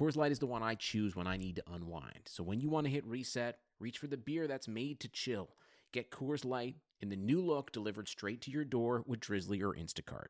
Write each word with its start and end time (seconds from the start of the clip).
Coors 0.00 0.16
Light 0.16 0.32
is 0.32 0.38
the 0.38 0.46
one 0.46 0.62
I 0.62 0.76
choose 0.76 1.14
when 1.14 1.26
I 1.26 1.36
need 1.36 1.56
to 1.56 1.62
unwind. 1.70 2.22
So 2.24 2.42
when 2.42 2.60
you 2.60 2.70
want 2.70 2.86
to 2.86 2.90
hit 2.92 3.04
reset, 3.04 3.58
Reach 3.80 3.96
for 3.96 4.08
the 4.08 4.18
beer 4.18 4.46
that's 4.46 4.68
made 4.68 5.00
to 5.00 5.08
chill. 5.08 5.48
Get 5.92 6.10
Coors 6.10 6.44
Light 6.44 6.76
in 7.00 7.08
the 7.08 7.16
new 7.16 7.40
look 7.40 7.72
delivered 7.72 8.08
straight 8.08 8.42
to 8.42 8.50
your 8.50 8.62
door 8.62 9.02
with 9.06 9.20
Drizzly 9.20 9.62
or 9.62 9.72
Instacart. 9.72 10.26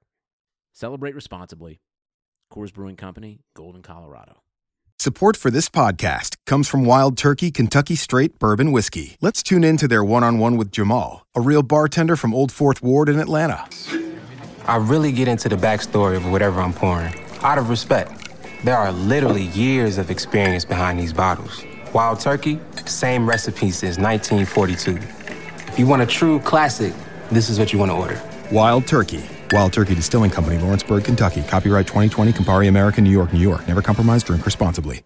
Celebrate 0.73 1.17
responsibly. 1.17 1.81
Coors 2.53 2.73
Brewing 2.73 2.95
Company, 2.95 3.41
Golden, 3.55 3.83
Colorado. 3.83 4.43
Support 5.01 5.37
for 5.37 5.51
this 5.51 5.69
podcast 5.69 6.37
comes 6.47 6.69
from 6.69 6.85
Wild 6.85 7.19
Turkey 7.19 7.51
Kentucky 7.51 7.97
Straight 7.97 8.39
Bourbon 8.39 8.71
Whiskey. 8.71 9.17
Let's 9.21 9.43
tune 9.43 9.65
in 9.65 9.77
to 9.79 9.89
their 9.89 10.05
one 10.05 10.23
on 10.23 10.39
one 10.39 10.57
with 10.57 10.71
Jamal, 10.71 11.27
a 11.35 11.41
real 11.41 11.65
bartender 11.65 12.15
from 12.15 12.33
Old 12.33 12.53
Fourth 12.53 12.83
Ward 12.83 13.09
in 13.09 13.19
Atlanta. 13.19 13.69
I 14.67 14.77
really 14.77 15.11
get 15.11 15.27
into 15.27 15.49
the 15.49 15.57
backstory 15.57 16.17
of 16.17 16.31
whatever 16.31 16.61
I'm 16.61 16.73
pouring 16.73 17.21
out 17.43 17.59
of 17.59 17.69
respect. 17.69 18.20
There 18.63 18.77
are 18.77 18.93
literally 18.93 19.45
years 19.45 19.97
of 19.97 20.11
experience 20.11 20.67
behind 20.67 21.01
these 21.01 21.15
bottles. 21.15 21.65
Wild 21.95 22.21
Turkey, 22.21 22.61
same 22.85 23.27
recipe 23.27 23.71
since 23.71 23.97
1942. 23.97 24.99
If 25.67 25.79
you 25.79 25.87
want 25.87 26.03
a 26.03 26.07
true 26.07 26.41
classic, 26.41 26.93
this 27.31 27.49
is 27.49 27.59
what 27.59 27.73
you 27.73 27.79
want 27.79 27.91
to 27.91 27.97
order. 27.97 28.21
Wild 28.53 28.87
Turkey. 28.87 29.25
Wild 29.51 29.73
Turkey 29.73 29.95
Distilling 29.95 30.31
Company, 30.31 30.59
Lawrenceburg, 30.59 31.05
Kentucky. 31.05 31.43
Copyright 31.45 31.87
2020, 31.87 32.33
Campari 32.33 32.69
American, 32.69 33.03
New 33.03 33.11
York, 33.11 33.33
New 33.33 33.41
York. 33.41 33.67
Never 33.67 33.81
compromise, 33.81 34.23
drink 34.23 34.45
responsibly. 34.45 35.03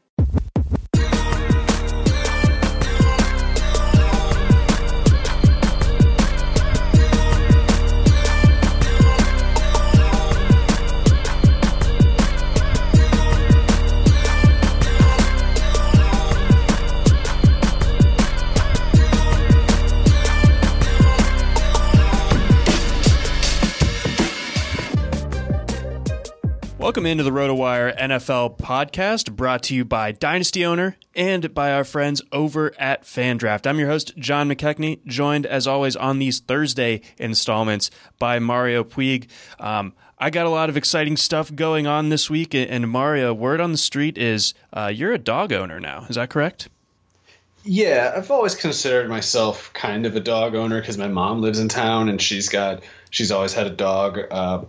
Welcome 26.94 27.06
into 27.06 27.24
the 27.24 27.32
RotoWire 27.32 27.98
NFL 27.98 28.56
podcast 28.56 29.34
brought 29.34 29.64
to 29.64 29.74
you 29.74 29.84
by 29.84 30.12
Dynasty 30.12 30.64
Owner 30.64 30.96
and 31.16 31.52
by 31.52 31.72
our 31.72 31.82
friends 31.82 32.22
over 32.30 32.72
at 32.78 33.02
FanDraft. 33.02 33.66
I'm 33.66 33.80
your 33.80 33.88
host, 33.88 34.16
John 34.16 34.48
McKechnie, 34.48 35.04
joined 35.04 35.44
as 35.44 35.66
always 35.66 35.96
on 35.96 36.20
these 36.20 36.38
Thursday 36.38 37.00
installments 37.18 37.90
by 38.20 38.38
Mario 38.38 38.84
Puig. 38.84 39.26
Um, 39.58 39.92
I 40.20 40.30
got 40.30 40.46
a 40.46 40.50
lot 40.50 40.68
of 40.68 40.76
exciting 40.76 41.16
stuff 41.16 41.52
going 41.52 41.88
on 41.88 42.10
this 42.10 42.30
week, 42.30 42.54
and 42.54 42.88
Mario, 42.88 43.34
word 43.34 43.60
on 43.60 43.72
the 43.72 43.78
street 43.78 44.16
is 44.16 44.54
uh, 44.72 44.92
you're 44.94 45.12
a 45.12 45.18
dog 45.18 45.52
owner 45.52 45.80
now. 45.80 46.06
Is 46.08 46.14
that 46.14 46.30
correct? 46.30 46.68
Yeah, 47.64 48.12
I've 48.14 48.30
always 48.30 48.54
considered 48.54 49.08
myself 49.08 49.72
kind 49.72 50.06
of 50.06 50.14
a 50.14 50.20
dog 50.20 50.54
owner 50.54 50.80
because 50.80 50.96
my 50.96 51.08
mom 51.08 51.40
lives 51.40 51.58
in 51.58 51.68
town 51.68 52.08
and 52.08 52.22
she's 52.22 52.50
got 52.50 52.84
she's 53.14 53.30
always 53.30 53.54
had 53.54 53.68
a 53.68 53.70
dog. 53.70 54.18
Uh, 54.28 54.64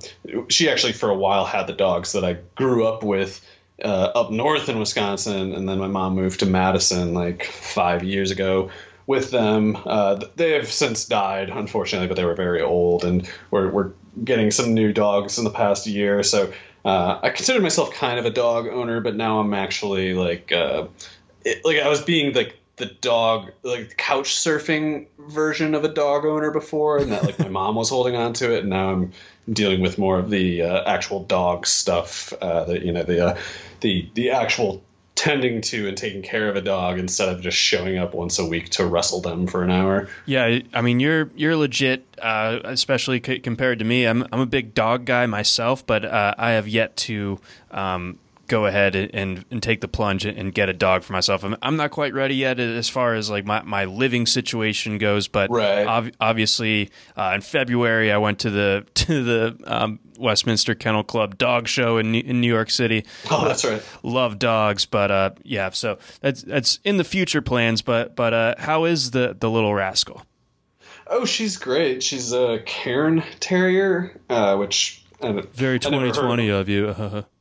she 0.49 0.69
actually 0.69 0.93
for 0.93 1.09
a 1.09 1.15
while 1.15 1.45
had 1.45 1.65
the 1.65 1.73
dogs 1.73 2.11
that 2.11 2.23
I 2.23 2.33
grew 2.53 2.85
up 2.85 3.03
with 3.03 3.43
uh, 3.83 4.11
up 4.15 4.31
north 4.31 4.69
in 4.69 4.77
Wisconsin, 4.77 5.53
and 5.53 5.67
then 5.67 5.79
my 5.79 5.87
mom 5.87 6.13
moved 6.15 6.41
to 6.41 6.45
Madison 6.45 7.15
like 7.15 7.43
five 7.43 8.03
years 8.03 8.29
ago 8.29 8.69
with 9.07 9.31
them. 9.31 9.75
Uh, 9.83 10.23
they 10.35 10.51
have 10.51 10.71
since 10.71 11.05
died, 11.05 11.49
unfortunately, 11.49 12.07
but 12.07 12.17
they 12.17 12.23
were 12.23 12.35
very 12.35 12.61
old, 12.61 13.03
and 13.03 13.27
we're, 13.49 13.71
we're 13.71 13.91
getting 14.23 14.51
some 14.51 14.75
new 14.75 14.93
dogs 14.93 15.39
in 15.39 15.43
the 15.43 15.49
past 15.49 15.87
year. 15.87 16.21
So 16.21 16.53
uh, 16.85 17.19
I 17.23 17.31
consider 17.31 17.59
myself 17.61 17.93
kind 17.93 18.19
of 18.19 18.25
a 18.25 18.29
dog 18.29 18.67
owner, 18.67 19.01
but 19.01 19.15
now 19.15 19.39
I'm 19.39 19.55
actually 19.55 20.13
like, 20.13 20.51
uh, 20.51 20.87
it, 21.43 21.65
like 21.65 21.77
I 21.77 21.89
was 21.89 22.01
being 22.01 22.31
like 22.33 22.59
the 22.77 22.85
dog 22.85 23.51
like 23.63 23.95
couch 23.97 24.35
surfing 24.35 25.07
version 25.17 25.75
of 25.75 25.83
a 25.83 25.87
dog 25.87 26.25
owner 26.25 26.51
before 26.51 26.97
and 26.97 27.11
that 27.11 27.23
like 27.23 27.39
my 27.39 27.47
mom 27.47 27.75
was 27.75 27.89
holding 27.89 28.15
on 28.15 28.33
to 28.33 28.53
it 28.53 28.61
and 28.61 28.69
now 28.69 28.91
i'm 28.91 29.11
dealing 29.51 29.81
with 29.81 29.97
more 29.97 30.19
of 30.19 30.29
the 30.29 30.61
uh, 30.61 30.83
actual 30.83 31.23
dog 31.23 31.65
stuff 31.65 32.33
uh, 32.41 32.65
you 32.67 32.91
know 32.91 33.03
the 33.03 33.27
uh, 33.27 33.37
the 33.81 34.09
the 34.15 34.31
actual 34.31 34.83
tending 35.15 35.61
to 35.61 35.87
and 35.87 35.97
taking 35.97 36.21
care 36.21 36.49
of 36.49 36.55
a 36.55 36.61
dog 36.61 36.99
instead 36.99 37.29
of 37.29 37.41
just 37.41 37.57
showing 37.57 37.97
up 37.97 38.13
once 38.13 38.37
a 38.37 38.45
week 38.45 38.69
to 38.69 38.85
wrestle 38.85 39.21
them 39.21 39.47
for 39.47 39.63
an 39.63 39.71
hour. 39.71 40.09
Yeah, 40.25 40.59
I 40.73 40.81
mean 40.81 40.99
you're 40.99 41.31
you're 41.35 41.55
legit, 41.55 42.05
uh, 42.21 42.59
especially 42.65 43.21
c- 43.25 43.39
compared 43.39 43.79
to 43.79 43.85
me. 43.85 44.05
I'm 44.05 44.27
I'm 44.31 44.41
a 44.41 44.45
big 44.45 44.73
dog 44.73 45.05
guy 45.05 45.25
myself, 45.25 45.87
but 45.87 46.03
uh, 46.03 46.35
I 46.37 46.51
have 46.51 46.67
yet 46.67 46.97
to 46.97 47.39
um, 47.71 48.19
go 48.47 48.65
ahead 48.65 48.95
and, 48.95 49.45
and 49.49 49.63
take 49.63 49.81
the 49.81 49.87
plunge 49.87 50.25
and 50.25 50.53
get 50.53 50.69
a 50.69 50.73
dog 50.73 51.03
for 51.03 51.13
myself. 51.13 51.43
I'm, 51.43 51.55
I'm 51.61 51.75
not 51.75 51.91
quite 51.91 52.13
ready 52.13 52.35
yet 52.35 52.59
as 52.59 52.89
far 52.89 53.13
as 53.15 53.29
like 53.29 53.45
my, 53.45 53.61
my 53.63 53.85
living 53.85 54.25
situation 54.25 54.97
goes, 54.97 55.27
but 55.27 55.49
right. 55.49 55.87
ob- 55.87 56.11
obviously 56.19 56.91
uh, 57.15 57.33
in 57.35 57.41
February 57.41 58.11
I 58.11 58.17
went 58.17 58.39
to 58.39 58.49
the 58.49 58.85
to 58.95 59.23
the 59.23 59.57
um, 59.65 59.99
Westminster 60.17 60.75
Kennel 60.75 61.03
Club 61.03 61.37
dog 61.37 61.67
show 61.67 61.97
in 61.97 62.11
New, 62.11 62.21
in 62.21 62.41
New 62.41 62.47
York 62.47 62.69
City. 62.69 63.05
Oh, 63.29 63.45
that's 63.45 63.65
right. 63.65 63.81
Uh, 63.81 64.07
love 64.07 64.39
dogs, 64.39 64.85
but 64.85 65.11
uh, 65.11 65.31
yeah, 65.43 65.69
so 65.71 65.97
that's 66.21 66.41
that's 66.41 66.79
in 66.83 66.97
the 66.97 67.03
future 67.03 67.41
plans. 67.41 67.81
But 67.81 68.15
but 68.15 68.33
uh, 68.33 68.55
how 68.57 68.85
is 68.85 69.11
the 69.11 69.35
the 69.37 69.49
little 69.49 69.73
rascal? 69.73 70.23
Oh, 71.07 71.25
she's 71.25 71.57
great. 71.57 72.01
She's 72.01 72.33
a 72.33 72.59
Cairn 72.65 73.23
Terrier, 73.39 74.19
uh, 74.27 74.55
which 74.57 75.03
very 75.21 75.79
2020 75.79 76.49
of 76.49 76.69
you. 76.69 77.25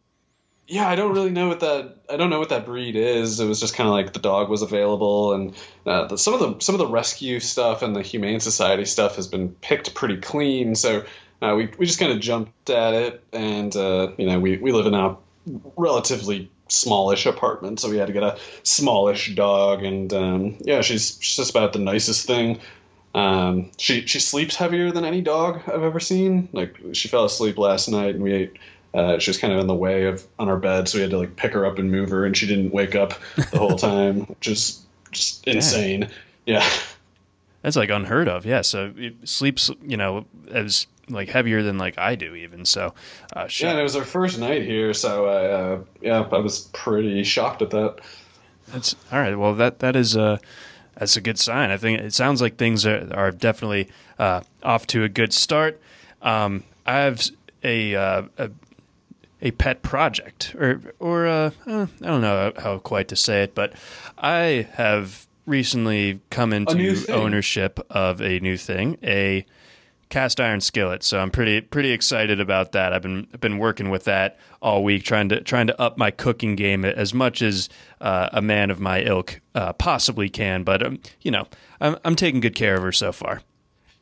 yeah, 0.66 0.88
I 0.88 0.94
don't 0.94 1.12
really 1.12 1.30
know 1.30 1.48
what 1.48 1.60
that. 1.60 1.96
I 2.08 2.16
don't 2.16 2.30
know 2.30 2.38
what 2.38 2.48
that 2.48 2.64
breed 2.64 2.96
is. 2.96 3.38
It 3.38 3.46
was 3.46 3.60
just 3.60 3.74
kind 3.74 3.86
of 3.88 3.92
like 3.92 4.12
the 4.12 4.18
dog 4.18 4.48
was 4.48 4.62
available, 4.62 5.34
and 5.34 5.54
uh, 5.84 6.06
the, 6.06 6.18
some 6.18 6.34
of 6.34 6.40
the 6.40 6.64
some 6.64 6.74
of 6.74 6.78
the 6.78 6.86
rescue 6.86 7.40
stuff 7.40 7.82
and 7.82 7.94
the 7.94 8.02
Humane 8.02 8.40
Society 8.40 8.86
stuff 8.86 9.16
has 9.16 9.28
been 9.28 9.50
picked 9.50 9.94
pretty 9.94 10.16
clean. 10.16 10.74
So 10.74 11.04
uh, 11.42 11.54
we 11.56 11.70
we 11.78 11.84
just 11.84 11.98
kind 11.98 12.12
of 12.12 12.20
jumped 12.20 12.70
at 12.70 12.94
it, 12.94 13.24
and 13.32 13.74
uh, 13.76 14.12
you 14.16 14.26
know 14.26 14.40
we 14.40 14.56
we 14.56 14.72
live 14.72 14.86
in 14.86 14.94
a 14.94 15.16
relatively 15.76 16.50
smallish 16.68 17.26
apartment, 17.26 17.80
so 17.80 17.90
we 17.90 17.98
had 17.98 18.06
to 18.06 18.14
get 18.14 18.22
a 18.22 18.38
smallish 18.62 19.34
dog, 19.34 19.84
and 19.84 20.12
um, 20.14 20.56
yeah, 20.60 20.80
she's 20.80 21.18
she's 21.20 21.36
just 21.36 21.50
about 21.50 21.74
the 21.74 21.78
nicest 21.78 22.26
thing. 22.26 22.60
Um, 23.14 23.70
she 23.76 24.06
she 24.06 24.18
sleeps 24.18 24.56
heavier 24.56 24.90
than 24.90 25.04
any 25.04 25.20
dog 25.20 25.60
I've 25.66 25.82
ever 25.82 26.00
seen. 26.00 26.48
Like 26.52 26.76
she 26.94 27.08
fell 27.08 27.26
asleep 27.26 27.58
last 27.58 27.88
night, 27.88 28.14
and 28.14 28.24
we 28.24 28.32
ate 28.32 28.56
uh, 28.94 29.18
she 29.18 29.30
was 29.30 29.38
kind 29.38 29.52
of 29.52 29.58
in 29.58 29.66
the 29.66 29.74
way 29.74 30.04
of 30.04 30.24
on 30.38 30.48
our 30.48 30.56
bed, 30.56 30.88
so 30.88 30.98
we 30.98 31.02
had 31.02 31.10
to 31.10 31.18
like 31.18 31.36
pick 31.36 31.52
her 31.52 31.66
up 31.66 31.78
and 31.78 31.90
move 31.90 32.10
her, 32.10 32.24
and 32.24 32.36
she 32.36 32.46
didn't 32.46 32.72
wake 32.72 32.94
up 32.94 33.14
the 33.50 33.58
whole 33.58 33.76
time, 33.76 34.34
just 34.40 34.82
just 35.10 35.46
insane. 35.46 36.08
Yeah. 36.46 36.68
That's 37.62 37.76
like 37.76 37.90
unheard 37.90 38.28
of. 38.28 38.44
Yeah. 38.44 38.60
So 38.60 38.92
it 38.96 39.14
sleeps, 39.24 39.70
you 39.82 39.96
know, 39.96 40.26
as 40.50 40.86
like 41.08 41.28
heavier 41.28 41.62
than 41.62 41.78
like 41.78 41.98
I 41.98 42.14
do 42.14 42.34
even. 42.34 42.64
So, 42.66 42.94
uh, 43.34 43.48
Yeah, 43.58 43.70
and 43.70 43.80
it 43.80 43.82
was 43.82 43.96
our 43.96 44.04
first 44.04 44.38
night 44.38 44.62
here, 44.62 44.92
so 44.92 45.26
I, 45.26 45.46
uh, 45.46 45.80
yeah, 46.02 46.28
I 46.30 46.38
was 46.38 46.68
pretty 46.72 47.24
shocked 47.24 47.62
at 47.62 47.70
that. 47.70 48.00
That's 48.68 48.94
all 49.10 49.18
right. 49.18 49.36
Well, 49.36 49.54
that 49.54 49.78
that 49.80 49.96
is 49.96 50.14
a 50.14 50.40
that's 50.96 51.16
a 51.16 51.20
good 51.20 51.38
sign. 51.38 51.70
I 51.70 51.76
think 51.76 52.00
it 52.00 52.14
sounds 52.14 52.40
like 52.40 52.56
things 52.56 52.86
are 52.86 53.08
are 53.12 53.30
definitely 53.30 53.88
uh, 54.18 54.42
off 54.62 54.86
to 54.88 55.04
a 55.04 55.08
good 55.08 55.32
start. 55.32 55.80
Um, 56.22 56.64
I 56.86 56.98
have 56.98 57.22
a, 57.62 57.94
uh, 57.94 58.22
a 58.38 58.50
a 59.44 59.52
pet 59.52 59.82
project, 59.82 60.56
or 60.58 60.80
or 60.98 61.26
uh, 61.28 61.50
uh, 61.66 61.86
I 62.02 62.06
don't 62.06 62.22
know 62.22 62.52
how 62.56 62.78
quite 62.78 63.08
to 63.08 63.16
say 63.16 63.44
it, 63.44 63.54
but 63.54 63.74
I 64.18 64.66
have 64.72 65.26
recently 65.46 66.20
come 66.30 66.52
into 66.52 67.04
ownership 67.12 67.78
of 67.90 68.20
a 68.20 68.40
new 68.40 68.56
thing, 68.56 68.98
a 69.02 69.44
cast 70.08 70.40
iron 70.40 70.60
skillet. 70.60 71.02
So 71.02 71.18
I'm 71.18 71.30
pretty 71.30 71.60
pretty 71.60 71.90
excited 71.92 72.40
about 72.40 72.72
that. 72.72 72.92
I've 72.92 73.02
been 73.02 73.26
been 73.40 73.58
working 73.58 73.90
with 73.90 74.04
that 74.04 74.38
all 74.62 74.82
week, 74.82 75.04
trying 75.04 75.28
to 75.28 75.40
trying 75.42 75.66
to 75.66 75.80
up 75.80 75.98
my 75.98 76.10
cooking 76.10 76.56
game 76.56 76.84
as 76.84 77.12
much 77.12 77.42
as 77.42 77.68
uh, 78.00 78.30
a 78.32 78.40
man 78.40 78.70
of 78.70 78.80
my 78.80 79.02
ilk 79.02 79.40
uh, 79.54 79.74
possibly 79.74 80.30
can. 80.30 80.62
But 80.64 80.84
um, 80.84 81.00
you 81.20 81.30
know, 81.30 81.46
I'm 81.80 81.96
I'm 82.04 82.16
taking 82.16 82.40
good 82.40 82.54
care 82.54 82.76
of 82.76 82.82
her 82.82 82.92
so 82.92 83.12
far. 83.12 83.42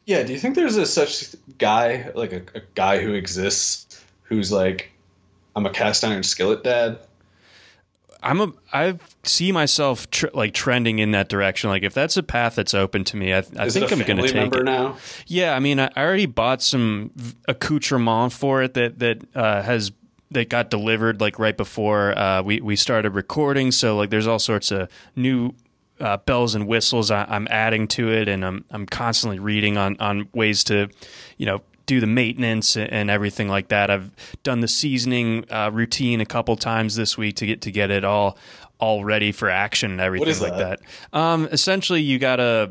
Yeah, 0.07 0.23
do 0.25 0.33
you 0.33 0.39
think 0.39 0.55
there's 0.57 0.77
a 0.77 0.87
such 0.87 1.35
guy, 1.59 2.11
like 2.15 2.33
a, 2.33 2.43
a 2.57 2.63
guy 2.75 3.01
who 3.01 3.13
exists, 3.13 4.05
who's 4.23 4.51
like, 4.51 4.91
I'm 5.55 5.67
a 5.67 5.71
cast 5.71 6.05
iron 6.05 6.23
skillet 6.23 6.65
dad? 6.65 6.99
I'm 8.23 8.41
a 8.41 8.53
I 8.73 8.99
see 9.25 9.51
myself 9.51 10.09
tr- 10.11 10.27
like 10.33 10.55
trending 10.55 11.01
in 11.01 11.11
that 11.11 11.29
direction. 11.29 11.71
Like 11.71 11.83
if 11.83 11.93
that's 11.93 12.17
a 12.17 12.23
path 12.23 12.55
that's 12.55 12.73
open 12.73 13.05
to 13.05 13.17
me, 13.17 13.35
I, 13.35 13.39
I 13.59 13.69
think 13.69 13.91
I'm 13.91 13.99
going 13.99 14.19
to 14.19 14.29
take 14.29 14.55
it. 14.55 14.65
now? 14.65 14.97
Yeah, 15.27 15.57
I 15.57 15.59
mean, 15.59 15.81
I 15.81 15.91
I 15.97 16.03
already 16.03 16.27
bought 16.27 16.63
some 16.63 17.11
accoutrement 17.49 18.33
for 18.33 18.63
it 18.63 18.75
that 18.75 19.01
that 19.01 19.23
uh, 19.35 19.63
has 19.63 19.91
that 20.31 20.49
got 20.49 20.71
delivered 20.71 21.21
like 21.21 21.39
right 21.39 21.57
before 21.57 22.17
uh, 22.17 22.43
we 22.43 22.61
we 22.61 22.77
started 22.77 23.11
recording. 23.15 23.73
So 23.73 23.97
like, 23.97 24.11
there's 24.11 24.27
all 24.27 24.39
sorts 24.39 24.71
of 24.71 24.89
new. 25.17 25.55
Uh, 26.01 26.17
bells 26.17 26.57
and 26.57 26.67
whistles 26.67 27.13
I, 27.13 27.25
I'm 27.29 27.47
adding 27.49 27.87
to 27.89 28.11
it, 28.11 28.27
and 28.27 28.45
I'm 28.45 28.65
I'm 28.71 28.87
constantly 28.87 29.39
reading 29.39 29.77
on 29.77 29.97
on 30.01 30.29
ways 30.33 30.65
to, 30.65 30.89
you 31.37 31.47
know, 31.47 31.61
do 31.87 32.01
the 32.01 32.07
maintenance 32.07 32.77
and 32.77 33.11
everything 33.11 33.49
like 33.49 33.69
that. 33.69 33.91
I've 33.91 34.11
done 34.43 34.61
the 34.61 34.69
seasoning 34.69 35.45
uh, 35.51 35.71
routine 35.73 36.21
a 36.21 36.27
couple 36.27 36.57
times 36.57 36.97
this 36.97 37.17
week 37.19 37.37
to 37.37 37.47
get 37.47 37.63
to 37.63 37.71
get 37.71 37.91
it 37.91 38.05
all 38.05 38.39
all 38.79 39.05
ready 39.05 39.31
for 39.31 39.49
action 39.49 39.93
and 39.93 40.01
everything 40.01 40.41
like 40.41 40.59
that? 40.59 40.81
that. 41.13 41.19
Um, 41.19 41.49
essentially, 41.53 42.03
you 42.03 42.19
gotta 42.19 42.71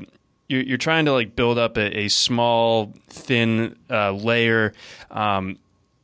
you're, 0.52 0.64
you're 0.64 0.78
trying 0.78 1.06
to 1.06 1.14
like 1.14 1.36
build 1.36 1.58
up 1.58 1.78
a, 1.78 2.02
a 2.02 2.08
small 2.10 2.94
thin 3.10 3.78
uh, 3.90 4.12
layer, 4.12 4.74
um, 5.10 5.58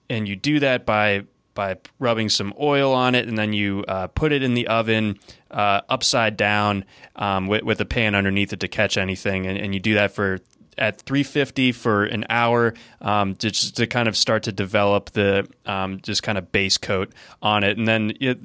and 0.10 0.28
you 0.28 0.36
do 0.36 0.60
that 0.62 0.86
by 0.86 1.26
by 1.54 1.76
rubbing 2.00 2.30
some 2.30 2.54
oil 2.60 2.94
on 2.94 3.16
it, 3.16 3.28
and 3.28 3.38
then 3.38 3.52
you 3.52 3.84
uh, 3.88 4.08
put 4.08 4.32
it 4.32 4.44
in 4.44 4.54
the 4.54 4.68
oven 4.68 5.20
uh, 5.50 5.82
upside 5.90 6.38
down 6.38 6.86
um, 7.16 7.48
with, 7.48 7.64
with 7.64 7.82
a 7.82 7.86
pan 7.86 8.14
underneath 8.14 8.54
it 8.54 8.60
to 8.60 8.68
catch 8.68 8.96
anything, 8.96 9.48
and, 9.48 9.58
and 9.58 9.74
you 9.74 9.80
do 9.80 9.96
that 9.96 10.12
for 10.12 10.40
at 10.78 11.02
350 11.02 11.72
for 11.72 12.06
an 12.06 12.26
hour 12.30 12.74
um, 13.02 13.36
to, 13.36 13.52
just 13.52 13.76
to 13.78 13.88
kind 13.88 14.08
of 14.08 14.16
start 14.16 14.44
to 14.44 14.52
develop 14.52 15.12
the 15.12 15.48
um, 15.66 16.00
just 16.02 16.24
kind 16.24 16.38
of 16.38 16.52
base 16.52 16.78
coat 16.78 17.12
on 17.42 17.64
it, 17.64 17.78
and 17.78 17.88
then. 17.88 18.14
It, 18.20 18.40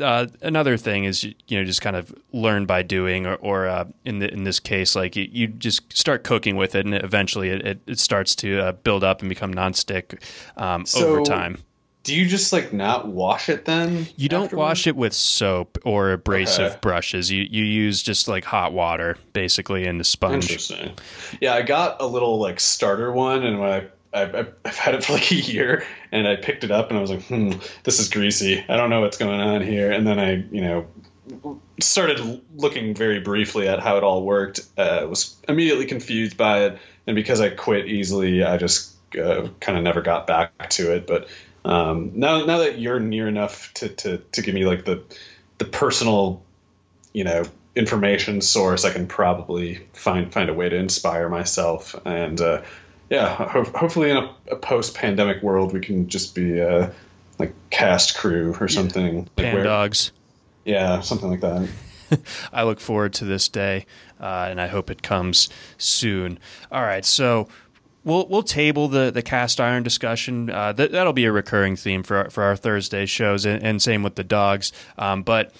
uh, 0.00 0.26
another 0.42 0.76
thing 0.76 1.04
is 1.04 1.22
you 1.22 1.34
know 1.52 1.62
just 1.62 1.80
kind 1.80 1.94
of 1.94 2.12
learn 2.32 2.66
by 2.66 2.82
doing, 2.82 3.26
or, 3.26 3.36
or 3.36 3.68
uh, 3.68 3.84
in 4.04 4.18
the, 4.18 4.28
in 4.32 4.42
this 4.42 4.58
case, 4.58 4.96
like 4.96 5.14
you, 5.14 5.28
you 5.30 5.46
just 5.46 5.96
start 5.96 6.24
cooking 6.24 6.56
with 6.56 6.74
it, 6.74 6.84
and 6.84 6.96
eventually 6.96 7.50
it, 7.50 7.64
it, 7.64 7.80
it 7.86 7.98
starts 8.00 8.34
to 8.34 8.58
uh, 8.58 8.72
build 8.72 9.04
up 9.04 9.20
and 9.20 9.28
become 9.28 9.54
nonstick 9.54 10.20
um, 10.56 10.84
So- 10.84 11.12
over 11.12 11.22
time. 11.22 11.58
Do 12.04 12.14
you 12.14 12.26
just 12.26 12.52
like 12.52 12.72
not 12.72 13.08
wash 13.08 13.48
it 13.48 13.64
then? 13.64 14.06
You 14.16 14.28
don't 14.28 14.52
wash 14.52 14.86
it 14.86 14.94
with 14.94 15.14
soap 15.14 15.78
or 15.84 16.12
abrasive 16.12 16.72
Okay. 16.72 16.78
brushes. 16.82 17.30
You 17.30 17.46
you 17.50 17.64
use 17.64 18.02
just 18.02 18.28
like 18.28 18.44
hot 18.44 18.72
water 18.72 19.16
basically 19.32 19.86
and 19.86 20.00
a 20.00 20.04
sponge. 20.04 20.44
Interesting. 20.44 20.92
Yeah, 21.40 21.54
I 21.54 21.62
got 21.62 22.00
a 22.02 22.06
little 22.06 22.38
like 22.38 22.60
starter 22.60 23.10
one, 23.10 23.42
and 23.42 23.58
when 23.58 23.70
I, 23.70 23.86
I 24.12 24.46
I've 24.64 24.76
had 24.76 24.94
it 24.94 25.04
for 25.04 25.14
like 25.14 25.30
a 25.32 25.34
year, 25.36 25.84
and 26.12 26.28
I 26.28 26.36
picked 26.36 26.62
it 26.62 26.70
up, 26.70 26.90
and 26.90 26.98
I 26.98 27.00
was 27.00 27.10
like, 27.10 27.22
hmm, 27.24 27.52
this 27.84 27.98
is 27.98 28.10
greasy. 28.10 28.62
I 28.68 28.76
don't 28.76 28.90
know 28.90 29.00
what's 29.00 29.16
going 29.16 29.40
on 29.40 29.62
here. 29.62 29.90
And 29.90 30.06
then 30.06 30.18
I, 30.18 30.44
you 30.50 30.60
know, 30.60 30.86
started 31.80 32.42
looking 32.54 32.94
very 32.94 33.20
briefly 33.20 33.66
at 33.66 33.80
how 33.80 33.96
it 33.96 34.04
all 34.04 34.22
worked. 34.22 34.60
Uh, 34.76 35.06
was 35.08 35.34
immediately 35.48 35.86
confused 35.86 36.36
by 36.36 36.64
it, 36.64 36.78
and 37.06 37.16
because 37.16 37.40
I 37.40 37.48
quit 37.48 37.86
easily, 37.86 38.44
I 38.44 38.58
just 38.58 38.94
uh, 39.16 39.48
kind 39.60 39.78
of 39.78 39.84
never 39.84 40.02
got 40.02 40.26
back 40.26 40.68
to 40.70 40.94
it. 40.94 41.06
But 41.06 41.28
um, 41.64 42.12
now, 42.14 42.44
now 42.44 42.58
that 42.58 42.78
you're 42.78 43.00
near 43.00 43.28
enough 43.28 43.72
to, 43.74 43.88
to, 43.88 44.18
to 44.32 44.42
give 44.42 44.54
me 44.54 44.64
like 44.64 44.84
the 44.84 45.02
the 45.58 45.64
personal 45.64 46.42
you 47.12 47.24
know 47.24 47.44
information 47.76 48.40
source, 48.40 48.84
I 48.84 48.92
can 48.92 49.06
probably 49.06 49.86
find 49.92 50.32
find 50.32 50.48
a 50.50 50.54
way 50.54 50.68
to 50.68 50.76
inspire 50.76 51.28
myself. 51.28 51.94
And 52.04 52.40
uh, 52.40 52.62
yeah, 53.10 53.34
ho- 53.34 53.64
hopefully 53.64 54.10
in 54.10 54.16
a, 54.16 54.34
a 54.52 54.56
post 54.56 54.94
pandemic 54.94 55.42
world, 55.42 55.72
we 55.72 55.80
can 55.80 56.08
just 56.08 56.34
be 56.34 56.60
uh, 56.60 56.90
like 57.38 57.54
cast 57.70 58.16
crew 58.16 58.54
or 58.60 58.68
something. 58.68 59.18
Like 59.18 59.36
Pan 59.36 59.54
where- 59.54 59.64
dogs. 59.64 60.12
Yeah, 60.64 61.00
something 61.00 61.28
like 61.28 61.42
that. 61.42 61.68
I 62.52 62.64
look 62.64 62.80
forward 62.80 63.12
to 63.14 63.26
this 63.26 63.48
day, 63.48 63.84
uh, 64.18 64.46
and 64.48 64.58
I 64.58 64.66
hope 64.66 64.90
it 64.90 65.02
comes 65.02 65.50
soon. 65.76 66.38
All 66.72 66.82
right, 66.82 67.04
so 67.04 67.48
we'll 68.04 68.26
we'll 68.28 68.42
table 68.42 68.88
the, 68.88 69.10
the 69.10 69.22
cast 69.22 69.60
iron 69.60 69.82
discussion. 69.82 70.50
Uh, 70.50 70.72
that 70.74 70.92
that'll 70.92 71.12
be 71.12 71.24
a 71.24 71.32
recurring 71.32 71.76
theme 71.76 72.02
for 72.02 72.16
our, 72.18 72.30
for 72.30 72.42
our 72.44 72.56
Thursday 72.56 73.06
shows, 73.06 73.44
and, 73.44 73.62
and 73.62 73.82
same 73.82 74.02
with 74.02 74.14
the 74.14 74.24
dogs. 74.24 74.72
Um, 74.98 75.22
but 75.22 75.52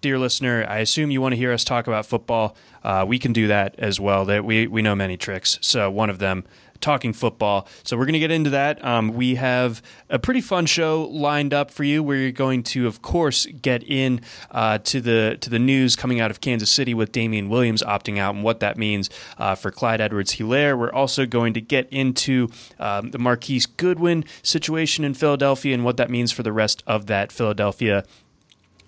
dear 0.00 0.18
listener, 0.18 0.66
I 0.68 0.78
assume 0.78 1.10
you 1.10 1.20
want 1.20 1.32
to 1.32 1.36
hear 1.36 1.52
us 1.52 1.64
talk 1.64 1.86
about 1.86 2.04
football. 2.06 2.56
Uh, 2.84 3.04
we 3.06 3.18
can 3.18 3.32
do 3.32 3.46
that 3.46 3.76
as 3.78 3.98
well. 3.98 4.24
That 4.26 4.44
we 4.44 4.66
we 4.66 4.82
know 4.82 4.94
many 4.94 5.16
tricks. 5.16 5.58
So 5.62 5.90
one 5.90 6.10
of 6.10 6.18
them. 6.18 6.44
Talking 6.82 7.12
football, 7.12 7.68
so 7.84 7.96
we're 7.96 8.06
going 8.06 8.14
to 8.14 8.18
get 8.18 8.32
into 8.32 8.50
that. 8.50 8.84
Um, 8.84 9.14
we 9.14 9.36
have 9.36 9.80
a 10.10 10.18
pretty 10.18 10.40
fun 10.40 10.66
show 10.66 11.04
lined 11.04 11.54
up 11.54 11.70
for 11.70 11.84
you. 11.84 12.02
We're 12.02 12.32
going 12.32 12.64
to, 12.64 12.88
of 12.88 13.02
course, 13.02 13.46
get 13.46 13.84
in 13.84 14.20
uh, 14.50 14.78
to 14.78 15.00
the 15.00 15.38
to 15.40 15.48
the 15.48 15.60
news 15.60 15.94
coming 15.94 16.18
out 16.20 16.32
of 16.32 16.40
Kansas 16.40 16.70
City 16.70 16.92
with 16.92 17.12
Damien 17.12 17.48
Williams 17.48 17.84
opting 17.84 18.18
out 18.18 18.34
and 18.34 18.42
what 18.42 18.58
that 18.58 18.76
means 18.76 19.10
uh, 19.38 19.54
for 19.54 19.70
Clyde 19.70 20.00
Edwards-Hilaire. 20.00 20.76
We're 20.76 20.92
also 20.92 21.24
going 21.24 21.54
to 21.54 21.60
get 21.60 21.88
into 21.92 22.48
um, 22.80 23.12
the 23.12 23.18
Marquise 23.18 23.66
Goodwin 23.66 24.24
situation 24.42 25.04
in 25.04 25.14
Philadelphia 25.14 25.74
and 25.74 25.84
what 25.84 25.98
that 25.98 26.10
means 26.10 26.32
for 26.32 26.42
the 26.42 26.52
rest 26.52 26.82
of 26.84 27.06
that 27.06 27.30
Philadelphia 27.30 28.04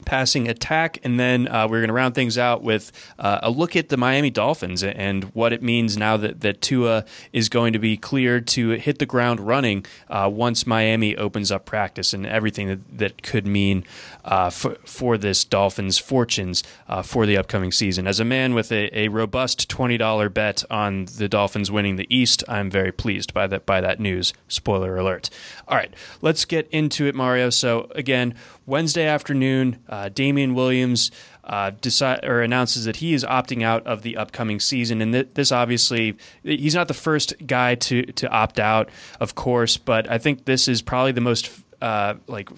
passing 0.05 0.49
attack. 0.49 0.99
And 1.03 1.19
then 1.19 1.49
uh, 1.49 1.67
we're 1.69 1.81
going 1.81 1.89
to 1.89 1.95
round 1.95 2.15
things 2.15 2.39
out 2.39 2.63
with 2.63 2.93
uh, 3.19 3.41
a 3.43 3.51
look 3.51 3.77
at 3.77 3.89
the 3.89 3.97
Miami 3.97 4.31
Dolphins 4.31 4.83
and 4.83 5.25
what 5.35 5.53
it 5.53 5.63
means 5.63 5.97
now 5.97 6.17
that, 6.17 6.41
that 6.41 6.61
Tua 6.61 7.05
is 7.33 7.49
going 7.49 7.73
to 7.73 7.79
be 7.79 7.97
cleared 7.97 8.47
to 8.49 8.71
hit 8.71 8.99
the 8.99 9.07
ground 9.07 9.41
running 9.41 9.85
uh, 10.09 10.31
once 10.33 10.67
Miami 10.67 11.17
opens 11.17 11.51
up 11.51 11.65
practice 11.65 12.13
and 12.13 12.27
everything 12.27 12.69
that, 12.69 12.99
that 12.99 13.23
could 13.23 13.47
mean 13.47 13.85
uh, 14.25 14.51
for, 14.51 14.77
for 14.85 15.19
this 15.19 15.45
Dolphins' 15.45 15.99
fortunes 15.99 16.63
uh, 16.89 17.03
for 17.03 17.27
the 17.27 17.37
upcoming 17.37 17.73
season. 17.73 18.07
As 18.07 18.21
a 18.21 18.25
man 18.25 18.55
with 18.55 18.71
a, 18.73 18.97
a 18.99 19.09
robust 19.09 19.69
$20 19.69 20.33
bet 20.33 20.65
on 20.71 21.07
the 21.17 21.29
Dolphins 21.29 21.71
winning 21.71 21.97
the 21.97 22.07
East, 22.15 22.45
I'm 22.49 22.71
very 22.71 22.93
pleased 22.93 23.35
by 23.35 23.47
that, 23.47 23.67
by 23.67 23.81
that 23.81 24.01
news. 24.01 24.33
Spoiler 24.49 24.97
alert. 24.97 25.31
All 25.69 25.77
right, 25.77 25.93
let's 26.23 26.45
get 26.45 26.69
into 26.71 27.07
it, 27.07 27.15
Mario. 27.15 27.51
So, 27.51 27.91
again, 27.95 28.35
Wednesday 28.67 29.07
afternoon, 29.07 29.79
uh, 29.89 30.09
Damien 30.09 30.55
Williams 30.55 31.11
uh, 31.45 31.71
decide, 31.81 32.25
or 32.25 32.41
announces 32.41 32.85
that 32.87 32.97
he 32.97 33.13
is 33.13 33.25
opting 33.25 33.63
out 33.63 33.87
of 33.87 34.03
the 34.03 34.17
upcoming 34.17 34.61
season, 34.61 35.03
and 35.03 35.13
th- 35.13 35.29
this 35.35 35.53
obviously 35.53 36.17
he's 36.43 36.75
not 36.75 36.89
the 36.89 36.95
first 36.95 37.35
guy 37.47 37.75
to 37.75 38.03
to 38.05 38.29
opt 38.31 38.59
out, 38.59 38.89
of 39.21 39.35
course, 39.35 39.77
but 39.77 40.11
I 40.11 40.19
think 40.19 40.47
this 40.47 40.69
is 40.69 40.81
probably 40.81 41.13
the 41.13 41.21
most 41.21 41.51
uh, 41.83 42.15
like 42.27 42.49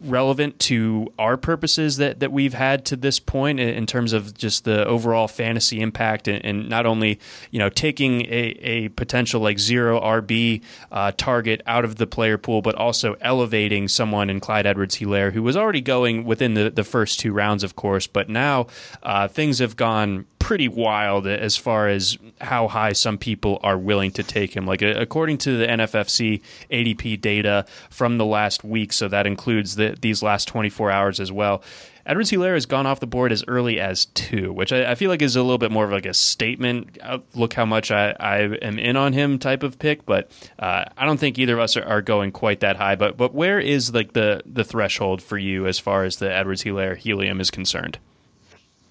relevant 0.00 0.58
to 0.58 1.12
our 1.18 1.36
purposes 1.36 1.98
that, 1.98 2.20
that 2.20 2.32
we've 2.32 2.54
had 2.54 2.84
to 2.86 2.96
this 2.96 3.18
point 3.18 3.60
in, 3.60 3.68
in 3.68 3.86
terms 3.86 4.12
of 4.12 4.36
just 4.36 4.64
the 4.64 4.84
overall 4.86 5.28
fantasy 5.28 5.80
impact 5.80 6.28
and, 6.28 6.44
and 6.44 6.68
not 6.68 6.86
only 6.86 7.18
you 7.50 7.58
know 7.58 7.68
taking 7.68 8.22
a, 8.22 8.56
a 8.62 8.88
potential 8.90 9.40
like 9.40 9.58
zero 9.58 10.00
RB 10.00 10.62
uh, 10.90 11.12
target 11.16 11.62
out 11.66 11.84
of 11.84 11.96
the 11.96 12.06
player 12.06 12.38
pool, 12.38 12.62
but 12.62 12.74
also 12.74 13.16
elevating 13.20 13.88
someone 13.88 14.30
in 14.30 14.40
Clyde 14.40 14.66
Edwards-Hilaire 14.66 15.30
who 15.30 15.42
was 15.42 15.56
already 15.56 15.80
going 15.80 16.24
within 16.24 16.54
the, 16.54 16.70
the 16.70 16.84
first 16.84 17.20
two 17.20 17.32
rounds, 17.32 17.62
of 17.62 17.76
course, 17.76 18.06
but 18.06 18.28
now 18.28 18.66
uh, 19.02 19.28
things 19.28 19.58
have 19.58 19.76
gone 19.76 20.26
pretty 20.50 20.66
wild 20.66 21.28
as 21.28 21.56
far 21.56 21.86
as 21.86 22.18
how 22.40 22.66
high 22.66 22.92
some 22.92 23.16
people 23.16 23.60
are 23.62 23.78
willing 23.78 24.10
to 24.10 24.20
take 24.24 24.52
him. 24.56 24.66
Like 24.66 24.82
according 24.82 25.38
to 25.38 25.56
the 25.56 25.64
NFFC 25.64 26.42
ADP 26.72 27.20
data 27.20 27.66
from 27.88 28.18
the 28.18 28.24
last 28.26 28.64
week, 28.64 28.92
so 28.92 29.06
that 29.06 29.28
includes 29.28 29.76
the, 29.76 29.96
these 30.00 30.24
last 30.24 30.48
24 30.48 30.90
hours 30.90 31.20
as 31.20 31.30
well. 31.30 31.62
Edwards 32.04 32.30
Hilaire 32.30 32.54
has 32.54 32.66
gone 32.66 32.84
off 32.84 32.98
the 32.98 33.06
board 33.06 33.30
as 33.30 33.44
early 33.46 33.78
as 33.78 34.06
two, 34.06 34.52
which 34.52 34.72
I, 34.72 34.90
I, 34.90 34.94
feel 34.96 35.08
like 35.08 35.22
is 35.22 35.36
a 35.36 35.40
little 35.40 35.56
bit 35.56 35.70
more 35.70 35.84
of 35.84 35.92
like 35.92 36.04
a 36.04 36.14
statement. 36.14 36.98
Uh, 37.00 37.18
look 37.34 37.52
how 37.52 37.64
much 37.64 37.92
I, 37.92 38.10
I 38.18 38.38
am 38.38 38.76
in 38.80 38.96
on 38.96 39.12
him 39.12 39.38
type 39.38 39.62
of 39.62 39.78
pick, 39.78 40.04
but 40.04 40.32
uh, 40.58 40.82
I 40.96 41.06
don't 41.06 41.20
think 41.20 41.38
either 41.38 41.54
of 41.54 41.60
us 41.60 41.76
are, 41.76 41.84
are, 41.84 42.02
going 42.02 42.32
quite 42.32 42.58
that 42.60 42.76
high. 42.76 42.96
But 42.96 43.16
but 43.16 43.34
where 43.34 43.60
is 43.60 43.94
like 43.94 44.14
the 44.14 44.42
the 44.46 44.64
threshold 44.64 45.22
for 45.22 45.38
you 45.38 45.68
as 45.68 45.78
far 45.78 46.02
as 46.02 46.16
the 46.16 46.34
Edwards 46.34 46.62
Hilaire 46.62 46.96
helium 46.96 47.40
is 47.40 47.52
concerned? 47.52 48.00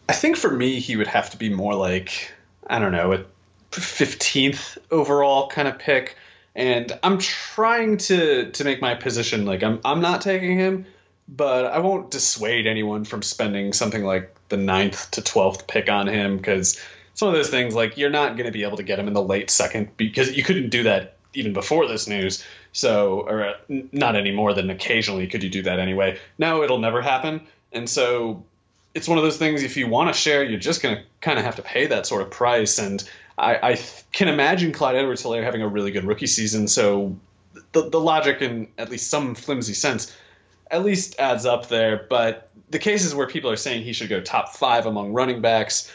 I 0.09 0.13
think 0.13 0.35
for 0.35 0.51
me, 0.51 0.79
he 0.79 0.95
would 0.97 1.07
have 1.07 1.29
to 1.29 1.37
be 1.37 1.49
more 1.49 1.75
like 1.75 2.33
I 2.67 2.79
don't 2.79 2.91
know 2.91 3.13
a 3.13 3.23
fifteenth 3.71 4.77
overall 4.91 5.47
kind 5.47 5.67
of 5.67 5.79
pick. 5.79 6.17
And 6.55 6.91
I'm 7.03 7.19
trying 7.19 7.97
to 7.97 8.51
to 8.51 8.63
make 8.63 8.81
my 8.81 8.95
position 8.95 9.45
like 9.45 9.63
I'm 9.63 9.79
I'm 9.85 10.01
not 10.01 10.21
taking 10.21 10.57
him 10.57 10.85
but 11.29 11.65
I 11.65 11.79
won't 11.79 12.09
dissuade 12.09 12.65
anyone 12.65 13.05
from 13.05 13.21
spending 13.21 13.73
something 13.73 14.03
like 14.03 14.33
the 14.49 14.57
ninth 14.57 15.11
to 15.11 15.21
twelfth 15.21 15.67
pick 15.67 15.89
on 15.89 16.07
him 16.07 16.37
because 16.37 16.81
it's 17.11 17.21
one 17.21 17.29
of 17.29 17.35
those 17.35 17.49
things 17.49 17.75
like 17.75 17.97
you're 17.97 18.09
not 18.09 18.35
going 18.35 18.47
to 18.47 18.51
be 18.51 18.63
able 18.63 18.77
to 18.77 18.83
get 18.83 18.97
him 18.97 19.07
in 19.07 19.13
the 19.13 19.21
late 19.21 19.51
second 19.51 19.95
because 19.95 20.35
you 20.35 20.43
couldn't 20.43 20.69
do 20.69 20.83
that 20.83 21.17
even 21.35 21.53
before 21.53 21.87
this 21.87 22.07
news. 22.07 22.43
So, 22.71 23.21
or 23.21 23.45
uh, 23.45 23.53
not 23.91 24.15
any 24.15 24.31
more 24.31 24.53
than 24.53 24.69
occasionally 24.71 25.27
could 25.27 25.43
you 25.43 25.49
do 25.49 25.61
that 25.63 25.79
anyway. 25.79 26.17
Now 26.39 26.63
it'll 26.63 26.79
never 26.79 27.01
happen, 27.01 27.41
and 27.71 27.87
so 27.87 28.43
it's 28.93 29.07
one 29.07 29.17
of 29.17 29.23
those 29.23 29.37
things. 29.37 29.63
If 29.63 29.77
you 29.77 29.87
want 29.87 30.13
to 30.13 30.19
share, 30.19 30.43
you're 30.43 30.59
just 30.59 30.81
going 30.81 30.97
to 30.97 31.03
kind 31.21 31.37
of 31.37 31.45
have 31.45 31.57
to 31.57 31.61
pay 31.61 31.87
that 31.87 32.05
sort 32.05 32.21
of 32.21 32.31
price. 32.31 32.79
And 32.79 33.03
I, 33.37 33.71
I 33.71 33.79
can 34.11 34.27
imagine 34.27 34.71
Clyde 34.71 34.95
Edwards-Hilaire 34.95 35.43
having 35.43 35.61
a 35.61 35.67
really 35.67 35.91
good 35.91 36.05
rookie 36.05 36.27
season. 36.27 36.67
So 36.67 37.15
the 37.71 37.89
the 37.89 37.99
logic 37.99 38.41
in 38.41 38.67
at 38.77 38.89
least 38.89 39.09
some 39.09 39.35
flimsy 39.35 39.73
sense 39.73 40.15
at 40.71 40.83
least 40.83 41.19
adds 41.19 41.45
up 41.45 41.67
there. 41.67 42.05
But 42.09 42.49
the 42.69 42.79
cases 42.79 43.15
where 43.15 43.27
people 43.27 43.49
are 43.49 43.55
saying 43.55 43.83
he 43.83 43.93
should 43.93 44.09
go 44.09 44.21
top 44.21 44.55
five 44.55 44.85
among 44.85 45.13
running 45.13 45.41
backs, 45.41 45.91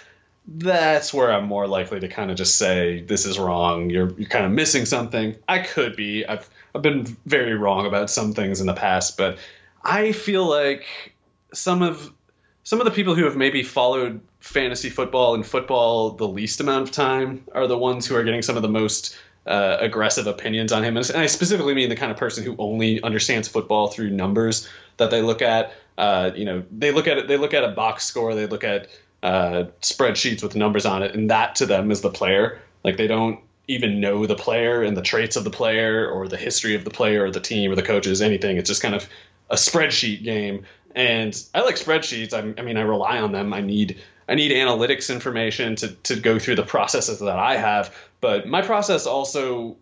that's 0.47 1.15
where 1.15 1.33
I'm 1.33 1.45
more 1.45 1.67
likely 1.67 2.01
to 2.01 2.09
kind 2.09 2.31
of 2.31 2.37
just 2.37 2.57
say 2.57 3.01
this 3.01 3.27
is 3.27 3.39
wrong. 3.39 3.91
You're 3.91 4.13
you're 4.13 4.29
kind 4.29 4.45
of 4.45 4.53
missing 4.53 4.85
something. 4.85 5.37
I 5.49 5.61
could 5.61 5.97
be. 5.97 6.27
I've 6.27 6.49
I've 6.75 6.83
been 6.83 7.05
very 7.25 7.55
wrong 7.55 7.87
about 7.87 8.11
some 8.11 8.35
things 8.35 8.61
in 8.61 8.67
the 8.67 8.75
past, 8.75 9.17
but 9.17 9.39
I 9.83 10.13
feel 10.13 10.47
like 10.47 10.85
some 11.53 11.83
of 11.83 12.13
some 12.65 12.81
of 12.81 12.87
the 12.87 12.91
people 12.91 13.15
who 13.15 13.25
have 13.25 13.37
maybe 13.37 13.63
followed 13.63 14.21
fantasy 14.41 14.91
football 14.91 15.35
and 15.35 15.47
football 15.47 16.11
the 16.11 16.27
least 16.27 16.61
amount 16.61 16.89
of 16.89 16.91
time 16.91 17.45
are 17.55 17.67
the 17.67 17.79
ones 17.79 18.07
who 18.07 18.17
are 18.17 18.25
getting 18.25 18.43
some 18.43 18.57
of 18.57 18.63
the 18.63 18.69
most 18.69 19.17
uh, 19.47 19.77
aggressive 19.81 20.27
opinions 20.27 20.73
on 20.73 20.83
him. 20.83 20.97
And 20.97 21.11
I 21.15 21.27
specifically 21.27 21.75
mean 21.75 21.91
the 21.91 21.97
kind 21.97 22.11
of 22.11 22.17
person 22.17 22.45
who 22.45 22.57
only 22.59 23.03
understands 23.03 23.47
football 23.47 23.89
through 23.89 24.11
numbers 24.11 24.69
that 24.97 25.11
they 25.11 25.21
look 25.21 25.43
at. 25.43 25.75
Uh, 25.99 26.31
you 26.35 26.45
know, 26.45 26.65
they 26.71 26.91
look 26.91 27.07
at 27.07 27.19
it. 27.19 27.29
They 27.29 27.37
look 27.37 27.55
at 27.55 27.63
a 27.63 27.69
box 27.69 28.05
score. 28.05 28.35
They 28.35 28.47
look 28.47 28.65
at 28.65 28.89
uh, 29.23 29.65
spreadsheets 29.83 30.43
with 30.43 30.57
numbers 30.57 30.87
on 30.87 31.03
it, 31.03 31.15
and 31.15 31.31
that 31.31 31.55
to 31.57 31.67
them 31.67 31.91
is 31.91 32.01
the 32.01 32.11
player. 32.11 32.61
Like 32.83 32.97
they 32.97 33.07
don't 33.07 33.41
even 33.69 34.01
know 34.01 34.27
the 34.27 34.35
player 34.35 34.83
and 34.83 34.97
the 34.97 35.03
traits 35.03 35.37
of 35.37 35.45
the 35.45 35.51
player 35.51 36.09
or 36.09 36.29
the 36.29 36.37
history 36.37 36.75
of 36.75 36.85
the 36.85 36.91
player 36.91 37.25
or 37.25 37.31
the 37.31 37.41
team 37.41 37.71
or 37.71 37.75
the 37.75 37.83
coaches, 37.83 38.21
anything. 38.21 38.57
It's 38.57 38.69
just 38.69 38.83
kind 38.83 38.95
of 38.95 39.09
a 39.51 39.57
spreadsheet 39.57 40.23
game. 40.23 40.65
And 40.95 41.41
I 41.55 41.63
like 41.63 41.77
spreadsheets. 41.77 42.33
I, 42.33 42.61
I 42.61 42.65
mean, 42.65 42.77
I 42.77 42.83
rely 42.83 43.19
on 43.19 43.33
them. 43.33 43.53
I 43.53 43.61
need 43.61 44.01
I 44.29 44.35
need 44.35 44.53
analytics 44.53 45.13
information 45.13 45.77
to, 45.77 45.89
to 45.89 46.17
go 46.17 46.39
through 46.39 46.57
the 46.57 46.63
processes 46.63 47.19
that 47.21 47.39
I 47.39 47.57
have. 47.57 47.95
But 48.21 48.47
my 48.47 48.63
process 48.63 49.07
also 49.07 49.77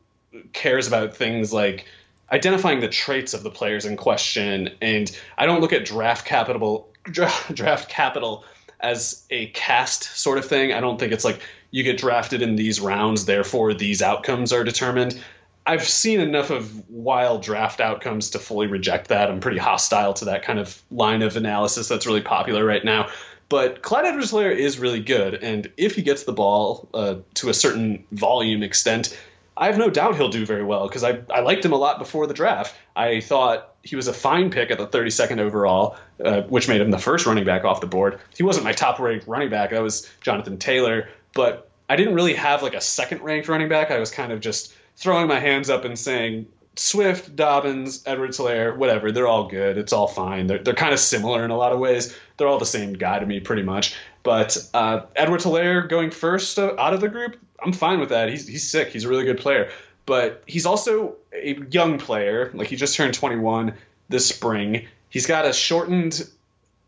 cares 0.53 0.89
about 0.89 1.15
things 1.17 1.53
like 1.53 1.87
identifying 2.31 2.81
the 2.81 2.89
traits 2.89 3.35
of 3.35 3.43
the 3.43 3.51
players 3.51 3.85
in 3.85 3.97
question. 3.97 4.71
And 4.81 5.17
I 5.39 5.47
don't 5.47 5.61
look 5.61 5.73
at 5.73 5.85
draft 5.85 6.27
capital 6.27 6.89
draft 7.05 7.89
capital 7.89 8.45
as 8.81 9.25
a 9.31 9.47
cast 9.49 10.05
sort 10.19 10.39
of 10.39 10.45
thing. 10.45 10.73
I 10.73 10.81
don't 10.81 10.99
think 10.99 11.13
it's 11.13 11.25
like 11.25 11.41
you 11.71 11.83
get 11.83 11.99
drafted 11.99 12.43
in 12.43 12.57
these 12.57 12.81
rounds, 12.81 13.27
therefore 13.27 13.75
these 13.75 14.03
outcomes 14.03 14.53
are 14.53 14.65
determined. 14.65 15.23
I've 15.65 15.87
seen 15.87 16.21
enough 16.21 16.51
of 16.51 16.89
wild 16.91 17.43
draft 17.43 17.81
outcomes 17.81 18.31
to 18.31 18.39
fully 18.39 18.67
reject 18.67 19.09
that. 19.09 19.31
I'm 19.31 19.41
pretty 19.41 19.59
hostile 19.59 20.15
to 20.15 20.27
that 20.27 20.43
kind 20.43 20.59
of 20.59 20.81
line 20.91 21.23
of 21.23 21.37
analysis 21.37 21.89
that's 21.89 22.07
really 22.07 22.21
popular 22.21 22.65
right 22.65 22.85
now. 22.85 23.11
But 23.49 23.83
Clyde 23.83 24.07
Edwards-Hilaire 24.07 24.51
is 24.51 24.79
really 24.79 25.01
good, 25.01 25.35
and 25.35 25.71
if 25.77 25.95
he 25.95 26.03
gets 26.03 26.25
the 26.25 26.33
ball 26.33 26.89
uh, 26.95 27.17
to 27.35 27.51
a 27.51 27.55
certain 27.55 28.05
volume 28.11 28.63
extent, 28.63 29.17
I 29.57 29.67
have 29.67 29.77
no 29.77 29.91
doubt 29.91 30.17
he'll 30.17 30.31
do 30.31 30.47
very 30.47 30.65
well 30.65 30.89
because 30.89 31.05
I, 31.05 31.21
I 31.31 31.41
liked 31.41 31.65
him 31.65 31.73
a 31.73 31.77
lot 31.77 31.99
before 31.99 32.27
the 32.27 32.33
draft. 32.33 32.75
I 32.97 33.21
thought 33.21 33.75
he 33.83 33.95
was 33.95 34.09
a 34.09 34.13
fine 34.13 34.51
pick 34.51 34.71
at 34.71 34.79
the 34.79 34.87
32nd 34.87 35.39
overall, 35.39 35.97
uh, 36.25 36.43
which 36.43 36.67
made 36.67 36.81
him 36.81 36.91
the 36.91 36.99
first 36.99 37.27
running 37.27 37.45
back 37.45 37.65
off 37.65 37.83
the 37.83 37.87
board. 37.87 38.21
He 38.35 38.43
wasn't 38.43 38.65
my 38.65 38.73
top 38.73 38.99
ranked 38.99 39.29
running 39.29 39.51
back, 39.51 39.71
that 39.71 39.83
was 39.83 40.11
Jonathan 40.23 40.57
Taylor, 40.57 41.11
but 41.35 41.69
I 41.91 41.97
didn't 41.97 42.15
really 42.15 42.35
have 42.35 42.63
like 42.63 42.75
a 42.75 42.81
second 42.81 43.21
ranked 43.21 43.49
running 43.49 43.69
back. 43.69 43.91
I 43.91 43.99
was 43.99 44.11
kind 44.11 44.33
of 44.33 44.41
just 44.41 44.75
throwing 44.97 45.29
my 45.29 45.41
hands 45.41 45.71
up 45.71 45.85
and 45.85 45.99
saying, 45.99 46.47
Swift, 46.77 47.37
Dobbins, 47.37 48.03
Edwards 48.07 48.39
Hilaire, 48.39 48.75
whatever, 48.75 49.13
they're 49.13 49.27
all 49.27 49.49
good. 49.49 49.77
It's 49.77 49.93
all 49.93 50.07
fine. 50.07 50.47
They're, 50.47 50.59
they're 50.59 50.75
kind 50.75 50.95
of 50.95 51.01
similar 51.01 51.45
in 51.45 51.51
a 51.51 51.57
lot 51.57 51.73
of 51.73 51.79
ways. 51.79 52.17
They're 52.37 52.49
all 52.49 52.59
the 52.59 52.67
same 52.67 52.95
guy 52.95 53.19
to 53.19 53.27
me, 53.27 53.41
pretty 53.41 53.63
much. 53.63 53.95
But 54.23 54.57
uh, 54.73 55.03
Edwards 55.15 55.45
Hilaire 55.45 55.83
going 55.83 56.11
first 56.11 56.59
out 56.59 56.95
of 56.95 57.01
the 57.01 57.09
group, 57.09 57.37
I'm 57.63 57.73
fine 57.73 58.01
with 58.01 58.09
that. 58.09 58.31
He's, 58.31 58.47
he's 58.47 58.69
sick. 58.69 58.89
He's 58.89 59.05
a 59.05 59.09
really 59.09 59.25
good 59.25 59.39
player. 59.39 59.71
But 60.07 60.43
he's 60.47 60.67
also 60.67 61.17
a 61.33 61.59
young 61.71 61.99
player. 61.99 62.51
Like, 62.55 62.69
he 62.69 62.77
just 62.77 62.97
turned 62.97 63.15
21 63.15 63.75
this 64.09 64.27
spring. 64.27 64.87
He's 65.11 65.27
got 65.27 65.45
a 65.45 65.53
shortened, 65.53 66.29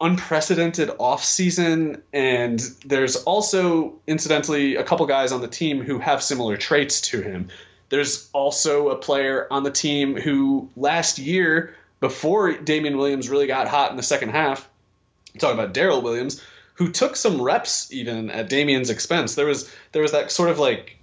unprecedented 0.01 0.89
offseason. 0.89 2.01
And 2.13 2.59
there's 2.87 3.17
also, 3.17 3.97
incidentally, 4.07 4.77
a 4.77 4.83
couple 4.83 5.07
guys 5.07 5.31
on 5.31 5.43
the 5.43 5.49
team 5.49 5.83
who 5.83 5.99
have 5.99 6.23
similar 6.23 6.57
traits 6.57 7.03
to 7.03 7.21
him. 7.21 7.49
There's 7.95 8.29
also 8.33 8.89
a 8.89 8.97
player 8.97 9.47
on 9.53 9.63
the 9.63 9.71
team 9.71 10.17
who 10.17 10.69
last 10.75 11.21
year, 11.21 11.77
before 12.01 12.53
Damien 12.53 12.99
Williams 12.99 13.29
really 13.29 13.47
got 13.47 13.69
hot 13.69 13.93
in 13.93 13.97
the 13.97 14.03
second 14.03 14.31
half, 14.31 14.69
talking 15.39 15.57
about 15.57 15.75
Darrel 15.75 16.03
Williams, 16.03 16.43
who 16.75 16.91
took 16.91 17.15
some 17.15 17.41
reps 17.41 17.93
even 17.93 18.31
at 18.31 18.49
Damien's 18.49 18.91
expense. 18.91 19.37
There 19.37 19.47
was 19.47 19.73
there 19.93 20.03
was 20.03 20.11
that 20.11 20.33
sort 20.33 20.51
of 20.51 20.59
like 20.59 20.97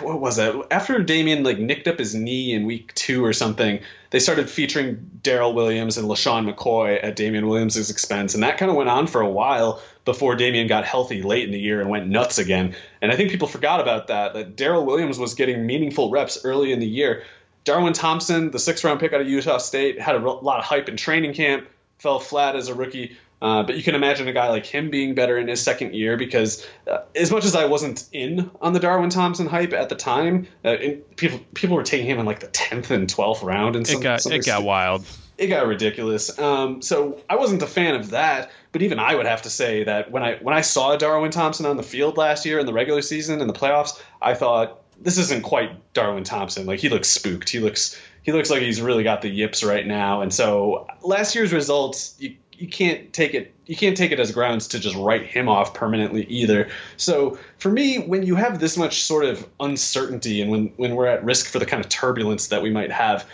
what 0.00 0.20
was 0.20 0.38
it? 0.38 0.54
After 0.70 0.98
Damien 0.98 1.44
like 1.44 1.58
nicked 1.58 1.88
up 1.88 1.98
his 1.98 2.14
knee 2.14 2.52
in 2.52 2.66
week 2.66 2.94
two 2.94 3.24
or 3.24 3.32
something, 3.32 3.80
they 4.10 4.18
started 4.18 4.50
featuring 4.50 5.10
Darrel 5.22 5.54
Williams 5.54 5.96
and 5.96 6.08
LeSean 6.08 6.52
McCoy 6.52 7.02
at 7.02 7.16
Damien 7.16 7.48
Williams' 7.48 7.88
expense, 7.88 8.34
and 8.34 8.42
that 8.42 8.58
kind 8.58 8.70
of 8.70 8.76
went 8.76 8.90
on 8.90 9.06
for 9.06 9.22
a 9.22 9.30
while 9.30 9.80
before 10.08 10.36
Damien 10.36 10.68
got 10.68 10.86
healthy 10.86 11.20
late 11.20 11.44
in 11.44 11.50
the 11.50 11.60
year 11.60 11.82
and 11.82 11.90
went 11.90 12.08
nuts 12.08 12.38
again. 12.38 12.74
And 13.02 13.12
I 13.12 13.16
think 13.16 13.30
people 13.30 13.46
forgot 13.46 13.78
about 13.78 14.06
that. 14.06 14.32
That 14.32 14.56
Darrel 14.56 14.86
Williams 14.86 15.18
was 15.18 15.34
getting 15.34 15.66
meaningful 15.66 16.10
reps 16.10 16.46
early 16.46 16.72
in 16.72 16.80
the 16.80 16.86
year. 16.86 17.24
Darwin 17.64 17.92
Thompson, 17.92 18.50
the 18.50 18.58
sixth 18.58 18.84
round 18.84 19.00
pick 19.00 19.12
out 19.12 19.20
of 19.20 19.28
Utah 19.28 19.58
State, 19.58 20.00
had 20.00 20.14
a 20.14 20.18
lot 20.18 20.60
of 20.60 20.64
hype 20.64 20.88
in 20.88 20.96
training 20.96 21.34
camp, 21.34 21.68
fell 21.98 22.20
flat 22.20 22.56
as 22.56 22.68
a 22.68 22.74
rookie. 22.74 23.18
Uh, 23.42 23.64
but 23.64 23.76
you 23.76 23.82
can 23.82 23.94
imagine 23.94 24.26
a 24.28 24.32
guy 24.32 24.48
like 24.48 24.64
him 24.64 24.88
being 24.88 25.14
better 25.14 25.36
in 25.36 25.46
his 25.46 25.62
second 25.62 25.94
year 25.94 26.16
because, 26.16 26.66
uh, 26.90 27.00
as 27.14 27.30
much 27.30 27.44
as 27.44 27.54
I 27.54 27.66
wasn't 27.66 28.08
in 28.10 28.50
on 28.62 28.72
the 28.72 28.80
Darwin 28.80 29.10
Thompson 29.10 29.46
hype 29.46 29.74
at 29.74 29.90
the 29.90 29.94
time, 29.94 30.48
uh, 30.64 30.76
people 31.16 31.38
people 31.52 31.76
were 31.76 31.82
taking 31.82 32.06
him 32.06 32.18
in 32.18 32.24
like 32.24 32.40
the 32.40 32.48
tenth 32.48 32.90
and 32.90 33.08
twelfth 33.08 33.42
round, 33.42 33.76
and 33.76 33.86
some, 33.86 34.00
it 34.00 34.02
got 34.02 34.26
it 34.26 34.46
got 34.46 34.62
wild. 34.62 35.04
It 35.36 35.48
got 35.48 35.66
ridiculous. 35.66 36.36
Um, 36.38 36.80
so 36.80 37.22
I 37.28 37.36
wasn't 37.36 37.62
a 37.62 37.66
fan 37.66 37.94
of 37.94 38.10
that. 38.10 38.50
But 38.72 38.82
even 38.82 38.98
I 38.98 39.14
would 39.14 39.26
have 39.26 39.42
to 39.42 39.50
say 39.50 39.84
that 39.84 40.10
when 40.10 40.22
I 40.22 40.36
when 40.36 40.54
I 40.54 40.60
saw 40.60 40.96
Darwin 40.96 41.30
Thompson 41.30 41.66
on 41.66 41.76
the 41.76 41.82
field 41.82 42.16
last 42.16 42.44
year 42.44 42.58
in 42.58 42.66
the 42.66 42.72
regular 42.72 43.02
season 43.02 43.40
in 43.40 43.46
the 43.46 43.54
playoffs, 43.54 44.00
I 44.20 44.34
thought 44.34 44.82
this 45.00 45.18
isn't 45.18 45.42
quite 45.42 45.92
Darwin 45.94 46.24
Thompson. 46.24 46.66
Like 46.66 46.80
he 46.80 46.88
looks 46.88 47.08
spooked. 47.08 47.48
He 47.48 47.60
looks 47.60 47.98
he 48.22 48.32
looks 48.32 48.50
like 48.50 48.60
he's 48.60 48.80
really 48.80 49.04
got 49.04 49.22
the 49.22 49.28
yips 49.28 49.64
right 49.64 49.86
now. 49.86 50.20
And 50.20 50.32
so 50.32 50.86
last 51.02 51.34
year's 51.34 51.52
results, 51.52 52.14
you 52.18 52.36
you 52.58 52.66
can't 52.66 53.12
take 53.12 53.34
it 53.34 53.54
you 53.66 53.76
can't 53.76 53.96
take 53.96 54.10
it 54.10 54.18
as 54.18 54.32
grounds 54.32 54.68
to 54.68 54.80
just 54.80 54.96
write 54.96 55.26
him 55.26 55.48
off 55.48 55.74
permanently 55.74 56.24
either. 56.24 56.68
So 56.96 57.38
for 57.58 57.70
me, 57.70 57.98
when 57.98 58.24
you 58.24 58.34
have 58.34 58.58
this 58.58 58.76
much 58.76 59.02
sort 59.02 59.24
of 59.24 59.46
uncertainty 59.60 60.42
and 60.42 60.50
when 60.50 60.66
when 60.76 60.94
we're 60.94 61.06
at 61.06 61.24
risk 61.24 61.46
for 61.46 61.58
the 61.58 61.66
kind 61.66 61.82
of 61.82 61.88
turbulence 61.88 62.48
that 62.48 62.62
we 62.62 62.70
might 62.70 62.90
have, 62.90 63.24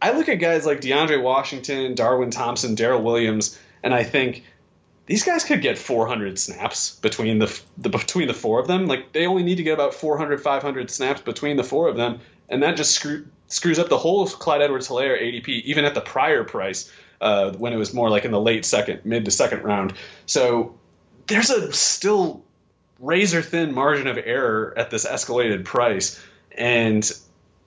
I 0.00 0.12
look 0.12 0.28
at 0.28 0.36
guys 0.36 0.64
like 0.64 0.80
DeAndre 0.80 1.22
Washington, 1.22 1.94
Darwin 1.94 2.30
Thompson, 2.30 2.74
Darrel 2.74 3.02
Williams, 3.02 3.58
and 3.82 3.94
I 3.94 4.02
think 4.02 4.44
these 5.06 5.22
guys 5.22 5.44
could 5.44 5.60
get 5.60 5.76
400 5.76 6.38
snaps 6.38 6.96
between 6.96 7.38
the, 7.38 7.60
the 7.76 7.90
between 7.90 8.28
the 8.28 8.34
four 8.34 8.60
of 8.60 8.66
them. 8.66 8.86
Like 8.86 9.12
they 9.12 9.26
only 9.26 9.42
need 9.42 9.56
to 9.56 9.62
get 9.62 9.74
about 9.74 9.94
400, 9.94 10.40
500 10.40 10.90
snaps 10.90 11.20
between 11.20 11.56
the 11.56 11.64
four 11.64 11.88
of 11.88 11.96
them, 11.96 12.20
and 12.48 12.62
that 12.62 12.76
just 12.76 12.92
screw, 12.92 13.26
screws 13.48 13.78
up 13.78 13.88
the 13.88 13.98
whole 13.98 14.26
Clyde 14.26 14.62
Edwards-Hilaire 14.62 15.18
ADP, 15.18 15.48
even 15.48 15.84
at 15.84 15.94
the 15.94 16.00
prior 16.00 16.44
price 16.44 16.90
uh, 17.20 17.52
when 17.52 17.72
it 17.72 17.76
was 17.76 17.92
more 17.92 18.08
like 18.08 18.24
in 18.24 18.30
the 18.30 18.40
late 18.40 18.64
second, 18.64 19.04
mid 19.04 19.24
to 19.26 19.30
second 19.30 19.62
round. 19.62 19.92
So 20.26 20.78
there's 21.26 21.50
a 21.50 21.72
still 21.72 22.42
razor 22.98 23.42
thin 23.42 23.74
margin 23.74 24.06
of 24.06 24.18
error 24.18 24.72
at 24.76 24.90
this 24.90 25.06
escalated 25.06 25.64
price, 25.64 26.22
and 26.56 27.10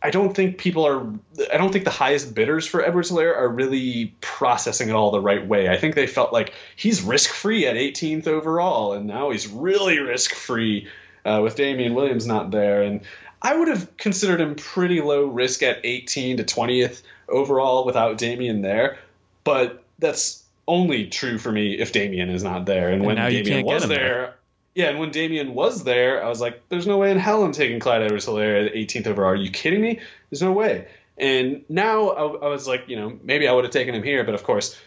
I 0.02 0.12
don't 0.12 0.36
think 0.36 0.58
people 0.58 0.86
are. 0.86 1.08
I 1.52 1.58
don't 1.58 1.72
think 1.72 1.84
the 1.84 1.90
highest 1.90 2.36
bidders 2.36 2.68
for 2.68 2.86
Edwards 2.86 3.10
Hilaire 3.10 3.36
are 3.36 3.50
really 3.50 4.14
processing 4.22 4.90
it 4.90 4.94
all 4.94 5.12
the 5.12 5.20
right 5.20 5.46
way. 5.46 5.70
I 5.70 5.78
think 5.78 5.96
they 5.96 6.06
felt 6.06 6.32
like 6.32 6.54
he's 6.76 7.02
risk 7.02 7.32
free 7.32 7.66
at 7.66 7.76
18th 7.76 8.28
overall, 8.28 8.94
and 8.94 9.08
now 9.08 9.32
he's 9.32 9.48
really 9.48 9.98
risk 10.00 10.34
free 10.36 10.88
uh, 11.26 11.42
with 11.44 11.56
Damien 11.56 11.96
Williams 11.96 12.28
not 12.28 12.52
there. 12.52 12.84
And 12.84 13.02
I 13.42 13.56
would 13.56 13.68
have 13.68 13.96
considered 13.98 14.40
him 14.40 14.56
pretty 14.56 15.02
low 15.02 15.26
risk 15.26 15.64
at 15.64 15.80
18 15.84 16.38
to 16.38 16.44
20th 16.44 17.02
overall 17.28 17.84
without 17.86 18.18
Damien 18.18 18.62
there, 18.62 19.00
but 19.44 19.84
that's 20.00 20.44
only 20.68 21.08
true 21.08 21.38
for 21.38 21.52
me 21.52 21.74
if 21.74 21.92
Damien 21.92 22.30
is 22.30 22.44
not 22.44 22.66
there. 22.66 22.88
And, 22.88 22.98
And 22.98 23.06
when 23.06 23.16
now 23.16 23.28
you 23.28 23.44
Damien 23.44 23.66
can't 23.66 23.68
get 23.68 23.74
was 23.74 23.88
there, 23.88 23.98
there. 23.98 24.36
Yeah, 24.78 24.90
and 24.90 25.00
when 25.00 25.10
Damien 25.10 25.56
was 25.56 25.84
there, 25.86 26.24
I 26.24 26.30
was 26.30 26.40
like, 26.40 26.62
"There's 26.70 26.86
no 26.86 27.00
way 27.00 27.10
in 27.10 27.18
hell 27.18 27.44
I'm 27.44 27.52
taking 27.52 27.80
Clyde 27.80 28.04
Edwards-Hilaire 28.04 28.68
at 28.68 28.74
18th 28.76 29.08
overall. 29.08 29.32
Are 29.32 29.36
you 29.36 29.50
kidding 29.50 29.82
me? 29.82 30.00
There's 30.30 30.44
no 30.44 30.52
way." 30.52 30.88
And 31.18 31.64
now 31.68 32.10
I, 32.10 32.46
I 32.46 32.48
was 32.50 32.68
like, 32.68 32.84
you 32.88 32.96
know, 32.96 33.18
maybe 33.24 33.48
I 33.48 33.54
would 33.54 33.64
have 33.64 33.74
taken 33.74 33.96
him 33.96 34.04
here, 34.04 34.24
but 34.24 34.36
of 34.36 34.44
course, 34.44 34.80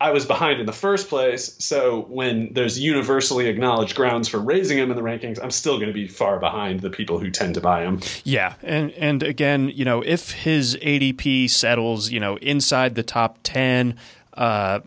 I 0.00 0.12
was 0.12 0.24
behind 0.24 0.60
in 0.60 0.66
the 0.66 0.72
first 0.72 1.10
place. 1.10 1.54
So 1.58 2.06
when 2.08 2.54
there's 2.54 2.80
universally 2.80 3.48
acknowledged 3.48 3.94
grounds 3.96 4.28
for 4.28 4.38
raising 4.38 4.78
him 4.78 4.90
in 4.90 4.96
the 4.96 5.02
rankings, 5.02 5.38
I'm 5.42 5.50
still 5.50 5.74
going 5.74 5.88
to 5.88 5.92
be 5.92 6.08
far 6.08 6.38
behind 6.38 6.80
the 6.80 6.88
people 6.88 7.18
who 7.18 7.30
tend 7.30 7.56
to 7.56 7.60
buy 7.60 7.82
him. 7.82 8.00
Yeah, 8.24 8.54
and 8.62 8.92
and 8.92 9.22
again, 9.22 9.68
you 9.68 9.84
know, 9.84 10.00
if 10.00 10.30
his 10.30 10.74
ADP 10.76 11.50
settles, 11.50 12.08
you 12.08 12.18
know, 12.18 12.36
inside 12.36 12.94
the 12.94 13.02
top 13.02 13.40
ten. 13.42 13.98
Uh, 14.32 14.80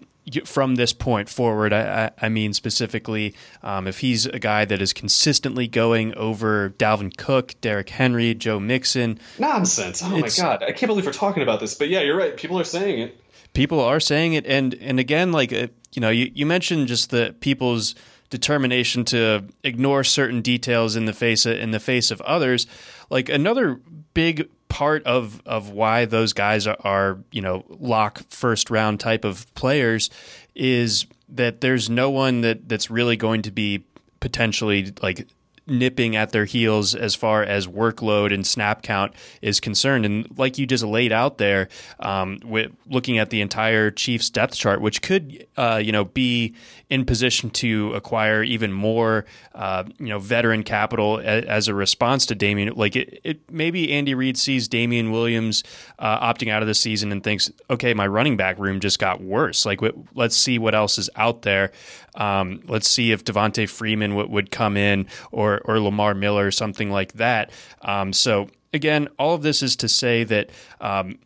from 0.45 0.75
this 0.75 0.93
point 0.93 1.29
forward, 1.29 1.73
I, 1.73 2.11
I, 2.21 2.29
mean 2.29 2.53
specifically, 2.53 3.33
um, 3.63 3.87
if 3.87 3.99
he's 3.99 4.25
a 4.25 4.39
guy 4.39 4.65
that 4.65 4.81
is 4.81 4.93
consistently 4.93 5.67
going 5.67 6.13
over 6.15 6.69
Dalvin 6.77 7.15
Cook, 7.17 7.55
Derrick 7.61 7.89
Henry, 7.89 8.33
Joe 8.35 8.59
Mixon, 8.59 9.19
Nonsense! 9.39 10.01
Oh 10.03 10.09
my 10.09 10.29
god, 10.29 10.63
I 10.63 10.71
can't 10.71 10.87
believe 10.87 11.05
we're 11.05 11.13
talking 11.13 11.43
about 11.43 11.59
this. 11.59 11.73
But 11.73 11.89
yeah, 11.89 12.01
you're 12.01 12.17
right. 12.17 12.37
People 12.37 12.59
are 12.59 12.63
saying 12.63 12.99
it. 12.99 13.19
people 13.53 13.79
are 13.79 13.99
saying 13.99 14.33
it 14.33 14.45
and 14.45 14.75
and 14.75 14.99
again 14.99 15.31
like 15.31 15.51
uh, 15.51 15.67
you 15.93 15.99
know 15.99 16.09
you, 16.09 16.31
you 16.33 16.45
mentioned 16.45 16.87
just 16.87 17.09
the 17.09 17.35
people's 17.39 17.95
determination 18.29 19.03
to 19.03 19.43
ignore 19.63 20.03
certain 20.03 20.41
details 20.41 20.95
in 20.95 21.05
the 21.05 21.13
face 21.13 21.45
of, 21.45 21.57
in 21.57 21.71
the 21.71 21.79
face 21.79 22.11
of 22.11 22.21
others 22.21 22.65
like 23.09 23.27
another 23.27 23.81
big 24.13 24.49
part 24.71 25.03
of 25.03 25.41
of 25.45 25.69
why 25.69 26.05
those 26.05 26.31
guys 26.31 26.65
are, 26.65 26.77
are 26.79 27.17
you 27.31 27.41
know 27.41 27.65
lock 27.67 28.21
first 28.29 28.69
round 28.69 29.01
type 29.01 29.25
of 29.25 29.53
players 29.53 30.09
is 30.55 31.05
that 31.27 31.59
there's 31.59 31.89
no 31.89 32.09
one 32.09 32.41
that 32.41 32.69
that's 32.69 32.89
really 32.89 33.17
going 33.17 33.41
to 33.41 33.51
be 33.51 33.83
potentially 34.21 34.93
like 35.03 35.27
nipping 35.67 36.15
at 36.15 36.31
their 36.31 36.45
heels 36.45 36.95
as 36.95 37.15
far 37.15 37.43
as 37.43 37.67
workload 37.67 38.33
and 38.33 38.45
snap 38.45 38.81
count 38.81 39.13
is 39.41 39.59
concerned. 39.59 40.05
And 40.05 40.27
like 40.37 40.57
you 40.57 40.65
just 40.65 40.83
laid 40.83 41.11
out 41.11 41.37
there, 41.37 41.69
um, 41.99 42.39
with 42.43 42.71
looking 42.87 43.17
at 43.19 43.29
the 43.29 43.41
entire 43.41 43.91
Chiefs 43.91 44.29
depth 44.29 44.55
chart, 44.55 44.81
which 44.81 45.01
could, 45.01 45.47
uh, 45.57 45.81
you 45.83 45.91
know, 45.91 46.05
be 46.05 46.55
in 46.91 47.05
position 47.05 47.49
to 47.49 47.93
acquire 47.93 48.43
even 48.43 48.69
more, 48.73 49.23
uh, 49.55 49.85
you 49.97 50.07
know, 50.07 50.19
veteran 50.19 50.61
capital 50.61 51.19
a, 51.19 51.41
as 51.43 51.69
a 51.69 51.73
response 51.73 52.25
to 52.25 52.35
Damien. 52.35 52.73
Like 52.75 52.97
it, 52.97 53.21
it 53.23 53.49
maybe 53.49 53.93
Andy 53.93 54.13
Reid 54.13 54.37
sees 54.37 54.67
Damien 54.67 55.09
Williams 55.09 55.63
uh, 55.99 56.19
opting 56.19 56.51
out 56.51 56.61
of 56.61 56.67
the 56.67 56.75
season 56.75 57.13
and 57.13 57.23
thinks, 57.23 57.49
okay, 57.69 57.93
my 57.93 58.05
running 58.05 58.35
back 58.35 58.59
room 58.59 58.81
just 58.81 58.99
got 58.99 59.21
worse. 59.21 59.65
Like 59.65 59.79
w- 59.79 60.05
let's 60.15 60.35
see 60.35 60.59
what 60.59 60.75
else 60.75 60.97
is 60.97 61.09
out 61.15 61.43
there. 61.43 61.71
Um, 62.15 62.61
let's 62.67 62.89
see 62.89 63.13
if 63.13 63.23
Devonta 63.23 63.69
Freeman 63.69 64.11
w- 64.11 64.29
would 64.29 64.51
come 64.51 64.75
in 64.75 65.07
or 65.31 65.61
or 65.63 65.79
Lamar 65.79 66.13
Miller 66.13 66.47
or 66.47 66.51
something 66.51 66.91
like 66.91 67.13
that. 67.13 67.51
Um, 67.83 68.11
so 68.11 68.49
again, 68.73 69.07
all 69.17 69.33
of 69.33 69.43
this 69.43 69.63
is 69.63 69.77
to 69.77 69.87
say 69.87 70.25
that. 70.25 70.49
Um, 70.81 71.19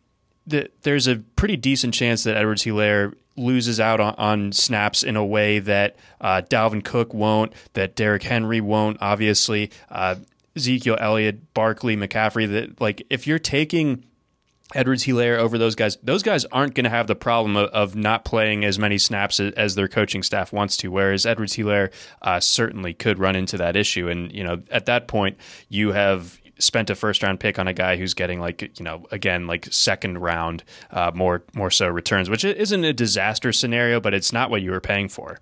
that 0.48 0.70
there's 0.82 1.08
a 1.08 1.16
pretty 1.16 1.56
decent 1.56 1.92
chance 1.92 2.22
that 2.22 2.36
Edwards 2.36 2.62
Hilaire 2.62 3.14
loses 3.36 3.80
out 3.80 4.00
on, 4.00 4.14
on 4.16 4.52
snaps 4.52 5.02
in 5.02 5.16
a 5.16 5.24
way 5.24 5.58
that 5.60 5.96
uh, 6.20 6.42
Dalvin 6.48 6.84
Cook 6.84 7.14
won't, 7.14 7.52
that 7.74 7.94
Derrick 7.96 8.22
Henry 8.22 8.60
won't, 8.60 8.98
obviously. 9.00 9.70
Uh, 9.90 10.16
Ezekiel 10.56 10.96
Elliott, 10.98 11.52
Barkley, 11.52 11.96
McCaffrey, 11.96 12.50
that 12.50 12.80
like 12.80 13.06
if 13.10 13.26
you're 13.26 13.38
taking 13.38 14.04
Edwards 14.74 15.04
Hilaire 15.04 15.38
over 15.38 15.58
those 15.58 15.74
guys, 15.74 15.96
those 16.02 16.22
guys 16.22 16.44
aren't 16.46 16.74
going 16.74 16.84
to 16.84 16.90
have 16.90 17.06
the 17.06 17.14
problem 17.14 17.56
of, 17.56 17.68
of 17.70 17.94
not 17.94 18.24
playing 18.24 18.64
as 18.64 18.78
many 18.78 18.98
snaps 18.98 19.38
as, 19.38 19.74
their 19.76 19.86
coaching 19.86 20.22
staff 20.22 20.52
wants 20.52 20.76
to. 20.78 20.88
Whereas 20.88 21.24
Edwards 21.24 21.52
Hilaire 21.52 21.90
uh, 22.22 22.40
certainly 22.40 22.92
could 22.92 23.18
run 23.18 23.36
into 23.36 23.58
that 23.58 23.76
issue. 23.76 24.08
And, 24.08 24.32
you 24.32 24.42
know, 24.42 24.62
at 24.70 24.86
that 24.86 25.06
point, 25.06 25.38
you 25.68 25.92
have 25.92 26.38
spent 26.58 26.90
a 26.90 26.94
first 26.94 27.22
round 27.22 27.40
pick 27.40 27.58
on 27.58 27.68
a 27.68 27.72
guy 27.72 27.96
who's 27.96 28.14
getting 28.14 28.40
like 28.40 28.62
you 28.62 28.84
know 28.84 29.06
again 29.10 29.46
like 29.46 29.66
second 29.70 30.18
round 30.18 30.64
uh, 30.90 31.10
more 31.14 31.42
more 31.54 31.70
so 31.70 31.88
returns 31.88 32.30
which 32.30 32.44
isn't 32.44 32.84
a 32.84 32.92
disaster 32.92 33.52
scenario 33.52 34.00
but 34.00 34.14
it's 34.14 34.32
not 34.32 34.50
what 34.50 34.62
you 34.62 34.70
were 34.70 34.80
paying 34.80 35.08
for. 35.08 35.38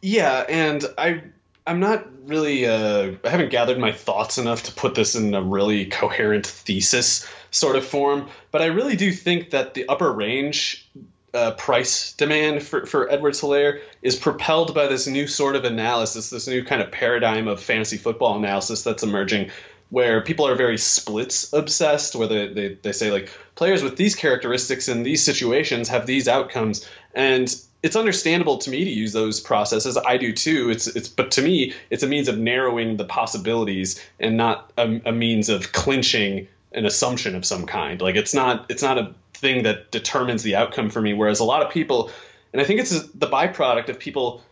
Yeah, 0.00 0.44
and 0.48 0.84
I 0.98 1.22
I'm 1.66 1.78
not 1.78 2.06
really 2.26 2.66
uh, 2.66 3.12
I 3.24 3.28
haven't 3.28 3.50
gathered 3.50 3.78
my 3.78 3.92
thoughts 3.92 4.38
enough 4.38 4.64
to 4.64 4.72
put 4.72 4.94
this 4.94 5.14
in 5.14 5.34
a 5.34 5.42
really 5.42 5.86
coherent 5.86 6.46
thesis 6.46 7.28
sort 7.50 7.76
of 7.76 7.84
form, 7.84 8.28
but 8.50 8.62
I 8.62 8.66
really 8.66 8.96
do 8.96 9.12
think 9.12 9.50
that 9.50 9.74
the 9.74 9.88
upper 9.88 10.12
range 10.12 10.88
uh, 11.34 11.52
price 11.52 12.12
demand 12.14 12.62
for, 12.62 12.84
for 12.84 13.10
Edwards 13.10 13.40
Hilaire 13.40 13.80
is 14.02 14.16
propelled 14.16 14.74
by 14.74 14.86
this 14.86 15.06
new 15.06 15.26
sort 15.26 15.56
of 15.56 15.64
analysis, 15.64 16.30
this 16.30 16.46
new 16.46 16.62
kind 16.64 16.82
of 16.82 16.90
paradigm 16.90 17.48
of 17.48 17.60
fantasy 17.60 17.96
football 17.96 18.36
analysis 18.36 18.82
that's 18.82 19.02
emerging, 19.02 19.50
where 19.92 20.22
people 20.22 20.48
are 20.48 20.54
very 20.54 20.78
splits 20.78 21.52
obsessed, 21.52 22.16
where 22.16 22.26
they, 22.26 22.46
they, 22.48 22.68
they 22.80 22.92
say, 22.92 23.10
like, 23.10 23.30
players 23.56 23.82
with 23.82 23.94
these 23.94 24.14
characteristics 24.14 24.88
in 24.88 25.02
these 25.02 25.22
situations 25.22 25.90
have 25.90 26.06
these 26.06 26.28
outcomes. 26.28 26.88
And 27.14 27.54
it's 27.82 27.94
understandable 27.94 28.56
to 28.56 28.70
me 28.70 28.84
to 28.84 28.90
use 28.90 29.12
those 29.12 29.38
processes. 29.38 29.98
I 29.98 30.16
do 30.16 30.32
too. 30.32 30.70
It's 30.70 30.86
it's 30.86 31.10
but 31.10 31.32
to 31.32 31.42
me, 31.42 31.74
it's 31.90 32.02
a 32.02 32.06
means 32.06 32.28
of 32.28 32.38
narrowing 32.38 32.96
the 32.96 33.04
possibilities 33.04 34.02
and 34.18 34.38
not 34.38 34.72
a, 34.78 35.02
a 35.04 35.12
means 35.12 35.50
of 35.50 35.72
clinching 35.72 36.48
an 36.72 36.86
assumption 36.86 37.34
of 37.34 37.44
some 37.44 37.66
kind. 37.66 38.00
Like 38.00 38.16
it's 38.16 38.32
not 38.32 38.70
it's 38.70 38.82
not 38.82 38.96
a 38.96 39.14
thing 39.34 39.64
that 39.64 39.90
determines 39.90 40.42
the 40.42 40.56
outcome 40.56 40.88
for 40.88 41.02
me. 41.02 41.12
Whereas 41.12 41.40
a 41.40 41.44
lot 41.44 41.60
of 41.60 41.70
people, 41.70 42.10
and 42.54 42.62
I 42.62 42.64
think 42.64 42.80
it's 42.80 43.08
the 43.08 43.28
byproduct 43.28 43.90
of 43.90 43.98
people 43.98 44.42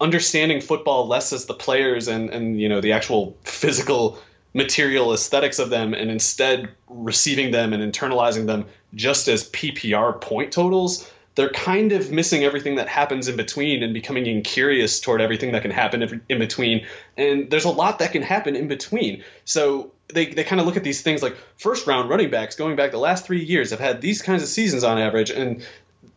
understanding 0.00 0.60
football 0.60 1.06
less 1.06 1.32
as 1.32 1.46
the 1.46 1.54
players 1.54 2.08
and 2.08 2.30
and 2.30 2.60
you 2.60 2.68
know 2.68 2.80
the 2.80 2.92
actual 2.92 3.36
physical 3.44 4.18
material 4.54 5.12
aesthetics 5.12 5.58
of 5.58 5.70
them 5.70 5.94
and 5.94 6.10
instead 6.10 6.68
receiving 6.88 7.50
them 7.50 7.72
and 7.72 7.92
internalizing 7.92 8.46
them 8.46 8.66
just 8.94 9.28
as 9.28 9.48
PPR 9.48 10.20
point 10.20 10.52
totals 10.52 11.10
they're 11.34 11.50
kind 11.50 11.92
of 11.92 12.10
missing 12.10 12.44
everything 12.44 12.74
that 12.76 12.88
happens 12.88 13.28
in 13.28 13.36
between 13.36 13.82
and 13.82 13.94
becoming 13.94 14.26
incurious 14.26 15.00
toward 15.00 15.20
everything 15.20 15.52
that 15.52 15.62
can 15.62 15.70
happen 15.70 16.22
in 16.28 16.38
between. 16.38 16.86
And 17.16 17.50
there's 17.50 17.64
a 17.64 17.70
lot 17.70 18.00
that 18.00 18.12
can 18.12 18.22
happen 18.22 18.54
in 18.54 18.68
between. 18.68 19.24
So 19.44 19.92
they, 20.12 20.26
they 20.26 20.44
kind 20.44 20.60
of 20.60 20.66
look 20.66 20.76
at 20.76 20.84
these 20.84 21.00
things 21.00 21.22
like 21.22 21.36
first 21.56 21.86
round 21.86 22.10
running 22.10 22.30
backs 22.30 22.56
going 22.56 22.76
back 22.76 22.90
the 22.90 22.98
last 22.98 23.24
three 23.24 23.42
years 23.42 23.70
have 23.70 23.80
had 23.80 24.02
these 24.02 24.20
kinds 24.20 24.42
of 24.42 24.48
seasons 24.48 24.84
on 24.84 24.98
average. 24.98 25.30
And 25.30 25.64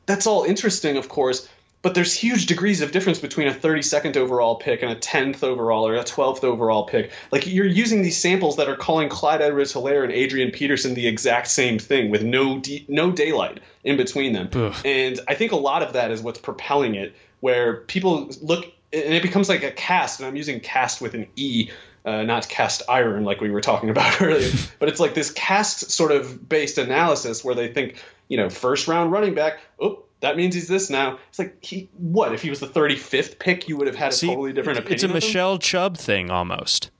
that's 0.05 0.27
all 0.27 0.43
interesting 0.43 0.97
of 0.97 1.07
course 1.07 1.47
but 1.81 1.93
there's 1.93 2.13
huge 2.13 2.47
degrees 2.47 2.81
of 2.81 2.91
difference 2.91 3.19
between 3.19 3.47
a 3.47 3.53
32nd 3.53 4.17
overall 4.17 4.55
pick 4.55 4.81
and 4.81 4.91
a 4.91 4.95
10th 4.95 5.43
overall 5.43 5.87
or 5.87 5.95
a 5.95 6.03
12th 6.03 6.43
overall 6.43 6.85
pick. 6.85 7.11
Like 7.31 7.45
you're 7.45 7.65
using 7.65 8.01
these 8.01 8.17
samples 8.17 8.57
that 8.57 8.67
are 8.67 8.75
calling 8.75 9.07
Clyde 9.07 9.41
Edwards-Hilaire 9.41 10.03
and 10.03 10.11
Adrian 10.11 10.51
Peterson 10.51 10.95
the 10.95 11.07
exact 11.07 11.47
same 11.47 11.77
thing 11.77 12.09
with 12.09 12.23
no 12.23 12.57
de- 12.57 12.85
no 12.87 13.11
daylight 13.11 13.59
in 13.83 13.97
between 13.97 14.33
them. 14.33 14.49
Ugh. 14.53 14.75
And 14.83 15.19
I 15.27 15.35
think 15.35 15.51
a 15.51 15.57
lot 15.57 15.83
of 15.83 15.93
that 15.93 16.09
is 16.09 16.21
what's 16.21 16.39
propelling 16.39 16.95
it, 16.95 17.15
where 17.39 17.77
people 17.81 18.31
look 18.41 18.65
and 18.91 19.13
it 19.13 19.21
becomes 19.21 19.49
like 19.49 19.63
a 19.63 19.71
cast, 19.71 20.19
and 20.19 20.27
I'm 20.27 20.35
using 20.35 20.59
cast 20.59 21.01
with 21.01 21.13
an 21.13 21.27
e. 21.35 21.69
Uh, 22.03 22.21
not 22.21 22.47
cast 22.47 22.83
iron 22.87 23.23
like 23.23 23.41
we 23.41 23.49
were 23.49 23.61
talking 23.61 23.89
about 23.89 24.21
earlier, 24.21 24.51
but 24.79 24.89
it's 24.89 24.99
like 24.99 25.15
this 25.15 25.31
cast 25.31 25.89
sort 25.89 26.11
of 26.11 26.47
based 26.47 26.77
analysis 26.77 27.43
where 27.43 27.55
they 27.55 27.73
think, 27.73 27.95
you 28.27 28.37
know, 28.37 28.47
first 28.47 28.87
round 28.87 29.11
running 29.11 29.33
back, 29.33 29.57
oh, 29.79 30.04
that 30.25 30.35
means 30.37 30.53
he's 30.55 30.67
this 30.67 30.89
now. 30.89 31.17
It's 31.29 31.39
like 31.39 31.63
he 31.63 31.89
what 31.97 32.33
if 32.33 32.41
he 32.41 32.49
was 32.49 32.59
the 32.59 32.67
35th 32.67 33.39
pick, 33.39 33.67
you 33.69 33.77
would 33.77 33.87
have 33.87 33.95
had 33.95 34.11
a 34.11 34.15
See, 34.15 34.27
totally 34.27 34.53
different 34.53 34.79
it's, 34.79 34.85
opinion. 35.03 35.15
it's 35.17 35.25
a 35.25 35.27
Michel 35.29 35.57
chubb 35.59 35.97
thing 35.97 36.29
almost 36.29 36.91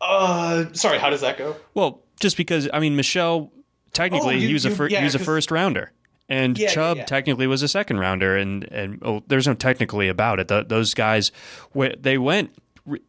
Uh, 0.00 0.66
sorry, 0.72 0.98
how 0.98 1.10
does 1.10 1.20
that 1.22 1.38
go? 1.38 1.56
well 1.74 2.00
just 2.20 2.36
because 2.36 2.68
i 2.72 2.78
mean 2.78 2.96
Michel 2.96 3.52
technically 3.92 4.34
Oh, 4.34 4.38
you- 4.38 4.48
he 4.48 4.52
was 4.52 4.64
a 4.64 4.70
fir- 4.70 4.88
yeah, 4.88 4.98
he 4.98 5.04
was 5.04 5.14
a 5.14 5.18
first 5.18 5.50
rounder 5.50 5.92
and 6.28 6.58
Yeah, 6.58 6.68
Chubb 6.70 6.96
yeah. 6.96 7.04
technically 7.04 7.46
was 7.46 7.62
a 7.62 7.68
second 7.68 7.98
rounder, 8.00 8.36
and 8.36 8.64
and 8.72 8.98
oh, 9.02 9.22
there's 9.28 9.46
no 9.46 9.54
technically 9.54 10.08
about 10.08 10.40
it. 10.40 10.48
Th 10.48 10.66
those 10.66 10.92
guys, 10.92 11.30
they 12.00 12.18
went 12.18 12.50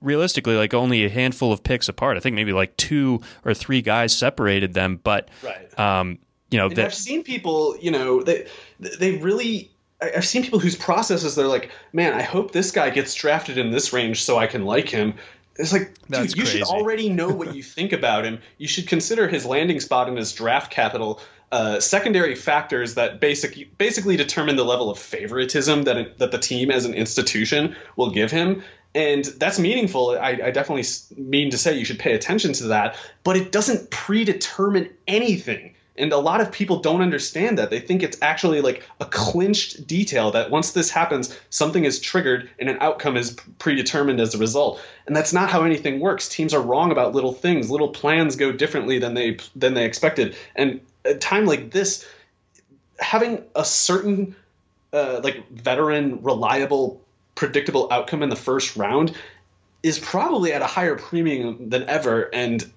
realistically 0.02 0.56
like 0.56 0.76
only 0.76 1.04
a 1.04 1.10
handful 1.10 1.52
of 1.52 1.64
picks 1.64 1.90
apart. 1.90 2.16
I 2.18 2.20
think 2.20 2.36
maybe 2.36 2.54
like 2.54 2.78
two 2.78 3.20
or 3.44 3.56
three 3.56 3.82
guys 3.82 4.16
separated 4.16 4.76
them, 4.76 5.00
but 5.04 5.30
Right. 5.42 5.80
um, 5.80 6.20
you 6.50 6.58
know 6.58 6.70
that 6.70 6.86
I've 6.86 6.94
seen 6.94 7.24
people, 7.24 7.78
you 7.80 7.92
know, 7.92 8.24
they 8.24 8.48
they 8.80 9.18
really 9.18 9.72
I've 10.02 10.26
seen 10.26 10.44
people 10.44 10.60
whose 10.60 10.76
processes 10.76 11.36
they're 11.36 11.48
like, 11.48 11.72
man, 11.92 12.14
I 12.14 12.22
hope 12.22 12.52
this 12.52 12.72
guy 12.72 12.90
gets 12.90 13.16
drafted 13.16 13.58
in 13.58 13.72
this 13.72 13.94
range 13.94 14.24
so 14.24 14.38
I 14.38 14.48
can 14.48 14.66
like 14.66 14.90
him. 14.90 15.16
It's 15.56 15.74
like, 15.74 15.96
That's 16.08 16.34
dude, 16.34 16.38
you 16.38 16.44
crazy. 16.44 16.60
should 16.60 16.68
already 16.68 17.10
know 17.10 17.30
what 17.30 17.56
you 17.56 17.64
think 17.64 17.94
about 17.94 18.26
him. 18.26 18.40
You 18.58 18.68
should 18.68 18.88
consider 18.88 19.28
his 19.28 19.46
landing 19.46 19.80
spot 19.80 20.08
and 20.08 20.18
his 20.18 20.34
draft 20.34 20.72
capital 20.72 21.20
uh, 21.52 21.80
secondary 21.80 22.36
factors 22.36 22.96
that 22.96 23.20
basic, 23.20 23.78
basically 23.78 24.18
determine 24.18 24.56
the 24.56 24.66
level 24.66 24.90
of 24.90 25.00
favoritism 25.00 25.84
that 25.84 25.98
it, 25.98 26.18
that 26.20 26.32
the 26.32 26.38
team 26.38 26.70
as 26.70 26.86
an 26.86 26.94
institution 26.94 27.76
will 27.96 28.12
give 28.12 28.32
him. 28.32 28.64
And 28.94 29.24
that's 29.24 29.58
meaningful. 29.58 30.12
I, 30.12 30.40
I 30.44 30.52
definitely 30.52 30.86
mean 31.16 31.52
to 31.52 31.58
say 31.58 31.78
you 31.78 31.86
should 31.86 32.00
pay 32.00 32.14
attention 32.14 32.54
to 32.54 32.68
that, 32.68 32.98
but 33.24 33.38
it 33.38 33.52
doesn't 33.52 33.90
predetermine 33.90 34.90
anything. 35.08 35.76
And 35.98 36.12
a 36.14 36.18
lot 36.18 36.42
of 36.42 36.52
people 36.52 36.80
don't 36.80 37.02
understand 37.02 37.58
that. 37.58 37.70
They 37.70 37.80
think 37.80 38.04
it's 38.04 38.18
actually 38.22 38.62
like 38.62 38.84
a 39.00 39.06
clinched 39.06 39.88
detail 39.88 40.32
that 40.32 40.52
once 40.52 40.72
this 40.72 40.92
happens, 40.92 41.38
something 41.50 41.86
is 41.86 42.00
triggered 42.00 42.50
and 42.60 42.70
an 42.70 42.78
outcome 42.82 43.18
is 43.18 43.38
predetermined 43.58 44.20
as 44.20 44.36
a 44.36 44.38
result. 44.38 44.80
And 45.08 45.16
that's 45.16 45.34
not 45.34 45.50
how 45.50 45.64
anything 45.64 46.00
works. 46.00 46.30
Teams 46.30 46.54
are 46.54 46.62
wrong 46.62 46.92
about 46.92 47.16
little 47.16 47.34
things. 47.34 47.72
Little 47.72 47.90
plans 47.90 48.36
go 48.36 48.52
differently 48.52 49.00
than 49.00 49.14
they 49.14 49.38
than 49.56 49.74
they 49.74 49.86
expected. 49.86 50.36
And 50.56 50.82
a 51.04 51.16
time 51.16 51.46
like 51.46 51.72
this, 51.72 52.08
having 53.00 53.44
a 53.56 53.66
certain 53.66 54.36
uh, 54.94 55.22
like 55.24 55.50
veteran, 55.50 56.22
reliable, 56.22 57.02
predictable 57.36 57.88
outcome 57.92 58.24
in 58.24 58.30
the 58.30 58.36
first 58.36 58.76
round 58.76 59.16
is 59.84 60.00
probably 60.00 60.54
at 60.54 60.62
a 60.62 60.68
higher 60.68 60.96
premium 60.96 61.70
than 61.70 61.84
ever. 61.84 62.30
And 62.34 62.70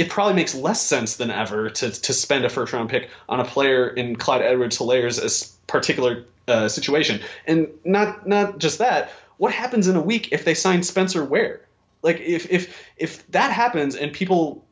it 0.00 0.08
probably 0.08 0.32
makes 0.32 0.54
less 0.54 0.80
sense 0.80 1.16
than 1.16 1.30
ever 1.30 1.68
to, 1.68 1.90
to 1.90 2.12
spend 2.14 2.46
a 2.46 2.48
first 2.48 2.72
round 2.72 2.88
pick 2.88 3.10
on 3.28 3.38
a 3.38 3.44
player 3.44 3.86
in 3.86 4.16
Clyde 4.16 4.40
Edwards 4.40 4.78
Hilaire's 4.78 5.54
particular 5.66 6.24
uh, 6.48 6.68
situation. 6.68 7.20
And 7.46 7.68
not 7.84 8.26
not 8.26 8.58
just 8.58 8.78
that, 8.78 9.12
what 9.36 9.52
happens 9.52 9.88
in 9.88 9.96
a 9.96 10.00
week 10.00 10.32
if 10.32 10.46
they 10.46 10.54
sign 10.54 10.82
Spencer 10.82 11.22
Ware? 11.22 11.60
Like 12.02 12.18
if 12.18 12.50
if 12.50 12.74
if 12.96 13.30
that 13.32 13.52
happens 13.52 13.94
and 13.94 14.10
people 14.10 14.64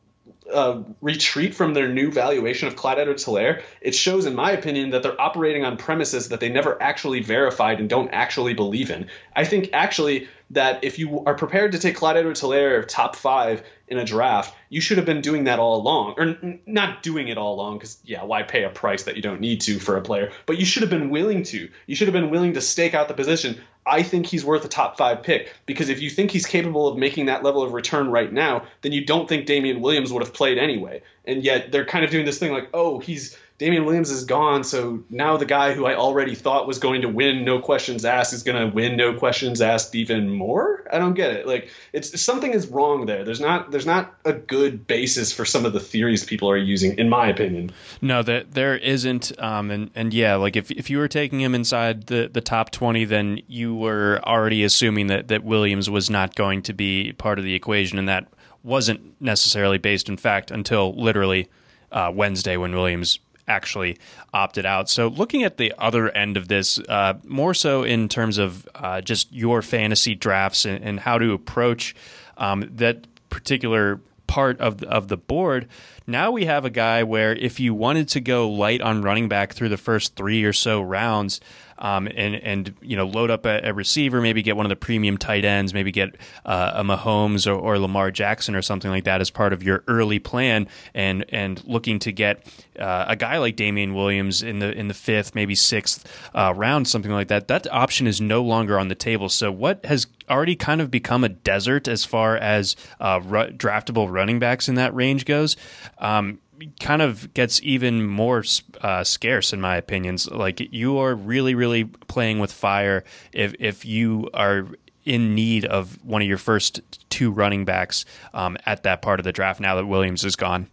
uh, 0.51 0.83
retreat 1.01 1.53
from 1.55 1.73
their 1.73 1.87
new 1.87 2.11
valuation 2.11 2.67
of 2.67 2.75
Clyde 2.75 2.99
Edwards 2.99 3.23
Hilaire, 3.23 3.61
it 3.81 3.93
shows, 3.95 4.25
in 4.25 4.35
my 4.35 4.51
opinion, 4.51 4.91
that 4.91 5.03
they're 5.03 5.19
operating 5.19 5.63
on 5.63 5.77
premises 5.77 6.29
that 6.29 6.39
they 6.39 6.49
never 6.49 6.81
actually 6.81 7.21
verified 7.21 7.79
and 7.79 7.89
don't 7.89 8.09
actually 8.09 8.53
believe 8.53 8.89
in. 8.89 9.07
I 9.35 9.45
think 9.45 9.69
actually 9.73 10.27
that 10.51 10.83
if 10.83 10.97
you 10.97 11.23
are 11.25 11.35
prepared 11.35 11.73
to 11.73 11.79
take 11.79 11.95
Clyde 11.95 12.17
Edwards 12.17 12.39
Hilaire 12.39 12.83
top 12.83 13.15
five 13.15 13.63
in 13.87 13.99
a 13.99 14.05
draft, 14.05 14.55
you 14.69 14.81
should 14.81 14.97
have 14.97 15.05
been 15.05 15.21
doing 15.21 15.43
that 15.43 15.59
all 15.59 15.79
along. 15.79 16.15
Or 16.17 16.23
n- 16.23 16.59
not 16.65 17.03
doing 17.03 17.27
it 17.27 17.37
all 17.37 17.53
along, 17.53 17.77
because, 17.77 17.99
yeah, 18.03 18.23
why 18.23 18.43
pay 18.43 18.63
a 18.63 18.69
price 18.69 19.03
that 19.03 19.15
you 19.15 19.21
don't 19.21 19.41
need 19.41 19.61
to 19.61 19.79
for 19.79 19.97
a 19.97 20.01
player? 20.01 20.31
But 20.45 20.57
you 20.57 20.65
should 20.65 20.81
have 20.81 20.89
been 20.89 21.11
willing 21.11 21.43
to. 21.43 21.69
You 21.85 21.95
should 21.95 22.07
have 22.07 22.13
been 22.13 22.31
willing 22.31 22.53
to 22.53 22.61
stake 22.61 22.95
out 22.95 23.07
the 23.07 23.13
position. 23.13 23.61
I 23.89 24.03
think 24.03 24.27
he's 24.27 24.45
worth 24.45 24.63
a 24.63 24.67
top 24.67 24.97
five 24.97 25.23
pick 25.23 25.53
because 25.65 25.89
if 25.89 26.01
you 26.01 26.09
think 26.09 26.29
he's 26.31 26.45
capable 26.45 26.87
of 26.87 26.97
making 26.97 27.25
that 27.25 27.43
level 27.43 27.63
of 27.63 27.73
return 27.73 28.09
right 28.11 28.31
now, 28.31 28.65
then 28.81 28.91
you 28.91 29.03
don't 29.03 29.27
think 29.27 29.45
Damien 29.45 29.81
Williams 29.81 30.13
would 30.13 30.21
have 30.21 30.33
played 30.33 30.57
anyway. 30.57 31.01
And 31.25 31.43
yet 31.43 31.71
they're 31.71 31.85
kind 31.85 32.05
of 32.05 32.11
doing 32.11 32.25
this 32.25 32.37
thing 32.37 32.51
like, 32.51 32.69
oh, 32.73 32.99
he's 32.99 33.37
Damien 33.59 33.83
Williams 33.83 34.09
is 34.09 34.23
gone, 34.23 34.63
so 34.63 35.03
now 35.09 35.35
the 35.35 35.45
guy 35.45 35.73
who 35.73 35.85
I 35.85 35.93
already 35.93 36.33
thought 36.33 36.65
was 36.65 36.79
going 36.79 37.01
to 37.01 37.09
win 37.09 37.43
no 37.43 37.59
questions 37.59 38.05
asked 38.05 38.31
is 38.31 38.41
going 38.41 38.57
to 38.57 38.73
win 38.73 38.95
no 38.95 39.13
questions 39.13 39.59
asked 39.59 39.93
even 39.95 40.29
more. 40.29 40.87
I 40.89 40.97
don't 40.97 41.13
get 41.13 41.33
it. 41.33 41.45
Like 41.45 41.69
it's 41.91 42.21
something 42.21 42.53
is 42.53 42.67
wrong 42.67 43.05
there. 43.05 43.25
There's 43.25 43.41
not 43.41 43.69
there's 43.69 43.85
not 43.85 44.15
a 44.23 44.31
good 44.31 44.87
basis 44.87 45.33
for 45.33 45.43
some 45.43 45.65
of 45.65 45.73
the 45.73 45.81
theories 45.81 46.23
people 46.23 46.49
are 46.49 46.55
using, 46.55 46.97
in 46.97 47.09
my 47.09 47.27
opinion. 47.27 47.71
No, 48.01 48.23
there 48.23 48.45
there 48.45 48.77
isn't. 48.77 49.37
Um, 49.39 49.71
and 49.71 49.91
and 49.93 50.13
yeah, 50.13 50.35
like 50.35 50.55
if 50.55 50.71
if 50.71 50.89
you 50.89 50.97
were 50.97 51.09
taking 51.09 51.41
him 51.41 51.53
inside 51.53 52.07
the 52.07 52.29
the 52.31 52.41
top 52.41 52.71
twenty, 52.71 53.03
then 53.03 53.41
you 53.47 53.75
were 53.75 54.21
already 54.23 54.63
assuming 54.63 55.07
that 55.07 55.27
that 55.27 55.43
Williams 55.43 55.89
was 55.89 56.09
not 56.09 56.33
going 56.35 56.61
to 56.61 56.71
be 56.71 57.11
part 57.11 57.37
of 57.37 57.43
the 57.43 57.55
equation, 57.55 57.99
and 57.99 58.07
that 58.07 58.25
wasn't 58.63 59.21
necessarily 59.21 59.77
based 59.77 60.07
in 60.07 60.15
fact 60.15 60.49
until 60.49 60.93
literally 60.93 61.49
uh, 61.91 62.09
Wednesday 62.15 62.55
when 62.55 62.71
Williams 62.73 63.19
actually 63.49 63.97
opted 64.33 64.65
out. 64.65 64.89
So 64.89 65.07
looking 65.07 65.43
at 65.43 65.57
the 65.57 65.73
other 65.77 66.09
end 66.09 66.37
of 66.37 66.47
this, 66.47 66.79
uh, 66.79 67.15
more 67.25 67.53
so 67.53 67.83
in 67.83 68.07
terms 68.07 68.37
of 68.37 68.67
uh, 68.75 69.01
just 69.01 69.31
your 69.33 69.61
fantasy 69.61 70.15
drafts 70.15 70.65
and, 70.65 70.83
and 70.83 70.99
how 70.99 71.17
to 71.17 71.33
approach 71.33 71.95
um, 72.37 72.69
that 72.75 73.05
particular 73.29 73.99
part 74.27 74.61
of 74.61 74.83
of 74.83 75.07
the 75.07 75.17
board. 75.17 75.67
Now 76.05 76.31
we 76.31 76.45
have 76.45 76.63
a 76.63 76.69
guy 76.69 77.03
where 77.03 77.33
if 77.33 77.59
you 77.59 77.73
wanted 77.73 78.09
to 78.09 78.21
go 78.21 78.49
light 78.49 78.79
on 78.79 79.01
running 79.01 79.27
back 79.27 79.53
through 79.53 79.69
the 79.69 79.77
first 79.77 80.15
three 80.15 80.43
or 80.43 80.53
so 80.53 80.81
rounds, 80.81 81.41
um, 81.79 82.07
and 82.07 82.35
and 82.35 82.75
you 82.81 82.95
know 82.95 83.07
load 83.07 83.31
up 83.31 83.45
a, 83.45 83.61
a, 83.63 83.73
receiver, 83.73 84.21
maybe 84.21 84.41
get 84.41 84.55
one 84.55 84.65
of 84.65 84.69
the 84.69 84.75
premium 84.75 85.17
tight 85.17 85.45
ends, 85.45 85.73
maybe 85.73 85.91
get 85.91 86.15
uh, 86.45 86.71
a 86.75 86.83
Mahomes 86.83 87.47
or, 87.47 87.53
or, 87.53 87.79
Lamar 87.79 88.11
Jackson 88.11 88.55
or 88.55 88.61
something 88.61 88.91
like 88.91 89.05
that 89.05 89.21
as 89.21 89.29
part 89.29 89.53
of 89.53 89.63
your 89.63 89.83
early 89.87 90.19
plan, 90.19 90.67
and 90.93 91.25
and 91.29 91.63
looking 91.65 91.99
to 91.99 92.11
get 92.11 92.45
uh, 92.77 93.05
a 93.07 93.15
guy 93.15 93.37
like 93.37 93.55
Damien 93.55 93.93
Williams 93.93 94.43
in 94.43 94.59
the 94.59 94.71
in 94.71 94.89
the 94.89 94.93
fifth, 94.93 95.33
maybe 95.33 95.55
sixth 95.55 96.05
uh, 96.35 96.53
round, 96.55 96.87
something 96.87 97.11
like 97.11 97.29
that. 97.29 97.47
That 97.47 97.71
option 97.71 98.07
is 98.07 98.19
no 98.19 98.43
longer 98.43 98.77
on 98.77 98.89
the 98.89 98.95
table. 98.95 99.29
So 99.29 99.51
what 99.51 99.85
has 99.85 100.07
already 100.29 100.55
kind 100.55 100.81
of 100.81 100.91
become 100.91 101.23
a 101.23 101.29
desert 101.29 101.87
as 101.87 102.05
far 102.05 102.37
as 102.37 102.75
uh, 102.99 103.19
ru- 103.23 103.51
draftable 103.51 104.11
running 104.11 104.39
backs 104.39 104.69
in 104.69 104.75
that 104.75 104.93
range 104.93 105.25
goes. 105.25 105.55
Um, 105.97 106.39
kind 106.79 107.01
of 107.01 107.33
gets 107.33 107.61
even 107.63 108.05
more 108.05 108.43
uh, 108.81 109.03
scarce 109.03 109.53
in 109.53 109.61
my 109.61 109.77
opinions. 109.77 110.29
Like 110.29 110.59
you 110.73 110.97
are 110.97 111.15
really, 111.15 111.55
really 111.55 111.85
playing 111.85 112.39
with 112.39 112.51
fire 112.51 113.03
if 113.33 113.55
if 113.59 113.85
you 113.85 114.29
are 114.33 114.67
in 115.05 115.33
need 115.33 115.65
of 115.65 115.97
one 116.05 116.21
of 116.21 116.27
your 116.27 116.37
first 116.37 116.81
two 117.09 117.31
running 117.31 117.65
backs 117.65 118.05
um, 118.33 118.57
at 118.65 118.83
that 118.83 119.01
part 119.01 119.19
of 119.19 119.23
the 119.23 119.31
draft. 119.31 119.59
Now 119.59 119.75
that 119.75 119.85
Williams 119.85 120.23
is 120.23 120.35
gone. 120.35 120.67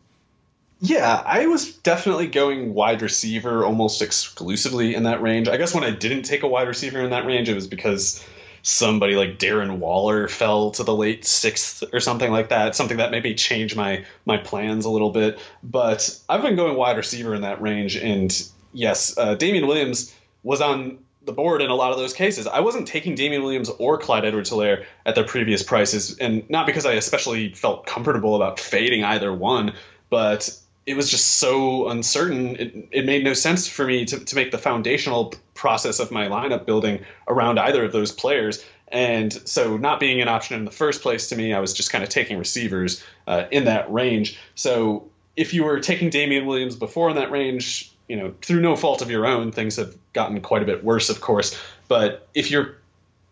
Yeah, 0.81 1.22
I 1.25 1.46
was 1.46 1.75
definitely 1.75 2.27
going 2.27 2.75
wide 2.75 3.01
receiver 3.01 3.64
almost 3.64 4.03
exclusively 4.03 4.94
in 4.94 5.05
that 5.05 5.22
range. 5.22 5.49
I 5.49 5.57
guess 5.57 5.75
when 5.75 5.85
I 5.85 5.90
didn't 5.90 6.25
take 6.25 6.42
a 6.42 6.49
wide 6.49 6.68
receiver 6.68 7.01
in 7.01 7.11
that 7.11 7.25
range, 7.25 7.49
it 7.49 7.55
was 7.55 7.66
because 7.66 8.22
somebody 8.66 9.14
like 9.14 9.38
Darren 9.38 9.79
Waller 9.79 10.26
fell 10.26 10.72
to 10.72 10.83
the 10.83 10.94
late 10.94 11.24
sixth 11.24 11.85
or 11.92 12.00
something 12.00 12.33
like 12.33 12.48
that. 12.48 12.74
Something 12.74 12.96
that 12.96 13.12
maybe 13.12 13.35
changed 13.35 13.76
my 13.76 14.05
my 14.24 14.38
plans 14.38 14.85
a 14.85 14.90
little 14.90 15.11
bit. 15.11 15.38
But 15.62 16.18
I've 16.29 16.42
been 16.42 16.57
going 16.57 16.76
wide 16.76 16.96
receiver 16.96 17.33
in 17.35 17.42
that 17.42 17.62
range, 17.62 17.96
and 17.96 18.33
yes, 18.72 19.16
uh, 19.16 19.37
Damien 19.37 19.68
Williams 19.68 20.12
was 20.42 20.61
on 20.61 20.98
the 21.24 21.33
board 21.33 21.62
in 21.62 21.70
a 21.70 21.74
lot 21.76 21.92
of 21.92 21.98
those 21.98 22.12
cases. 22.12 22.48
I 22.48 22.61
wasn't 22.61 22.88
taking 22.88 23.14
Damien 23.14 23.42
Williams 23.42 23.70
or 23.79 23.98
Clyde 23.98 24.24
Edwards 24.24 24.50
Hilaire 24.50 24.85
at 25.05 25.14
their 25.14 25.24
previous 25.24 25.62
prices, 25.62 26.18
and 26.18 26.48
not 26.50 26.66
because 26.66 26.87
I 26.87 26.94
especially 26.94 27.52
felt 27.52 27.87
comfortable 27.87 28.35
about 28.35 28.59
fading 28.59 29.05
either 29.05 29.33
one, 29.33 29.74
but 30.11 30.50
it 30.87 30.96
was 30.96 31.11
just 31.11 31.38
so 31.38 31.88
uncertain. 31.88 32.57
It, 32.57 32.88
it 32.92 33.07
made 33.07 33.25
no 33.25 33.35
sense 33.35 33.66
for 33.66 33.85
me 33.85 34.05
to, 34.07 34.20
to 34.25 34.35
make 34.37 34.53
the 34.53 34.59
foundational 34.59 35.35
process 35.55 35.99
of 35.99 36.12
my 36.12 36.29
lineup 36.29 36.64
building 36.64 37.05
around 37.27 37.59
either 37.59 37.85
of 37.85 37.92
those 37.92 38.12
players. 38.12 38.64
And 38.88 39.33
so, 39.33 39.77
not 39.77 39.99
being 39.99 40.22
an 40.22 40.29
option 40.29 40.57
in 40.57 40.64
the 40.64 40.70
first 40.70 41.03
place 41.03 41.29
to 41.31 41.37
me, 41.37 41.53
I 41.53 41.59
was 41.59 41.75
just 41.75 41.90
kind 41.90 42.05
of 42.05 42.11
taking 42.11 42.38
receivers 42.38 43.03
uh, 43.27 43.44
in 43.51 43.64
that 43.64 43.92
range. 43.92 44.38
So, 44.55 45.09
if 45.35 45.53
you 45.53 45.64
were 45.64 45.81
taking 45.81 46.09
Damien 46.09 46.46
Williams 46.46 46.77
before 46.77 47.11
in 47.11 47.16
that 47.16 47.33
range, 47.33 47.92
you 48.09 48.16
know, 48.16 48.33
through 48.40 48.61
no 48.61 48.77
fault 48.77 49.03
of 49.03 49.11
your 49.11 49.27
own, 49.27 49.51
things 49.51 49.77
have 49.77 49.96
gotten 50.12 50.40
quite 50.40 50.62
a 50.62 50.66
bit 50.66 50.85
worse, 50.85 51.11
of 51.11 51.20
course. 51.20 51.61
But 51.88 52.29
if 52.33 52.53
you're 52.53 52.77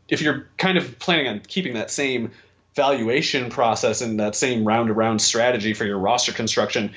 if 0.08 0.20
you're 0.20 0.48
kind 0.58 0.76
of 0.76 0.98
planning 0.98 1.28
on 1.28 1.40
keeping 1.40 1.74
that 1.74 1.90
same 1.90 2.32
valuation 2.74 3.48
process 3.48 4.00
and 4.00 4.18
that 4.18 4.34
same 4.34 4.66
round 4.66 4.88
to 4.88 4.92
round 4.92 5.22
strategy 5.22 5.72
for 5.72 5.84
your 5.84 5.98
roster 5.98 6.32
construction, 6.32 6.92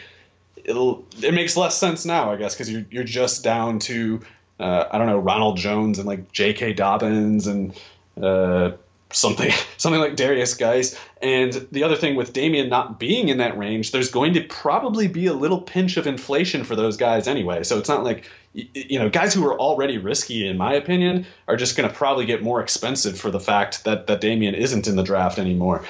it'll 0.68 1.06
it 1.24 1.34
makes 1.34 1.58
less 1.58 1.78
sense 1.78 2.06
now, 2.06 2.32
I 2.32 2.36
guess, 2.36 2.54
because 2.54 2.72
you're 2.72 2.86
you're 2.92 3.04
just 3.04 3.44
down 3.44 3.80
to 3.80 4.22
uh, 4.60 4.86
I 4.92 4.98
don't 4.98 5.08
know 5.08 5.18
Ronald 5.18 5.58
Jones 5.58 5.98
and 5.98 6.08
like 6.08 6.32
J.K. 6.32 6.74
Dobbins 6.74 7.48
and 7.48 7.80
uh, 8.22 8.72
something 9.12 9.52
something 9.78 10.02
like 10.02 10.16
Darius 10.16 10.54
Geis. 10.54 11.00
And 11.22 11.68
the 11.72 11.84
other 11.84 11.96
thing 11.96 12.16
with 12.16 12.34
Damien 12.34 12.70
not 12.70 13.00
being 13.00 13.30
in 13.30 13.40
that 13.40 13.58
range, 13.58 13.92
there's 13.92 14.12
going 14.12 14.34
to 14.34 14.42
probably 14.42 15.08
be 15.08 15.26
a 15.28 15.34
little 15.34 15.62
pinch 15.62 15.98
of 15.98 16.06
inflation 16.06 16.64
for 16.64 16.76
those 16.76 16.98
guys 16.98 17.28
anyway. 17.28 17.64
So 17.64 17.80
it's 17.80 17.90
not 17.90 18.04
like 18.04 18.30
you 18.54 19.00
know 19.00 19.10
guys 19.10 19.34
who 19.34 19.46
are 19.48 19.58
already 19.60 19.98
risky, 19.98 20.48
in 20.48 20.58
my 20.58 20.74
opinion, 20.74 21.26
are 21.48 21.56
just 21.56 21.78
going 21.78 21.90
to 21.90 21.96
probably 21.96 22.26
get 22.26 22.44
more 22.44 22.62
expensive 22.62 23.20
for 23.20 23.32
the 23.32 23.40
fact 23.40 23.86
that 23.86 24.08
that 24.08 24.22
Damien 24.22 24.54
isn't 24.56 24.88
in 24.88 24.96
the 24.96 25.04
draft 25.04 25.40
anymore. 25.40 25.86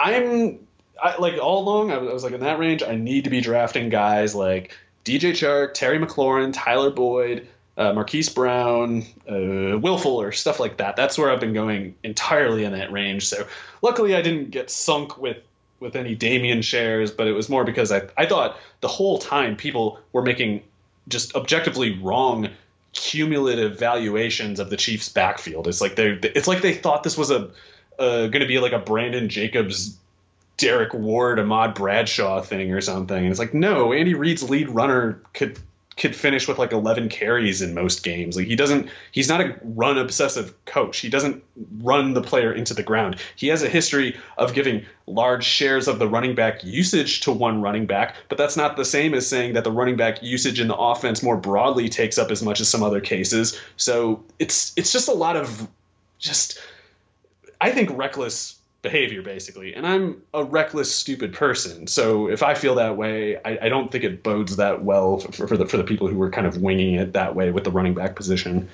I'm 0.00 0.60
I, 1.00 1.16
like 1.18 1.38
all 1.38 1.62
along, 1.62 1.90
I 1.90 1.98
was, 1.98 2.10
I 2.10 2.12
was, 2.12 2.24
like 2.24 2.32
in 2.32 2.40
that 2.40 2.58
range. 2.58 2.82
I 2.82 2.96
need 2.96 3.24
to 3.24 3.30
be 3.30 3.40
drafting 3.40 3.88
guys 3.88 4.34
like 4.34 4.76
DJ 5.04 5.32
Chark, 5.32 5.74
Terry 5.74 5.98
McLaurin, 5.98 6.52
Tyler 6.52 6.90
Boyd, 6.90 7.48
uh, 7.76 7.92
Marquise 7.92 8.28
Brown, 8.28 9.04
uh, 9.30 9.78
Will 9.78 9.98
Fuller, 9.98 10.32
stuff 10.32 10.58
like 10.58 10.78
that. 10.78 10.96
That's 10.96 11.16
where 11.16 11.30
I've 11.30 11.40
been 11.40 11.54
going 11.54 11.94
entirely 12.02 12.64
in 12.64 12.72
that 12.72 12.90
range. 12.90 13.28
So 13.28 13.46
luckily, 13.82 14.16
I 14.16 14.22
didn't 14.22 14.50
get 14.50 14.70
sunk 14.70 15.18
with 15.18 15.38
with 15.80 15.94
any 15.94 16.16
Damien 16.16 16.62
shares, 16.62 17.12
but 17.12 17.28
it 17.28 17.32
was 17.32 17.48
more 17.48 17.64
because 17.64 17.92
I 17.92 18.02
I 18.16 18.26
thought 18.26 18.58
the 18.80 18.88
whole 18.88 19.18
time 19.18 19.56
people 19.56 20.00
were 20.12 20.22
making 20.22 20.62
just 21.08 21.34
objectively 21.36 21.98
wrong 21.98 22.50
cumulative 22.92 23.78
valuations 23.78 24.60
of 24.60 24.70
the 24.70 24.76
Chiefs' 24.76 25.08
backfield. 25.08 25.68
It's 25.68 25.80
like 25.80 25.94
they 25.96 26.18
it's 26.22 26.48
like 26.48 26.62
they 26.62 26.74
thought 26.74 27.04
this 27.04 27.16
was 27.16 27.30
a 27.30 27.50
uh, 27.98 28.28
going 28.28 28.40
to 28.40 28.46
be 28.46 28.58
like 28.58 28.72
a 28.72 28.78
Brandon 28.78 29.28
Jacobs, 29.28 29.96
Derrick 30.58 30.92
Ward, 30.92 31.38
Ahmad 31.38 31.74
Bradshaw 31.74 32.42
thing 32.42 32.72
or 32.72 32.80
something. 32.82 33.16
And 33.16 33.28
it's 33.28 33.38
like 33.38 33.54
no, 33.54 33.92
Andy 33.92 34.14
Reid's 34.14 34.48
lead 34.48 34.68
runner 34.68 35.22
could 35.32 35.58
could 35.98 36.14
finish 36.14 36.46
with 36.46 36.58
like 36.58 36.72
11 36.72 37.08
carries 37.08 37.60
in 37.60 37.74
most 37.74 38.02
games. 38.04 38.36
Like 38.36 38.46
he 38.46 38.56
doesn't, 38.56 38.88
he's 39.10 39.28
not 39.28 39.40
a 39.40 39.56
run 39.62 39.98
obsessive 39.98 40.54
coach. 40.64 40.98
He 40.98 41.08
doesn't 41.08 41.42
run 41.80 42.14
the 42.14 42.22
player 42.22 42.52
into 42.52 42.72
the 42.72 42.82
ground. 42.82 43.16
He 43.34 43.48
has 43.48 43.62
a 43.62 43.68
history 43.68 44.16
of 44.38 44.54
giving 44.54 44.86
large 45.06 45.44
shares 45.44 45.88
of 45.88 45.98
the 45.98 46.08
running 46.08 46.36
back 46.36 46.62
usage 46.62 47.20
to 47.22 47.32
one 47.32 47.60
running 47.60 47.86
back, 47.86 48.14
but 48.28 48.38
that's 48.38 48.56
not 48.56 48.76
the 48.76 48.84
same 48.84 49.12
as 49.12 49.26
saying 49.26 49.54
that 49.54 49.64
the 49.64 49.72
running 49.72 49.96
back 49.96 50.22
usage 50.22 50.60
in 50.60 50.68
the 50.68 50.76
offense 50.76 51.22
more 51.22 51.36
broadly 51.36 51.88
takes 51.88 52.16
up 52.16 52.30
as 52.30 52.42
much 52.42 52.60
as 52.60 52.68
some 52.68 52.82
other 52.82 53.00
cases. 53.00 53.60
So 53.76 54.22
it's 54.38 54.72
it's 54.76 54.92
just 54.92 55.08
a 55.08 55.12
lot 55.12 55.36
of 55.36 55.66
just 56.20 56.60
I 57.60 57.72
think 57.72 57.90
reckless 57.98 58.57
behavior 58.82 59.22
basically. 59.22 59.74
And 59.74 59.86
i'm 59.86 60.22
a 60.34 60.44
reckless 60.44 60.94
stupid 60.94 61.32
person. 61.34 61.86
So 61.86 62.28
if 62.28 62.42
i 62.42 62.54
feel 62.54 62.74
that 62.76 62.96
way 62.96 63.36
i, 63.44 63.58
I 63.62 63.68
don't 63.68 63.90
think 63.90 64.04
it 64.04 64.22
bodes 64.22 64.56
that 64.56 64.84
well 64.84 65.18
for, 65.18 65.48
for, 65.48 65.56
the 65.56 65.66
for 65.66 65.76
the 65.76 65.84
people 65.84 66.08
who 66.08 66.16
were 66.16 66.30
kind 66.30 66.46
of 66.46 66.58
winging 66.58 66.94
it 66.94 67.12
that 67.12 67.34
way 67.34 67.50
with 67.50 67.64
the 67.64 67.70
running 67.70 67.94
back 67.94 68.16
position. 68.16 68.68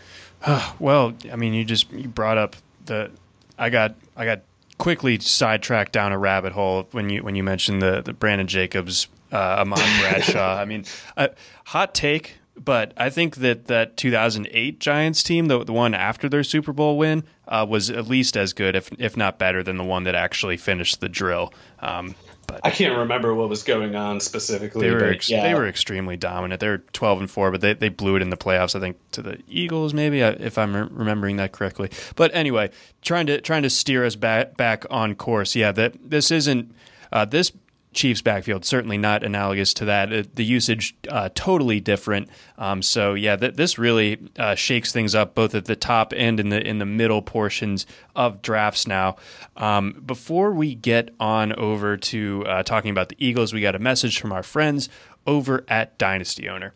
Well 0.79 1.15
i 1.33 1.37
mean 1.37 1.55
you 1.55 1.65
just 1.65 1.91
you 1.93 2.09
brought 2.09 2.39
up 2.39 2.57
the 2.87 3.11
i 3.59 3.71
got 3.71 3.95
i 4.17 4.25
got 4.25 4.43
quickly 4.77 5.19
sidetracked 5.19 5.93
down 5.93 6.13
a 6.13 6.19
rabbit 6.19 6.53
hole 6.53 6.87
when 6.91 7.09
you 7.09 7.23
when 7.23 7.35
you 7.35 7.43
mentioned 7.43 7.81
the 7.81 8.03
the 8.03 8.13
brandon 8.13 8.47
jacobs 8.47 9.09
uh, 9.35 9.65
Bradshaw. 10.01 10.57
I 10.57 10.65
mean, 10.65 10.85
uh, 11.17 11.29
hot 11.67 11.95
take, 11.95 12.37
but 12.57 12.93
I 12.97 13.11
think 13.11 13.37
that 13.37 13.67
that 13.67 13.97
2008 13.97 14.79
Giants 14.79 15.23
team, 15.23 15.47
the, 15.47 15.65
the 15.65 15.73
one 15.73 15.93
after 15.93 16.29
their 16.29 16.45
Super 16.45 16.73
Bowl 16.73 16.97
win, 16.97 17.25
uh, 17.49 17.67
was 17.69 17.91
at 17.91 18.07
least 18.07 18.37
as 18.37 18.53
good, 18.53 18.77
if 18.77 18.91
if 18.99 19.17
not 19.17 19.39
better, 19.39 19.63
than 19.63 19.77
the 19.77 19.85
one 19.85 20.05
that 20.05 20.15
actually 20.15 20.57
finished 20.57 21.01
the 21.01 21.09
drill. 21.09 21.53
Um, 21.81 22.15
but 22.47 22.61
I 22.63 22.71
can't 22.71 22.99
remember 22.99 23.35
what 23.35 23.49
was 23.49 23.63
going 23.63 23.95
on 23.97 24.21
specifically. 24.21 24.89
They 24.89 24.95
were 24.95 25.05
ex- 25.05 25.31
yeah. 25.31 25.43
they 25.43 25.55
were 25.55 25.67
extremely 25.67 26.17
dominant. 26.17 26.61
They're 26.61 26.79
12 26.79 27.21
and 27.21 27.31
four, 27.31 27.51
but 27.51 27.61
they, 27.61 27.75
they 27.75 27.89
blew 27.89 28.17
it 28.17 28.23
in 28.23 28.31
the 28.31 28.37
playoffs. 28.37 28.75
I 28.75 28.81
think 28.81 28.97
to 29.13 29.23
the 29.23 29.39
Eagles, 29.49 29.95
maybe 29.95 30.23
uh, 30.23 30.37
if 30.39 30.59
I'm 30.59 30.75
remembering 30.75 31.37
that 31.37 31.53
correctly. 31.53 31.91
But 32.17 32.35
anyway, 32.35 32.71
trying 33.03 33.27
to 33.27 33.41
trying 33.41 33.63
to 33.63 33.71
steer 33.71 34.05
us 34.05 34.17
back 34.17 34.57
back 34.57 34.85
on 34.91 35.15
course. 35.15 35.55
Yeah, 35.55 35.73
that 35.73 35.95
this 36.03 36.31
isn't. 36.31 36.75
Uh, 37.13 37.25
this 37.25 37.53
Chiefs 37.95 38.21
backfield. 38.21 38.65
Certainly 38.65 38.99
not 38.99 39.23
analogous 39.23 39.73
to 39.75 39.87
that. 39.87 40.13
Uh, 40.13 40.23
the 40.35 40.45
usage 40.45 40.95
uh, 41.09 41.31
totally 41.35 41.81
different. 41.81 42.29
Um, 42.59 42.83
so 42.83 43.15
yeah, 43.15 43.37
th- 43.37 43.55
this 43.55 43.79
really 43.79 44.19
uh, 44.39 44.55
shakes 44.55 44.93
things 44.93 45.15
up 45.15 45.35
both 45.35 45.55
at 45.55 45.65
the 45.65 45.77
top 45.77 46.13
and 46.17 46.39
in 46.39 46.49
the 46.51 46.67
in 46.67 46.79
the 46.79 46.87
middle 46.87 47.23
portions 47.23 47.87
of 48.15 48.43
drafts 48.43 48.87
now. 48.87 49.17
Um, 49.57 50.03
before 50.05 50.53
we 50.53 50.75
get 50.75 51.15
on 51.19 51.53
over 51.53 51.97
to 51.97 52.45
uh, 52.47 52.63
talking 52.63 52.91
about 52.91 53.09
the 53.09 53.17
Eagles, 53.19 53.53
we 53.53 53.61
got 53.61 53.75
a 53.75 53.79
message 53.81 54.21
from 54.21 54.33
our 54.33 54.43
friends 54.43 54.89
over 55.27 55.65
at 55.69 55.97
Dynasty 55.97 56.49
Owner. 56.49 56.75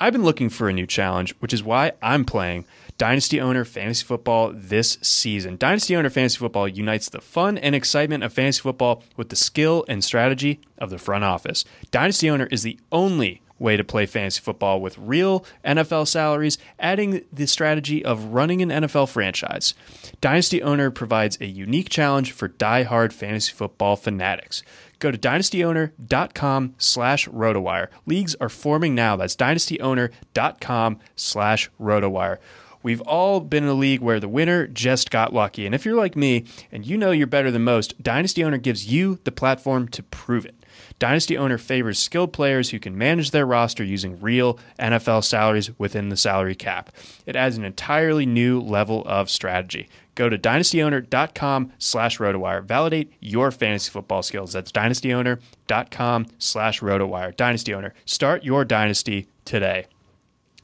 I've 0.00 0.12
been 0.12 0.24
looking 0.24 0.48
for 0.48 0.68
a 0.68 0.72
new 0.72 0.86
challenge, 0.86 1.34
which 1.38 1.52
is 1.52 1.62
why 1.62 1.92
I'm 2.02 2.24
playing 2.24 2.64
Dynasty 2.96 3.40
Owner 3.40 3.64
Fantasy 3.64 4.04
Football 4.04 4.52
this 4.54 4.98
season. 5.02 5.56
Dynasty 5.56 5.96
Owner 5.96 6.10
Fantasy 6.10 6.38
Football 6.38 6.68
unites 6.68 7.08
the 7.08 7.20
fun 7.20 7.58
and 7.58 7.74
excitement 7.74 8.22
of 8.22 8.32
fantasy 8.32 8.60
football 8.60 9.02
with 9.16 9.30
the 9.30 9.36
skill 9.36 9.84
and 9.88 10.02
strategy 10.04 10.60
of 10.78 10.90
the 10.90 10.98
front 10.98 11.24
office. 11.24 11.64
Dynasty 11.90 12.30
Owner 12.30 12.46
is 12.50 12.62
the 12.62 12.78
only 12.92 13.42
way 13.58 13.76
to 13.76 13.84
play 13.84 14.06
fantasy 14.06 14.40
football 14.40 14.80
with 14.80 14.98
real 14.98 15.44
NFL 15.64 16.06
salaries, 16.08 16.58
adding 16.78 17.24
the 17.32 17.46
strategy 17.46 18.04
of 18.04 18.26
running 18.26 18.62
an 18.62 18.68
NFL 18.68 19.08
franchise. 19.08 19.74
Dynasty 20.20 20.62
Owner 20.62 20.90
provides 20.90 21.38
a 21.40 21.46
unique 21.46 21.88
challenge 21.88 22.32
for 22.32 22.48
die-hard 22.48 23.12
fantasy 23.12 23.52
football 23.52 23.96
fanatics. 23.96 24.62
Go 24.98 25.10
to 25.10 25.18
dynastyowner.com 25.18 26.74
slash 26.78 27.28
rotowire. 27.28 27.88
Leagues 28.06 28.34
are 28.36 28.48
forming 28.48 28.94
now. 28.94 29.16
That's 29.16 29.36
dynastyowner.com 29.36 30.98
slash 31.16 31.70
rotowire. 31.80 32.38
We've 32.84 33.00
all 33.00 33.40
been 33.40 33.64
in 33.64 33.70
a 33.70 33.74
league 33.74 34.02
where 34.02 34.20
the 34.20 34.28
winner 34.28 34.66
just 34.66 35.10
got 35.10 35.32
lucky. 35.32 35.64
And 35.64 35.74
if 35.74 35.86
you're 35.86 35.96
like 35.96 36.16
me 36.16 36.44
and 36.70 36.86
you 36.86 36.98
know 36.98 37.12
you're 37.12 37.26
better 37.26 37.50
than 37.50 37.64
most, 37.64 38.00
Dynasty 38.02 38.44
Owner 38.44 38.58
gives 38.58 38.92
you 38.92 39.18
the 39.24 39.32
platform 39.32 39.88
to 39.88 40.02
prove 40.02 40.44
it. 40.44 40.54
Dynasty 40.98 41.38
Owner 41.38 41.56
favors 41.56 41.98
skilled 41.98 42.34
players 42.34 42.70
who 42.70 42.78
can 42.78 42.98
manage 42.98 43.30
their 43.30 43.46
roster 43.46 43.82
using 43.82 44.20
real 44.20 44.58
NFL 44.78 45.24
salaries 45.24 45.76
within 45.78 46.10
the 46.10 46.16
salary 46.16 46.54
cap. 46.54 46.90
It 47.24 47.36
adds 47.36 47.56
an 47.56 47.64
entirely 47.64 48.26
new 48.26 48.60
level 48.60 49.02
of 49.06 49.30
strategy. 49.30 49.88
Go 50.14 50.28
to 50.28 50.36
dynastyowner.com 50.36 51.72
slash 51.78 52.18
rotowire. 52.18 52.62
Validate 52.62 53.12
your 53.20 53.50
fantasy 53.50 53.90
football 53.90 54.22
skills. 54.22 54.52
That's 54.52 54.70
dynastyowner.com 54.70 56.26
slash 56.38 56.80
rotowire. 56.80 57.34
Dynasty 57.34 57.72
Owner. 57.72 57.94
Start 58.04 58.44
your 58.44 58.64
dynasty 58.64 59.26
today. 59.46 59.86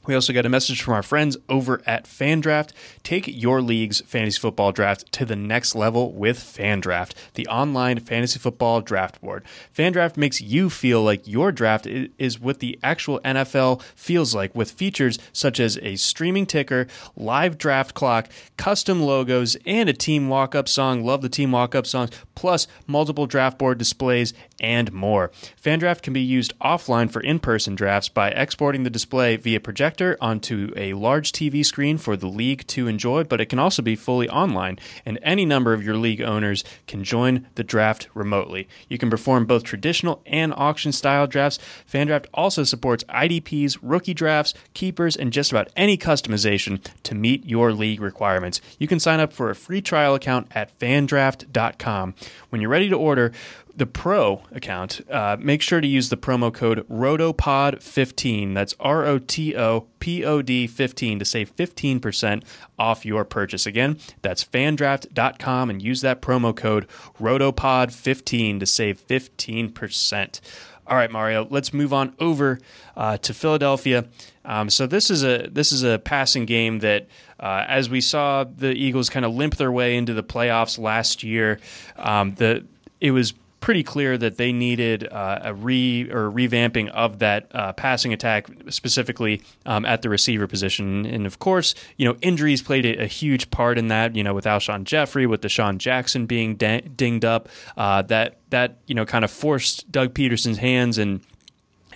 We 0.07 0.15
also 0.15 0.33
got 0.33 0.47
a 0.47 0.49
message 0.49 0.81
from 0.81 0.95
our 0.95 1.03
friends 1.03 1.37
over 1.47 1.81
at 1.85 2.05
FanDraft. 2.05 2.71
Take 3.03 3.27
your 3.27 3.61
league's 3.61 4.01
fantasy 4.01 4.39
football 4.39 4.71
draft 4.71 5.11
to 5.11 5.25
the 5.25 5.35
next 5.35 5.75
level 5.75 6.11
with 6.11 6.39
FanDraft, 6.39 7.13
the 7.35 7.47
online 7.47 7.99
fantasy 7.99 8.39
football 8.39 8.81
draft 8.81 9.21
board. 9.21 9.43
FanDraft 9.75 10.17
makes 10.17 10.41
you 10.41 10.71
feel 10.71 11.03
like 11.03 11.27
your 11.27 11.51
draft 11.51 11.85
is 11.85 12.39
what 12.39 12.59
the 12.59 12.79
actual 12.81 13.19
NFL 13.19 13.83
feels 13.95 14.33
like 14.33 14.55
with 14.55 14.71
features 14.71 15.19
such 15.33 15.59
as 15.59 15.77
a 15.83 15.95
streaming 15.97 16.47
ticker, 16.47 16.87
live 17.15 17.59
draft 17.59 17.93
clock, 17.93 18.27
custom 18.57 19.03
logos, 19.03 19.55
and 19.67 19.87
a 19.87 19.93
team 19.93 20.29
walk-up 20.29 20.67
song. 20.67 21.03
Love 21.03 21.21
the 21.21 21.29
team 21.29 21.51
walk-up 21.51 21.85
songs, 21.85 22.09
plus 22.33 22.65
multiple 22.87 23.27
draft 23.27 23.59
board 23.59 23.77
displays 23.77 24.33
and 24.59 24.91
more. 24.91 25.29
FanDraft 25.63 26.01
can 26.01 26.13
be 26.13 26.21
used 26.21 26.57
offline 26.59 27.11
for 27.11 27.21
in-person 27.21 27.75
drafts 27.75 28.09
by 28.09 28.29
exporting 28.29 28.83
the 28.83 28.89
display 28.89 29.35
via 29.35 29.59
projector 29.91 30.17
onto 30.21 30.71
a 30.77 30.93
large 30.93 31.33
TV 31.33 31.65
screen 31.65 31.97
for 31.97 32.15
the 32.15 32.27
league 32.27 32.65
to 32.67 32.87
enjoy, 32.87 33.25
but 33.25 33.41
it 33.41 33.47
can 33.47 33.59
also 33.59 33.81
be 33.81 33.95
fully 33.95 34.29
online, 34.29 34.79
and 35.05 35.19
any 35.21 35.45
number 35.45 35.73
of 35.73 35.83
your 35.83 35.97
league 35.97 36.21
owners 36.21 36.63
can 36.87 37.03
join 37.03 37.45
the 37.55 37.63
draft 37.63 38.07
remotely. 38.13 38.69
You 38.87 38.97
can 38.97 39.09
perform 39.09 39.45
both 39.45 39.63
traditional 39.63 40.21
and 40.25 40.53
auction 40.55 40.93
style 40.93 41.27
drafts. 41.27 41.59
FanDraft 41.91 42.27
also 42.33 42.63
supports 42.63 43.03
IDPs, 43.05 43.79
rookie 43.81 44.13
drafts, 44.13 44.53
keepers, 44.73 45.17
and 45.17 45.33
just 45.33 45.51
about 45.51 45.69
any 45.75 45.97
customization 45.97 46.81
to 47.03 47.13
meet 47.13 47.45
your 47.45 47.73
league 47.73 47.99
requirements. 47.99 48.61
You 48.79 48.87
can 48.87 48.99
sign 49.01 49.19
up 49.19 49.33
for 49.33 49.49
a 49.49 49.55
free 49.55 49.81
trial 49.81 50.15
account 50.15 50.47
at 50.51 50.77
fandraft.com. 50.79 52.15
When 52.49 52.61
you're 52.61 52.71
ready 52.71 52.87
to 52.89 52.95
order, 52.95 53.33
the 53.75 53.85
pro 53.85 54.43
account, 54.51 55.01
uh, 55.09 55.37
make 55.39 55.61
sure 55.61 55.81
to 55.81 55.87
use 55.87 56.09
the 56.09 56.17
promo 56.17 56.53
code 56.53 56.87
ROTOPOD15. 56.89 58.53
That's 58.53 58.75
R 58.79 59.05
O 59.05 59.19
T 59.19 59.55
O 59.55 59.87
P 59.99 60.25
O 60.25 60.41
D 60.41 60.67
15 60.67 61.19
to 61.19 61.25
save 61.25 61.55
15% 61.55 62.43
off 62.77 63.05
your 63.05 63.23
purchase. 63.23 63.65
Again, 63.65 63.97
that's 64.21 64.43
fandraft.com 64.43 65.69
and 65.69 65.81
use 65.81 66.01
that 66.01 66.21
promo 66.21 66.55
code 66.55 66.87
ROTOPOD15 67.19 68.59
to 68.59 68.65
save 68.65 69.05
15%. 69.07 70.41
All 70.87 70.97
right, 70.97 71.11
Mario. 71.11 71.47
Let's 71.49 71.73
move 71.73 71.93
on 71.93 72.13
over 72.19 72.59
uh, 72.97 73.17
to 73.17 73.33
Philadelphia. 73.33 74.05
Um, 74.43 74.69
so 74.69 74.87
this 74.87 75.09
is 75.09 75.23
a 75.23 75.47
this 75.49 75.71
is 75.71 75.83
a 75.83 75.99
passing 75.99 76.45
game 76.45 76.79
that, 76.79 77.07
uh, 77.39 77.63
as 77.67 77.89
we 77.89 78.01
saw 78.01 78.43
the 78.43 78.73
Eagles 78.73 79.09
kind 79.09 79.23
of 79.23 79.33
limp 79.33 79.55
their 79.55 79.71
way 79.71 79.95
into 79.95 80.13
the 80.13 80.23
playoffs 80.23 80.77
last 80.77 81.23
year, 81.23 81.59
um, 81.95 82.35
the 82.35 82.65
it 82.99 83.11
was 83.11 83.33
pretty 83.61 83.83
clear 83.83 84.17
that 84.17 84.35
they 84.37 84.51
needed 84.51 85.07
uh, 85.07 85.39
a 85.43 85.53
re 85.53 86.09
or 86.11 86.29
revamping 86.29 86.89
of 86.89 87.19
that 87.19 87.47
uh, 87.53 87.71
passing 87.73 88.11
attack, 88.11 88.47
specifically 88.69 89.41
um, 89.65 89.85
at 89.85 90.01
the 90.01 90.09
receiver 90.09 90.47
position. 90.47 91.05
And 91.05 91.25
of 91.25 91.39
course, 91.39 91.73
you 91.95 92.05
know 92.05 92.17
injuries 92.21 92.61
played 92.61 92.85
a, 92.85 93.05
huge 93.05 93.49
part 93.51 93.77
in 93.77 93.87
that. 93.87 94.15
You 94.15 94.23
know, 94.23 94.33
with 94.33 94.45
Alshon 94.45 94.83
Jeffery, 94.83 95.25
with 95.25 95.41
DeSean 95.41 95.77
Jackson 95.77 96.25
being 96.25 96.55
dinged 96.55 97.23
up, 97.23 97.47
uh, 97.77 98.01
that 98.03 98.37
that 98.49 98.77
you 98.87 98.95
know 98.95 99.05
kind 99.05 99.23
of 99.23 99.31
forced 99.31 99.89
Doug 99.91 100.13
Pederson's 100.13 100.57
hands 100.57 100.97
and 100.97 101.21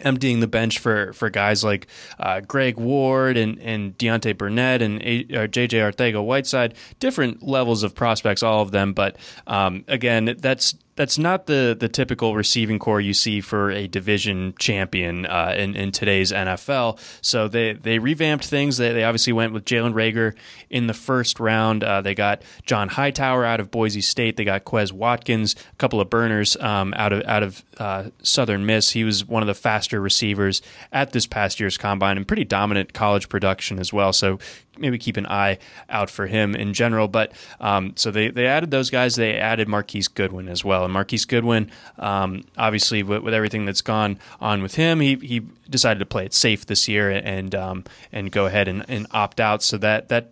emptying 0.02 0.40
the 0.40 0.48
bench 0.48 0.80
for 0.80 1.14
for 1.14 1.30
guys 1.30 1.64
like 1.64 1.88
uh, 2.20 2.42
Greg 2.42 2.78
Ward 2.78 3.38
and 3.38 3.60
and 3.60 3.98
Deontay 3.98 4.38
Burnett 4.38 4.82
and 4.82 5.02
uh, 5.02 5.48
JJ 5.48 5.94
Arcega 5.94 6.24
Whiteside, 6.24 6.76
different 7.00 7.44
levels 7.44 7.84
of 7.84 7.96
prospects, 7.96 8.44
all 8.44 8.62
of 8.62 8.72
them. 8.72 8.94
But 8.94 9.18
um, 9.48 9.84
again, 9.88 10.36
that's 10.40 10.76
that's 10.96 11.18
not 11.18 11.46
the 11.46 11.76
the 11.78 11.90
typical 11.90 12.36
receiving 12.36 12.80
corps 12.80 13.02
you 13.02 13.14
see 13.14 13.42
for 13.42 13.70
a 13.70 13.88
division 13.88 14.54
champion 14.58 15.26
uh, 15.26 15.54
in 15.56 15.76
in 15.76 15.92
today's 15.92 16.32
NFL. 16.32 17.00
So 17.22 17.48
they 17.48 17.74
they 17.74 18.00
revamped 18.00 18.46
things. 18.46 18.78
They, 18.78 18.94
they 18.94 19.04
obviously 19.04 19.34
went 19.34 19.54
with 19.54 19.66
Jalen 19.66 19.94
Reagor 19.94 20.36
in 20.70 20.88
the 20.88 20.94
first 20.94 21.40
round. 21.40 21.84
Uh, 21.84 22.02
they 22.02 22.16
got 22.16 22.44
John 22.66 22.88
Hightower 22.88 23.44
out 23.44 23.60
of 23.60 23.72
Boise 23.72 24.02
State. 24.02 24.38
They 24.38 24.46
got 24.46 24.64
Quez 24.64 24.92
Watkins, 24.92 25.56
a 25.72 25.76
couple 25.76 26.00
of 26.00 26.10
burners 26.10 26.56
um, 26.58 26.94
out 26.96 27.12
of 27.12 27.24
out 27.26 27.44
of 27.44 27.64
uh, 27.78 28.06
Southern 28.24 28.66
Miss. 28.66 28.92
He 28.92 29.04
was 29.04 29.26
one 29.26 29.44
of 29.44 29.48
the 29.48 29.54
faster 29.54 30.00
receivers 30.00 30.62
at 30.94 31.12
this 31.12 31.28
past 31.28 31.60
year's 31.60 31.78
combine 31.78 32.16
and 32.16 32.28
pretty 32.28 32.46
dominant 32.46 32.94
college 32.94 33.28
production 33.28 33.80
as 33.80 33.92
well. 33.92 34.14
So 34.14 34.40
maybe 34.78 34.98
keep 34.98 35.18
an 35.18 35.26
eye 35.28 35.58
out 35.90 36.10
for 36.10 36.28
him 36.28 36.56
in 36.56 36.74
general. 36.74 37.08
But 37.08 37.34
um, 37.60 37.94
so 37.96 38.12
they, 38.12 38.30
they 38.30 38.46
added 38.46 38.72
those 38.72 38.90
guys. 38.90 39.16
They 39.16 39.38
added 39.38 39.68
Marquise 39.68 40.08
Goodwin 40.08 40.50
as 40.50 40.64
well. 40.64 40.85
And 40.86 40.94
Marquise 40.94 41.26
Goodwin, 41.26 41.70
um, 42.00 42.44
obviously, 42.58 43.04
with, 43.04 43.24
with, 43.24 43.34
everything 43.34 43.66
that's 43.66 43.82
gone 43.82 44.20
on 44.40 44.62
with 44.62 44.76
him, 44.76 45.00
he, 45.00 45.16
he 45.16 45.42
decided 45.70 46.00
to 46.00 46.06
play 46.06 46.26
it 46.26 46.34
safe 46.34 46.66
this 46.66 46.88
year 46.88 47.10
and 47.10 47.54
um, 47.54 47.84
and 48.12 48.32
go 48.32 48.46
ahead 48.46 48.68
and, 48.68 48.86
and 48.88 49.08
opt 49.12 49.40
out. 49.40 49.62
So 49.64 49.78
that 49.80 50.10
that 50.10 50.32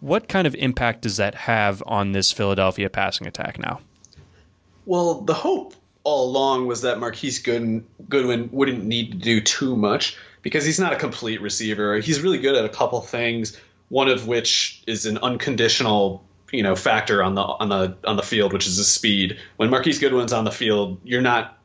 what 0.00 0.28
kind 0.28 0.46
of 0.46 0.54
impact 0.54 1.02
does 1.02 1.16
that 1.16 1.34
have 1.34 1.82
on 1.86 2.12
this 2.12 2.30
Philadelphia 2.32 2.88
passing 2.88 3.26
attack 3.26 3.58
now? 3.58 3.80
Well, 4.84 5.22
the 5.22 5.34
hope 5.34 5.74
all 6.04 6.28
along 6.28 6.66
was 6.66 6.82
that 6.82 7.00
Marquise 7.00 7.40
Goodwin, 7.40 7.84
Goodwin 8.08 8.48
wouldn't 8.52 8.84
need 8.84 9.10
to 9.10 9.18
do 9.18 9.40
too 9.40 9.74
much 9.74 10.16
because 10.42 10.64
he's 10.64 10.78
not 10.78 10.92
a 10.92 10.96
complete 10.96 11.40
receiver. 11.40 11.98
He's 11.98 12.20
really 12.20 12.38
good 12.38 12.54
at 12.54 12.64
a 12.64 12.68
couple 12.68 13.00
things 13.00 13.58
one 13.88 14.08
of 14.08 14.26
which 14.26 14.82
is 14.86 15.06
an 15.06 15.18
unconditional 15.18 16.24
you 16.52 16.62
know 16.62 16.76
factor 16.76 17.22
on 17.22 17.34
the 17.34 17.42
on 17.42 17.68
the 17.68 17.96
on 18.04 18.16
the 18.16 18.22
field, 18.22 18.52
which 18.52 18.66
is 18.66 18.76
his 18.76 18.88
speed. 18.88 19.38
When 19.56 19.70
Marquise 19.70 19.98
Goodwin's 19.98 20.32
on 20.32 20.44
the 20.44 20.52
field, 20.52 21.00
you're 21.04 21.22
not 21.22 21.58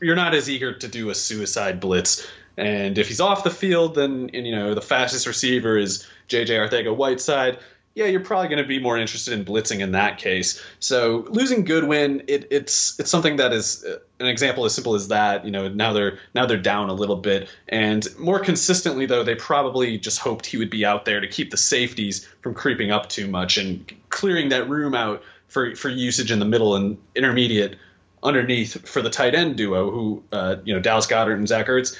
you're 0.00 0.16
not 0.16 0.34
as 0.34 0.48
eager 0.48 0.72
to 0.72 0.88
do 0.88 1.10
a 1.10 1.14
suicide 1.14 1.80
blitz. 1.80 2.26
And 2.56 2.98
if 2.98 3.08
he's 3.08 3.20
off 3.20 3.44
the 3.44 3.50
field, 3.50 3.94
then 3.94 4.30
and, 4.32 4.46
you 4.46 4.54
know 4.54 4.74
the 4.74 4.82
fastest 4.82 5.26
receiver 5.26 5.76
is 5.76 6.06
J.J. 6.28 6.54
Arcega-Whiteside 6.54 7.58
yeah, 7.94 8.06
you're 8.06 8.24
probably 8.24 8.48
going 8.48 8.62
to 8.62 8.68
be 8.68 8.78
more 8.78 8.96
interested 8.96 9.34
in 9.34 9.44
blitzing 9.44 9.80
in 9.80 9.92
that 9.92 10.18
case. 10.18 10.62
So 10.80 11.26
losing 11.28 11.64
Goodwin, 11.64 12.24
it, 12.26 12.48
it's 12.50 12.98
it's 12.98 13.10
something 13.10 13.36
that 13.36 13.52
is 13.52 13.84
uh, 13.84 13.98
an 14.18 14.26
example 14.26 14.64
as 14.64 14.74
simple 14.74 14.94
as 14.94 15.08
that. 15.08 15.44
You 15.44 15.50
know, 15.50 15.68
now 15.68 15.92
they're 15.92 16.18
now 16.34 16.46
they're 16.46 16.56
down 16.56 16.88
a 16.88 16.94
little 16.94 17.16
bit, 17.16 17.48
and 17.68 18.06
more 18.18 18.38
consistently 18.38 19.06
though, 19.06 19.24
they 19.24 19.34
probably 19.34 19.98
just 19.98 20.18
hoped 20.18 20.46
he 20.46 20.56
would 20.56 20.70
be 20.70 20.86
out 20.86 21.04
there 21.04 21.20
to 21.20 21.28
keep 21.28 21.50
the 21.50 21.58
safeties 21.58 22.26
from 22.40 22.54
creeping 22.54 22.90
up 22.90 23.08
too 23.08 23.28
much 23.28 23.58
and 23.58 23.92
clearing 24.08 24.48
that 24.50 24.70
room 24.70 24.94
out 24.94 25.22
for 25.48 25.76
for 25.76 25.90
usage 25.90 26.32
in 26.32 26.38
the 26.38 26.46
middle 26.46 26.76
and 26.76 26.96
intermediate 27.14 27.76
underneath 28.22 28.88
for 28.88 29.02
the 29.02 29.10
tight 29.10 29.34
end 29.34 29.56
duo, 29.56 29.90
who 29.90 30.22
uh, 30.32 30.56
you 30.64 30.74
know 30.74 30.80
Dallas 30.80 31.06
Goedert 31.06 31.34
and 31.34 31.46
Zach 31.46 31.66
Ertz. 31.66 31.96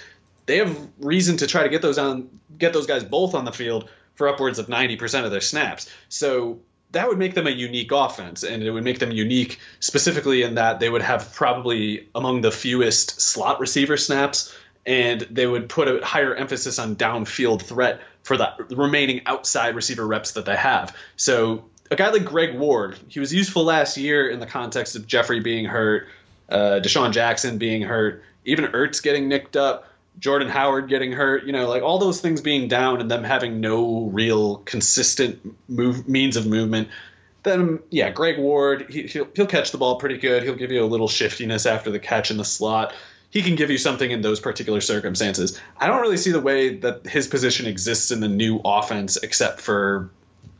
They 0.46 0.56
have 0.56 0.76
reason 0.98 1.36
to 1.36 1.46
try 1.46 1.64
to 1.64 1.68
get 1.68 1.82
those 1.82 1.98
on 1.98 2.30
get 2.56 2.72
those 2.72 2.86
guys 2.86 3.04
both 3.04 3.34
on 3.34 3.44
the 3.44 3.52
field 3.52 3.90
for 4.14 4.28
upwards 4.28 4.58
of 4.58 4.66
90% 4.66 5.24
of 5.24 5.30
their 5.30 5.40
snaps. 5.40 5.90
So 6.08 6.60
that 6.92 7.08
would 7.08 7.18
make 7.18 7.34
them 7.34 7.46
a 7.46 7.50
unique 7.50 7.90
offense, 7.90 8.42
and 8.42 8.62
it 8.62 8.70
would 8.70 8.84
make 8.84 8.98
them 8.98 9.10
unique 9.10 9.58
specifically 9.80 10.42
in 10.42 10.56
that 10.56 10.78
they 10.78 10.88
would 10.88 11.02
have 11.02 11.32
probably 11.34 12.08
among 12.14 12.42
the 12.42 12.52
fewest 12.52 13.20
slot 13.20 13.60
receiver 13.60 13.96
snaps, 13.96 14.54
and 14.84 15.20
they 15.30 15.46
would 15.46 15.68
put 15.68 15.88
a 15.88 16.04
higher 16.04 16.34
emphasis 16.34 16.78
on 16.78 16.96
downfield 16.96 17.62
threat 17.62 18.00
for 18.22 18.36
the 18.36 18.52
remaining 18.70 19.22
outside 19.26 19.74
receiver 19.74 20.06
reps 20.06 20.32
that 20.32 20.44
they 20.44 20.56
have. 20.56 20.94
So 21.16 21.64
a 21.90 21.96
guy 21.96 22.10
like 22.10 22.24
Greg 22.24 22.58
Ward, 22.58 22.98
he 23.08 23.20
was 23.20 23.32
useful 23.32 23.64
last 23.64 23.96
year 23.96 24.28
in 24.28 24.40
the 24.40 24.46
context 24.46 24.96
of 24.96 25.06
Jeffery 25.06 25.40
being 25.40 25.64
hurt, 25.64 26.08
uh, 26.48 26.80
DeSean 26.82 27.12
Jackson 27.12 27.58
being 27.58 27.82
hurt, 27.82 28.22
even 28.44 28.66
Ertz 28.66 29.02
getting 29.02 29.28
nicked 29.28 29.56
up. 29.56 29.88
Jordan 30.18 30.48
Howard 30.48 30.88
getting 30.88 31.12
hurt, 31.12 31.44
you 31.44 31.52
know, 31.52 31.68
like 31.68 31.82
all 31.82 31.98
those 31.98 32.20
things 32.20 32.40
being 32.40 32.68
down 32.68 33.00
and 33.00 33.10
them 33.10 33.24
having 33.24 33.60
no 33.60 34.04
real 34.12 34.56
consistent 34.58 35.56
move 35.68 36.08
means 36.08 36.36
of 36.36 36.46
movement. 36.46 36.88
Then 37.42 37.80
yeah, 37.90 38.10
Greg 38.10 38.38
Ward, 38.38 38.86
he, 38.88 39.02
he'll 39.02 39.26
he'll 39.34 39.46
catch 39.46 39.72
the 39.72 39.78
ball 39.78 39.96
pretty 39.96 40.18
good. 40.18 40.42
He'll 40.42 40.54
give 40.54 40.70
you 40.70 40.84
a 40.84 40.86
little 40.86 41.08
shiftiness 41.08 41.66
after 41.66 41.90
the 41.90 41.98
catch 41.98 42.30
in 42.30 42.36
the 42.36 42.44
slot. 42.44 42.94
He 43.30 43.42
can 43.42 43.56
give 43.56 43.70
you 43.70 43.78
something 43.78 44.10
in 44.10 44.20
those 44.20 44.40
particular 44.40 44.80
circumstances. 44.80 45.58
I 45.78 45.86
don't 45.86 46.02
really 46.02 46.18
see 46.18 46.32
the 46.32 46.40
way 46.40 46.76
that 46.76 47.06
his 47.06 47.26
position 47.26 47.66
exists 47.66 48.10
in 48.10 48.20
the 48.20 48.28
new 48.28 48.60
offense, 48.64 49.16
except 49.16 49.60
for 49.60 50.10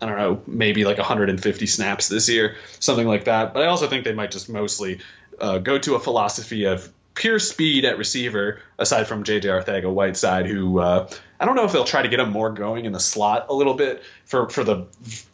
I 0.00 0.06
don't 0.06 0.16
know, 0.16 0.42
maybe 0.48 0.84
like 0.84 0.98
150 0.98 1.66
snaps 1.66 2.08
this 2.08 2.28
year, 2.28 2.56
something 2.80 3.06
like 3.06 3.24
that. 3.24 3.54
But 3.54 3.62
I 3.62 3.66
also 3.66 3.86
think 3.86 4.04
they 4.04 4.14
might 4.14 4.32
just 4.32 4.48
mostly 4.48 5.00
uh, 5.40 5.58
go 5.58 5.78
to 5.78 5.94
a 5.94 6.00
philosophy 6.00 6.64
of 6.64 6.92
pure 7.14 7.38
speed 7.38 7.84
at 7.84 7.98
receiver, 7.98 8.60
aside 8.78 9.06
from 9.06 9.24
J.J. 9.24 9.48
Arcega-Whiteside, 9.48 10.46
who 10.46 10.78
uh, 10.78 11.08
I 11.38 11.44
don't 11.44 11.56
know 11.56 11.64
if 11.64 11.72
they'll 11.72 11.84
try 11.84 12.02
to 12.02 12.08
get 12.08 12.20
him 12.20 12.30
more 12.30 12.50
going 12.50 12.84
in 12.84 12.92
the 12.92 13.00
slot 13.00 13.46
a 13.48 13.54
little 13.54 13.74
bit 13.74 14.02
for 14.24 14.48
for 14.48 14.64
the 14.64 14.86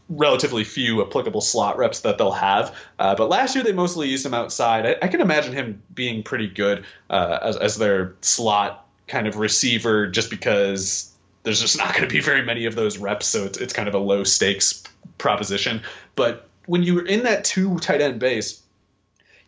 relatively 0.08 0.64
few 0.64 1.02
applicable 1.02 1.40
slot 1.40 1.76
reps 1.76 2.00
that 2.00 2.18
they'll 2.18 2.32
have. 2.32 2.74
Uh, 2.98 3.14
but 3.14 3.28
last 3.28 3.54
year 3.54 3.62
they 3.62 3.72
mostly 3.72 4.08
used 4.08 4.24
him 4.24 4.34
outside. 4.34 4.86
I, 4.86 4.96
I 5.02 5.08
can 5.08 5.20
imagine 5.20 5.52
him 5.52 5.82
being 5.94 6.22
pretty 6.22 6.48
good 6.48 6.84
uh, 7.10 7.38
as, 7.42 7.56
as 7.56 7.76
their 7.76 8.14
slot 8.22 8.86
kind 9.06 9.26
of 9.26 9.36
receiver, 9.36 10.06
just 10.06 10.30
because 10.30 11.12
there's 11.42 11.60
just 11.60 11.78
not 11.78 11.94
going 11.94 12.08
to 12.08 12.12
be 12.12 12.20
very 12.20 12.42
many 12.42 12.66
of 12.66 12.74
those 12.74 12.98
reps, 12.98 13.26
so 13.26 13.44
it's, 13.44 13.58
it's 13.58 13.72
kind 13.72 13.88
of 13.88 13.94
a 13.94 13.98
low 13.98 14.24
stakes 14.24 14.82
proposition. 15.18 15.82
But 16.14 16.48
when 16.66 16.82
you're 16.82 17.06
in 17.06 17.24
that 17.24 17.44
two 17.44 17.78
tight 17.78 18.00
end 18.00 18.18
base 18.18 18.62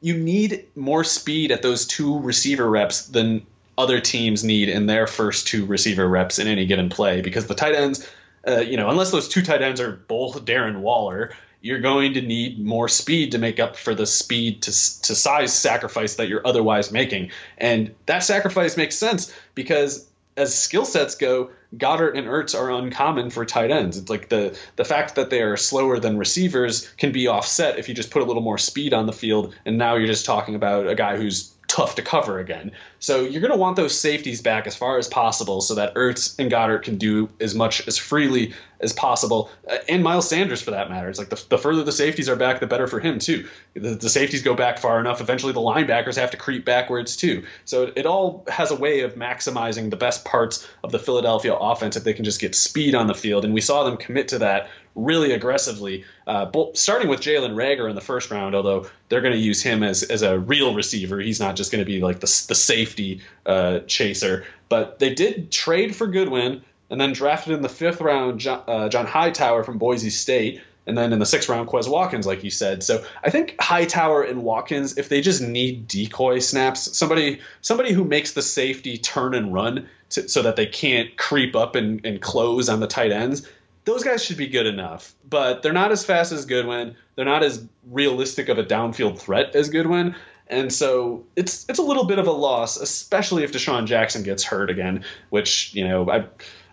you 0.01 0.17
need 0.17 0.67
more 0.75 1.05
speed 1.05 1.53
at 1.53 1.63
those 1.63 1.87
two 1.87 2.19
receiver 2.21 2.69
reps 2.69 3.07
than 3.07 3.47
other 3.77 4.01
teams 4.01 4.45
need 4.45 4.69
in 4.69 4.87
their 4.87 5.07
first 5.07 5.47
two 5.47 5.65
receiver 5.67 6.07
reps 6.07 6.39
in 6.39 6.47
any 6.47 6.67
given 6.67 6.89
play 6.89 7.21
because 7.21 7.47
the 7.47 7.55
tight 7.55 7.75
ends, 7.75 8.09
uh, 8.47 8.61
you 8.61 8.77
know, 8.77 8.89
unless 8.89 9.11
those 9.11 9.29
two 9.29 9.43
tight 9.43 9.63
ends 9.63 9.81
are 9.81 9.93
both 9.93 10.45
Darren 10.45 10.81
Waller, 10.81 11.33
you're 11.63 11.81
going 11.81 12.15
to 12.15 12.23
need 12.23 12.59
more 12.59 12.89
speed 12.89 13.33
to 13.33 13.39
make 13.39 13.61
up 13.61 13.77
for 13.77 13.95
the 13.95 14.07
speed 14.07 14.63
to, 14.63 14.71
to 14.71 15.15
size 15.15 15.53
sacrifice 15.53 16.17
that 16.17 16.29
you're 16.29 16.47
otherwise 16.47 16.91
making. 16.91 17.31
And 17.59 17.95
that 18.07 18.21
sacrifice 18.21 18.77
makes 18.77 18.97
sense 18.97 19.35
because 19.55 20.09
as 20.37 20.55
skill 20.55 20.87
sets 20.87 21.17
go, 21.17 21.51
Goedert 21.77 22.17
and 22.17 22.27
Ertz 22.27 22.59
are 22.59 22.71
uncommon 22.71 23.31
for 23.31 23.45
tight 23.45 23.71
ends. 23.71 23.97
It's 23.97 24.11
like 24.11 24.29
the 24.29 24.59
the 24.77 24.85
fact 24.85 25.15
that 25.15 25.31
they 25.31 25.43
are 25.43 25.57
slower 25.57 25.99
than 25.99 26.19
receivers 26.19 26.89
can 26.99 27.13
be 27.13 27.29
offset 27.29 27.79
if 27.79 27.89
you 27.89 27.95
just 27.95 28.11
put 28.11 28.23
a 28.23 28.25
little 28.25 28.43
more 28.43 28.59
speed 28.59 28.93
on 28.93 29.07
the 29.07 29.13
field, 29.13 29.55
and 29.65 29.79
now 29.79 29.97
you're 29.97 30.07
just 30.07 30.27
talking 30.27 30.55
about 30.55 30.89
a 30.89 30.95
guy 30.95 31.17
who's 31.17 31.53
tough 31.69 31.95
to 31.95 32.03
cover 32.03 32.39
again. 32.41 32.73
So 33.01 33.23
you're 33.23 33.41
going 33.41 33.53
to 33.53 33.59
want 33.59 33.77
those 33.77 33.99
safeties 33.99 34.43
back 34.43 34.67
as 34.67 34.77
far 34.77 34.99
as 34.99 35.09
possible 35.09 35.63
so 35.63 35.75
that 35.75 35.95
Ertz 35.95 36.39
and 36.39 36.51
Goedert 36.51 36.83
can 36.83 36.97
do 36.97 37.31
as 37.41 37.55
much 37.55 37.87
as 37.89 37.97
freely 37.97 38.53
as 38.81 38.93
possible, 38.93 39.51
uh, 39.71 39.77
and 39.89 40.03
Miles 40.03 40.29
Sanders 40.29 40.63
for 40.63 40.71
that 40.73 40.89
matter. 40.89 41.09
It's 41.09 41.19
like 41.19 41.29
the, 41.29 41.43
the 41.51 41.59
further 41.59 41.83
the 41.83 41.93
safeties 41.93 42.29
are 42.29 42.37
back, 42.37 42.61
the 42.61 42.67
better 42.67 42.87
for 42.87 42.99
him 42.99 43.19
too. 43.19 43.47
The, 43.75 43.95
the, 43.95 44.09
safeties 44.09 44.43
go 44.43 44.55
back 44.55 44.79
far 44.79 44.99
enough, 45.01 45.21
eventually 45.21 45.53
the 45.53 45.61
linebackers 45.61 46.17
have 46.17 46.31
to 46.31 46.37
creep 46.37 46.65
backwards 46.65 47.17
too. 47.17 47.45
So 47.65 47.85
it, 47.85 47.93
it 47.97 48.07
all 48.07 48.45
has 48.49 48.71
a 48.71 48.77
way 48.77 49.01
of 49.01 49.15
maximizing 49.15 49.91
the 49.91 49.97
best 49.97 50.25
parts 50.25 50.67
of 50.83 50.93
the 50.93 50.99
Philadelphia 50.99 51.55
offense 51.55 51.97
if 51.97 52.05
they 52.05 52.15
can 52.15 52.25
just 52.25 52.41
get 52.41 52.55
speed 52.55 52.95
on 52.95 53.07
the 53.07 53.15
field, 53.15 53.45
and 53.45 53.55
we 53.55 53.61
saw 53.61 53.85
them 53.85 53.97
commit 53.97 54.29
to 54.29 54.39
that 54.39 54.71
really 54.97 55.33
aggressively, 55.33 56.05
uh, 56.27 56.51
starting 56.75 57.09
with 57.09 57.21
Jalen 57.21 57.55
Reagor 57.55 57.89
in 57.89 57.95
the 57.95 58.01
first 58.01 58.31
round. 58.31 58.55
Although 58.55 58.87
they're 59.09 59.21
going 59.21 59.35
to 59.35 59.39
use 59.39 59.63
him 59.63 59.83
as 59.83 60.03
as 60.03 60.23
a 60.23 60.39
real 60.39 60.75
receiver, 60.75 61.21
he's 61.21 61.39
not 61.39 61.57
just 61.57 61.71
going 61.71 61.85
to 61.85 61.87
be 61.87 62.01
like 62.01 62.21
the 62.21 62.45
the 62.49 62.55
safety 62.91 63.21
uh, 63.47 63.81
chaser. 63.81 64.45
But 64.69 64.99
they 64.99 65.15
did 65.15 65.51
trade 65.51 65.95
for 65.95 66.07
Goodwin 66.07 66.63
and 66.91 67.01
then 67.01 67.13
drafted 67.13 67.53
in 67.55 67.63
the 67.63 67.69
fifth 67.69 68.01
round 68.01 68.41
John, 68.41 68.63
uh, 68.67 68.89
John 68.89 69.07
Hightower 69.07 69.63
from 69.65 69.79
Boise 69.79 70.11
State, 70.11 70.61
and 70.87 70.99
then 70.99 71.13
in 71.13 71.19
the 71.21 71.27
sixth 71.27 71.49
round 71.49 71.69
Quez 71.69 71.89
Watkins, 71.89 72.27
like 72.27 72.43
you 72.43 72.51
said. 72.51 72.83
So 72.83 73.05
I 73.23 73.31
think 73.31 73.55
Hightower 73.61 74.23
and 74.23 74.43
Watkins, 74.43 74.99
if 74.99 75.09
they 75.09 75.21
just 75.21 75.41
need 75.41 75.87
decoy 75.87 76.41
snaps, 76.41 76.97
somebody 76.97 77.41
somebody 77.61 77.93
who 77.93 78.05
makes 78.05 78.33
the 78.33 78.43
safety 78.43 78.99
turn 78.99 79.35
and 79.35 79.55
run 79.55 79.89
to, 80.11 80.29
so 80.29 80.43
that 80.43 80.57
they 80.57 80.67
can't 80.67 81.17
creep 81.17 81.55
up 81.55 81.77
and, 81.77 82.05
and 82.05 82.21
close 82.21 82.69
on 82.69 82.81
the 82.81 82.89
tight 82.89 83.13
ends. 83.13 83.47
Those 83.85 84.05
guys 84.05 84.23
should 84.25 84.37
be 84.37 84.49
good 84.49 84.67
enough, 84.67 85.15
but 85.29 85.63
they're 85.63 85.73
not 85.73 85.91
as 85.91 86.05
fast 86.05 86.33
as 86.33 86.45
Goodwin. 86.45 86.97
They're 87.15 87.25
not 87.25 87.43
as 87.43 87.65
realistic 87.91 88.49
of 88.49 88.59
a 88.59 88.65
downfield 88.65 89.19
threat 89.19 89.55
as 89.55 89.71
Goodwin. 89.71 90.17
And 90.51 90.73
so 90.73 91.25
it's 91.37 91.65
it's 91.69 91.79
a 91.79 91.83
little 91.83 92.05
bit 92.05 92.19
of 92.19 92.27
a 92.27 92.33
loss, 92.33 92.77
especially 92.77 93.45
if 93.45 93.53
DeSean 93.53 93.87
Jackson 93.87 94.25
gets 94.25 94.43
hurt 94.43 94.69
again, 94.69 95.05
which 95.31 95.73
you 95.75 95.87
know 95.87 96.11
I 96.11 96.27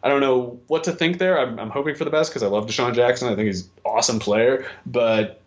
I 0.04 0.10
don't 0.10 0.20
know 0.20 0.60
what 0.68 0.86
to 0.86 0.92
think 0.92 1.20
there. 1.20 1.40
I'm, 1.40 1.60
I'm 1.60 1.70
hoping 1.70 1.96
for 1.96 2.04
the 2.04 2.10
best 2.10 2.32
because 2.32 2.42
I 2.42 2.48
love 2.48 2.66
DeSean 2.66 2.96
Jackson. 2.96 3.30
I 3.30 3.36
think 3.36 3.46
he's 3.46 3.66
an 3.66 3.72
awesome 3.86 4.20
player, 4.20 4.66
but 4.86 5.42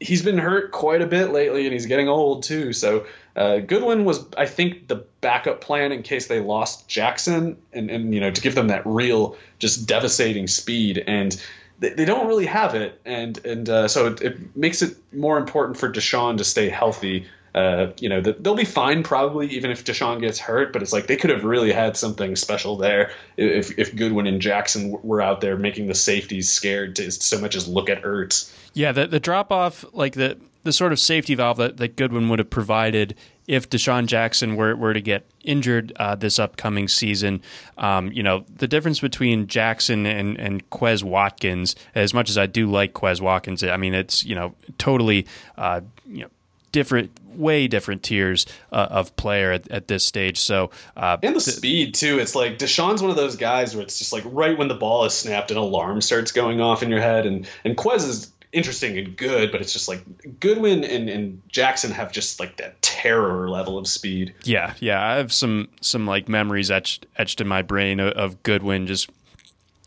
he's 0.00 0.22
been 0.22 0.38
hurt 0.38 0.72
quite 0.72 1.00
a 1.00 1.06
bit 1.06 1.30
lately, 1.30 1.64
and 1.64 1.72
he's 1.72 1.86
getting 1.86 2.08
old 2.08 2.42
too. 2.42 2.72
So 2.72 3.06
uh, 3.36 3.58
Goodwin 3.58 4.04
was, 4.04 4.24
I 4.36 4.46
think, 4.46 4.88
the 4.88 5.04
backup 5.20 5.60
plan 5.60 5.92
in 5.92 6.02
case 6.02 6.26
they 6.26 6.40
lost 6.40 6.88
Jackson, 6.88 7.56
and, 7.72 7.88
and 7.88 8.12
you 8.12 8.20
know 8.20 8.32
to 8.32 8.40
give 8.40 8.54
them 8.54 8.68
that 8.68 8.82
real, 8.84 9.36
just 9.58 9.86
devastating 9.86 10.48
speed. 10.48 11.02
And 11.06 11.40
they, 11.78 11.90
they 11.90 12.04
don't 12.04 12.26
really 12.26 12.46
have 12.46 12.74
it, 12.74 13.00
and 13.04 13.38
and 13.44 13.68
uh, 13.68 13.88
so 13.88 14.08
it, 14.08 14.22
it, 14.22 14.56
makes 14.56 14.82
it 14.82 14.96
more 15.12 15.38
important 15.38 15.78
for 15.78 15.90
DeSean 15.90 16.38
to 16.38 16.44
stay 16.44 16.68
healthy 16.68 17.26
Uh, 17.56 17.90
you 17.98 18.10
know, 18.10 18.20
they'll 18.20 18.54
be 18.54 18.66
fine 18.66 19.02
probably 19.02 19.48
even 19.48 19.70
if 19.70 19.82
DeSean 19.82 20.20
gets 20.20 20.38
hurt, 20.38 20.74
but 20.74 20.82
it's 20.82 20.92
like 20.92 21.06
they 21.06 21.16
could 21.16 21.30
have 21.30 21.42
really 21.42 21.72
had 21.72 21.96
something 21.96 22.36
special 22.36 22.76
there 22.76 23.12
if, 23.38 23.78
if 23.78 23.96
Goodwin 23.96 24.26
and 24.26 24.42
Jackson 24.42 25.00
were 25.02 25.22
out 25.22 25.40
there 25.40 25.56
making 25.56 25.86
the 25.86 25.94
safeties 25.94 26.52
scared 26.52 26.96
to 26.96 27.10
so 27.10 27.40
much 27.40 27.56
as 27.56 27.66
look 27.66 27.88
at 27.88 28.02
Ertz. 28.02 28.52
Yeah, 28.74 28.92
the, 28.92 29.06
the 29.06 29.18
drop 29.18 29.50
off, 29.50 29.86
like 29.94 30.12
the, 30.12 30.36
the 30.64 30.72
sort 30.72 30.92
of 30.92 31.00
safety 31.00 31.34
valve 31.34 31.56
that, 31.56 31.78
that 31.78 31.96
Goodwin 31.96 32.28
would 32.28 32.40
have 32.40 32.50
provided 32.50 33.14
if 33.46 33.70
DeSean 33.70 34.04
Jackson 34.04 34.56
were, 34.56 34.76
were 34.76 34.92
to 34.92 35.00
get 35.00 35.24
injured 35.42 35.94
uh, 35.96 36.14
this 36.14 36.38
upcoming 36.38 36.88
season. 36.88 37.40
Um, 37.78 38.12
you 38.12 38.22
know, 38.22 38.44
the 38.56 38.68
difference 38.68 39.00
between 39.00 39.46
Jackson 39.46 40.04
and, 40.04 40.38
and 40.38 40.68
Quez 40.68 41.02
Watkins, 41.02 41.74
as 41.94 42.12
much 42.12 42.28
as 42.28 42.36
I 42.36 42.44
do 42.44 42.70
like 42.70 42.92
Quez 42.92 43.22
Watkins, 43.22 43.64
I 43.64 43.78
mean, 43.78 43.94
it's, 43.94 44.24
you 44.24 44.34
know, 44.34 44.54
totally, 44.76 45.26
uh, 45.56 45.80
you 46.06 46.22
know, 46.22 46.28
different, 46.76 47.10
way 47.34 47.68
different 47.68 48.02
tiers 48.02 48.44
uh, 48.70 48.88
of 48.90 49.16
player 49.16 49.52
at, 49.52 49.70
at, 49.70 49.88
this 49.88 50.04
stage. 50.04 50.38
So 50.38 50.72
uh, 50.94 51.16
and 51.22 51.34
the 51.34 51.40
th- 51.40 51.56
speed 51.56 51.94
too. 51.94 52.18
It's 52.18 52.34
like 52.34 52.58
DeSean's 52.58 53.00
one 53.00 53.10
of 53.10 53.16
those 53.16 53.36
guys 53.36 53.74
where 53.74 53.82
it's 53.82 53.98
just 53.98 54.12
like 54.12 54.24
right 54.26 54.58
when 54.58 54.68
the 54.68 54.74
ball 54.74 55.06
is 55.06 55.14
snapped, 55.14 55.50
an 55.50 55.56
alarm 55.56 56.02
starts 56.02 56.32
going 56.32 56.60
off 56.60 56.82
in 56.82 56.90
your 56.90 57.00
head, 57.00 57.24
and 57.24 57.48
and 57.64 57.78
Quez 57.78 58.06
is 58.06 58.30
interesting 58.52 58.98
and 58.98 59.16
good, 59.16 59.52
but 59.52 59.62
it's 59.62 59.72
just 59.72 59.88
like 59.88 60.02
Goodwin 60.38 60.84
and, 60.84 61.08
and 61.08 61.42
Jackson 61.48 61.92
have 61.92 62.12
just 62.12 62.40
like 62.40 62.58
that 62.58 62.80
terror 62.82 63.48
level 63.48 63.78
of 63.78 63.88
speed. 63.88 64.34
Yeah, 64.44 64.74
yeah. 64.78 65.02
I 65.02 65.14
have 65.16 65.32
some 65.32 65.68
some 65.80 66.06
like 66.06 66.28
memories 66.28 66.70
etched 66.70 67.06
etched 67.16 67.40
in 67.40 67.48
my 67.48 67.62
brain 67.62 68.00
of, 68.00 68.12
of 68.12 68.42
Goodwin 68.42 68.86
just 68.86 69.08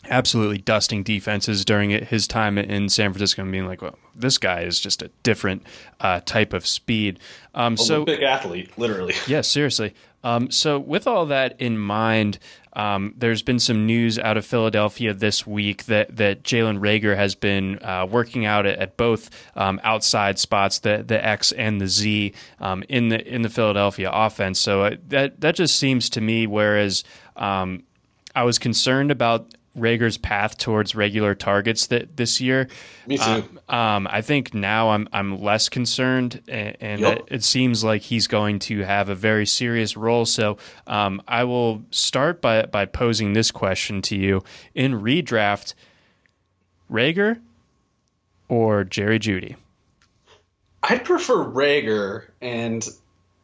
absolutely 0.09 0.57
dusting 0.57 1.03
defenses 1.03 1.63
during 1.63 1.91
his 1.91 2.27
time 2.27 2.57
in 2.57 2.89
San 2.89 3.11
Francisco 3.11 3.41
and 3.41 3.51
being 3.51 3.67
like, 3.67 3.81
well, 3.81 3.97
this 4.15 4.37
guy 4.37 4.61
is 4.61 4.79
just 4.79 5.01
a 5.01 5.09
different 5.23 5.63
uh, 5.99 6.19
type 6.25 6.53
of 6.53 6.65
speed. 6.65 7.19
Um, 7.53 7.77
so 7.77 8.05
big 8.05 8.23
athlete, 8.23 8.77
literally. 8.77 9.13
Yeah, 9.27 9.41
seriously. 9.41 9.93
Um, 10.23 10.49
so 10.51 10.79
with 10.79 11.07
all 11.07 11.27
that 11.27 11.59
in 11.61 11.77
mind, 11.77 12.39
um, 12.73 13.13
there's 13.17 13.41
been 13.41 13.59
some 13.59 13.85
news 13.85 14.19
out 14.19 14.37
of 14.37 14.45
Philadelphia 14.45 15.13
this 15.13 15.45
week 15.45 15.85
that 15.85 16.15
that 16.17 16.43
Jalen 16.43 16.79
Reagor 16.79 17.15
has 17.15 17.35
been 17.35 17.79
uh, 17.83 18.07
working 18.09 18.45
out 18.45 18.65
at, 18.65 18.79
at 18.79 18.97
both 18.97 19.29
um, 19.55 19.79
outside 19.83 20.39
spots, 20.39 20.79
the 20.79 21.03
the 21.05 21.23
X 21.23 21.51
and 21.51 21.79
the 21.79 21.87
Z, 21.87 22.33
um, 22.59 22.83
in 22.89 23.09
the 23.09 23.25
in 23.27 23.41
the 23.41 23.49
Philadelphia 23.49 24.09
offense. 24.11 24.59
So 24.59 24.83
uh, 24.83 24.95
that 25.07 25.41
that 25.41 25.55
just 25.55 25.77
seems 25.77 26.09
to 26.11 26.21
me, 26.21 26.47
whereas 26.47 27.03
um, 27.35 27.83
I 28.35 28.43
was 28.43 28.59
concerned 28.59 29.11
about 29.11 29.53
Reagor's 29.79 30.17
path 30.17 30.57
towards 30.57 30.95
regular 30.95 31.35
targets 31.35 31.87
that 31.87 32.17
this 32.17 32.39
year. 32.39 32.67
Me 33.07 33.17
too. 33.17 33.43
Uh, 33.67 33.73
um, 33.73 34.07
I 34.09 34.21
think 34.21 34.53
now 34.53 34.89
I'm 34.89 35.07
I'm 35.13 35.41
less 35.41 35.69
concerned, 35.69 36.41
and, 36.47 36.77
and 36.79 37.01
yep. 37.01 37.19
it, 37.19 37.25
it, 37.29 37.43
seems 37.43 37.83
like 37.83 38.01
he's 38.01 38.27
going 38.27 38.59
to 38.59 38.79
have 38.79 39.09
a 39.09 39.15
very 39.15 39.45
serious 39.45 39.97
role. 39.97 40.25
So 40.25 40.57
um, 40.87 41.21
I 41.27 41.43
will 41.43 41.83
start 41.91 42.41
by 42.41 42.63
by 42.63 42.85
posing 42.85 43.33
this 43.33 43.51
question 43.51 44.01
to 44.03 44.15
you 44.15 44.43
in 44.75 44.93
redraft: 45.01 45.73
Reagor 46.91 47.39
or 48.47 48.83
Jerry 48.83 49.19
Jeudy? 49.19 49.55
I'd 50.83 51.05
prefer 51.05 51.45
Reagor, 51.45 52.25
and 52.41 52.87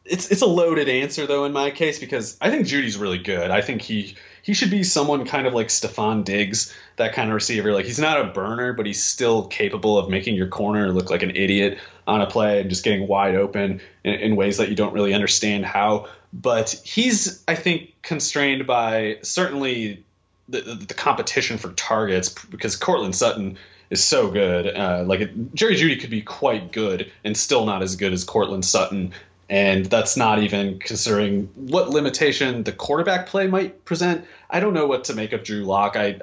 it's 0.04 0.30
it's 0.30 0.42
a 0.42 0.46
loaded 0.46 0.88
answer 0.88 1.26
though 1.26 1.44
in 1.44 1.52
my 1.52 1.70
case 1.70 1.98
because 1.98 2.36
I 2.40 2.50
think 2.50 2.66
Jeudy's 2.66 2.96
really 2.96 3.18
good. 3.18 3.50
I 3.50 3.60
think 3.60 3.82
he 3.82 4.16
he 4.46 4.54
should 4.54 4.70
be 4.70 4.84
someone 4.84 5.26
kind 5.26 5.48
of 5.48 5.54
like 5.54 5.66
Stefon 5.66 6.22
Diggs, 6.22 6.72
that 6.94 7.14
kind 7.14 7.28
of 7.30 7.34
receiver. 7.34 7.72
Like 7.72 7.84
he's 7.84 7.98
not 7.98 8.20
a 8.20 8.28
burner, 8.28 8.72
but 8.74 8.86
he's 8.86 9.02
still 9.02 9.48
capable 9.48 9.98
of 9.98 10.08
making 10.08 10.36
your 10.36 10.46
corner 10.46 10.92
look 10.92 11.10
like 11.10 11.24
an 11.24 11.34
idiot 11.34 11.80
on 12.06 12.20
a 12.20 12.28
play 12.28 12.60
and 12.60 12.70
just 12.70 12.84
getting 12.84 13.08
wide 13.08 13.34
open 13.34 13.80
in, 14.04 14.14
in 14.14 14.36
ways 14.36 14.58
that 14.58 14.68
you 14.68 14.76
don't 14.76 14.92
really 14.92 15.14
understand 15.14 15.66
how. 15.66 16.06
But 16.32 16.80
he's 16.84 17.42
I 17.48 17.56
think 17.56 17.94
constrained 18.02 18.68
by 18.68 19.18
certainly 19.22 20.04
the, 20.48 20.60
the, 20.60 20.94
competition 20.94 21.58
for 21.58 21.72
targets 21.72 22.28
because 22.28 22.76
Courtland 22.76 23.16
Sutton 23.16 23.58
is 23.90 24.04
so 24.04 24.30
good. 24.30 24.68
Uh, 24.68 25.02
like 25.04 25.28
Jerry 25.54 25.74
Jeudy 25.74 26.00
could 26.00 26.10
be 26.10 26.22
quite 26.22 26.70
good 26.70 27.10
and 27.24 27.36
still 27.36 27.66
not 27.66 27.82
as 27.82 27.96
good 27.96 28.12
as 28.12 28.22
Courtland 28.22 28.64
Sutton 28.64 29.12
and 29.48 29.86
that's 29.86 30.16
not 30.16 30.42
even 30.42 30.78
considering 30.78 31.48
what 31.54 31.90
limitation 31.90 32.64
the 32.64 32.72
quarterback 32.72 33.26
play 33.26 33.46
might 33.46 33.84
present. 33.84 34.24
I 34.50 34.60
don't 34.60 34.74
know 34.74 34.86
what 34.86 35.04
to 35.04 35.14
make 35.14 35.32
of 35.32 35.44
Drew 35.44 35.64
Lock. 35.64 35.96
I 35.96 36.20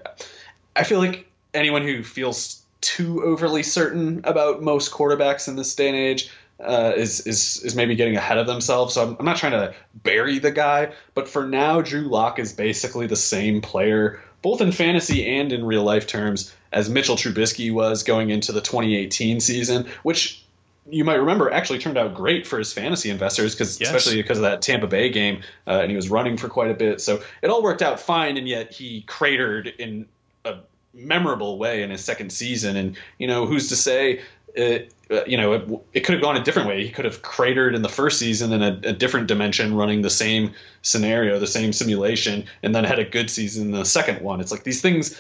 I 0.76 0.84
feel 0.84 1.00
like 1.00 1.30
anyone 1.54 1.84
who 1.84 2.04
feels 2.04 2.62
too 2.82 3.24
overly 3.24 3.64
certain 3.64 4.22
about 4.26 4.62
most 4.62 4.92
quarterbacks 4.92 5.48
in 5.48 5.56
this 5.56 5.74
day 5.76 5.88
and 5.88 5.98
age 5.98 6.30
uh, 6.60 6.94
is 6.96 7.22
is 7.22 7.62
is 7.64 7.76
maybe 7.76 7.96
getting 7.96 8.16
ahead 8.16 8.38
of 8.38 8.48
themselves. 8.48 8.94
So 8.94 9.04
I'm, 9.04 9.16
I'm 9.20 9.26
not 9.26 9.38
trying 9.38 9.54
to 9.54 9.74
bury 9.96 10.40
the 10.40 10.52
guy, 10.52 10.94
but 11.14 11.28
for 11.28 11.46
now, 11.46 11.82
Drew 11.82 12.10
Lock 12.10 12.40
is 12.40 12.54
basically 12.54 13.08
the 13.08 13.16
same 13.16 13.62
player, 13.62 14.22
both 14.42 14.62
in 14.62 14.72
fantasy 14.72 15.26
and 15.26 15.52
in 15.52 15.66
real 15.66 15.84
life 15.84 16.08
terms, 16.08 16.54
as 16.72 16.90
Mitchell 16.90 17.16
Trubisky 17.16 17.74
was 17.74 18.04
going 18.04 18.30
into 18.30 18.52
the 18.52 18.62
2018 18.62 19.40
season, 19.40 19.88
which 20.04 20.43
you 20.90 21.04
might 21.04 21.16
remember 21.16 21.52
actually 21.52 21.80
turned 21.80 21.98
out 21.98 22.14
great 22.14 22.46
for 22.46 22.58
his 22.58 22.74
fantasy 22.74 23.10
investors 23.10 23.54
because 23.54 23.80
yes. 23.80 23.90
especially 23.90 24.22
because 24.22 24.38
of 24.38 24.44
that 24.44 24.62
Tampa 24.62 24.88
Bay 24.88 25.10
game 25.10 25.42
uh, 25.68 25.80
and 25.82 25.90
he 25.90 25.96
was 25.96 26.10
running 26.10 26.38
for 26.38 26.50
quite 26.50 26.72
a 26.72 26.74
bit. 26.74 27.00
So 27.02 27.22
it 27.42 27.50
all 27.50 27.64
worked 27.64 27.82
out 27.82 28.00
fine 28.00 28.38
and 28.38 28.48
yet 28.48 28.74
he 28.74 29.02
cratered 29.02 29.68
in 29.68 30.08
a 30.44 30.58
memorable 30.94 31.58
way 31.58 31.84
in 31.84 31.90
his 31.90 32.04
second 32.04 32.32
season. 32.32 32.76
And 32.76 32.98
you 33.18 33.28
know 33.28 33.46
who's 33.46 33.70
to 33.70 33.76
say 33.76 34.22
it, 34.56 34.94
uh, 35.10 35.24
you 35.26 35.38
know 35.38 35.54
it, 35.54 35.70
it, 35.94 36.00
could 36.02 36.14
have 36.14 36.22
gone 36.22 36.36
a 36.36 36.44
different 36.44 36.68
way. 36.68 36.86
He 36.86 36.92
could 36.92 37.06
have 37.06 37.22
cratered 37.22 37.76
in 37.76 37.82
the 37.82 37.90
first 37.90 38.20
season 38.20 38.52
in 38.52 38.62
a, 38.62 38.90
a 38.90 38.94
different 38.94 39.28
dimension 39.28 39.76
running 39.76 40.02
the 40.02 40.10
same 40.10 40.54
scenario 40.82 41.40
the 41.40 41.48
same 41.48 41.72
simulation 41.72 42.46
and 42.62 42.76
then 42.76 42.84
had 42.84 43.00
a 43.00 43.06
good 43.06 43.30
season 43.30 43.68
in 43.68 43.72
the 43.72 43.86
second 43.86 44.22
one. 44.22 44.42
It's 44.42 44.52
like 44.52 44.64
these 44.64 44.82
things 44.82 45.20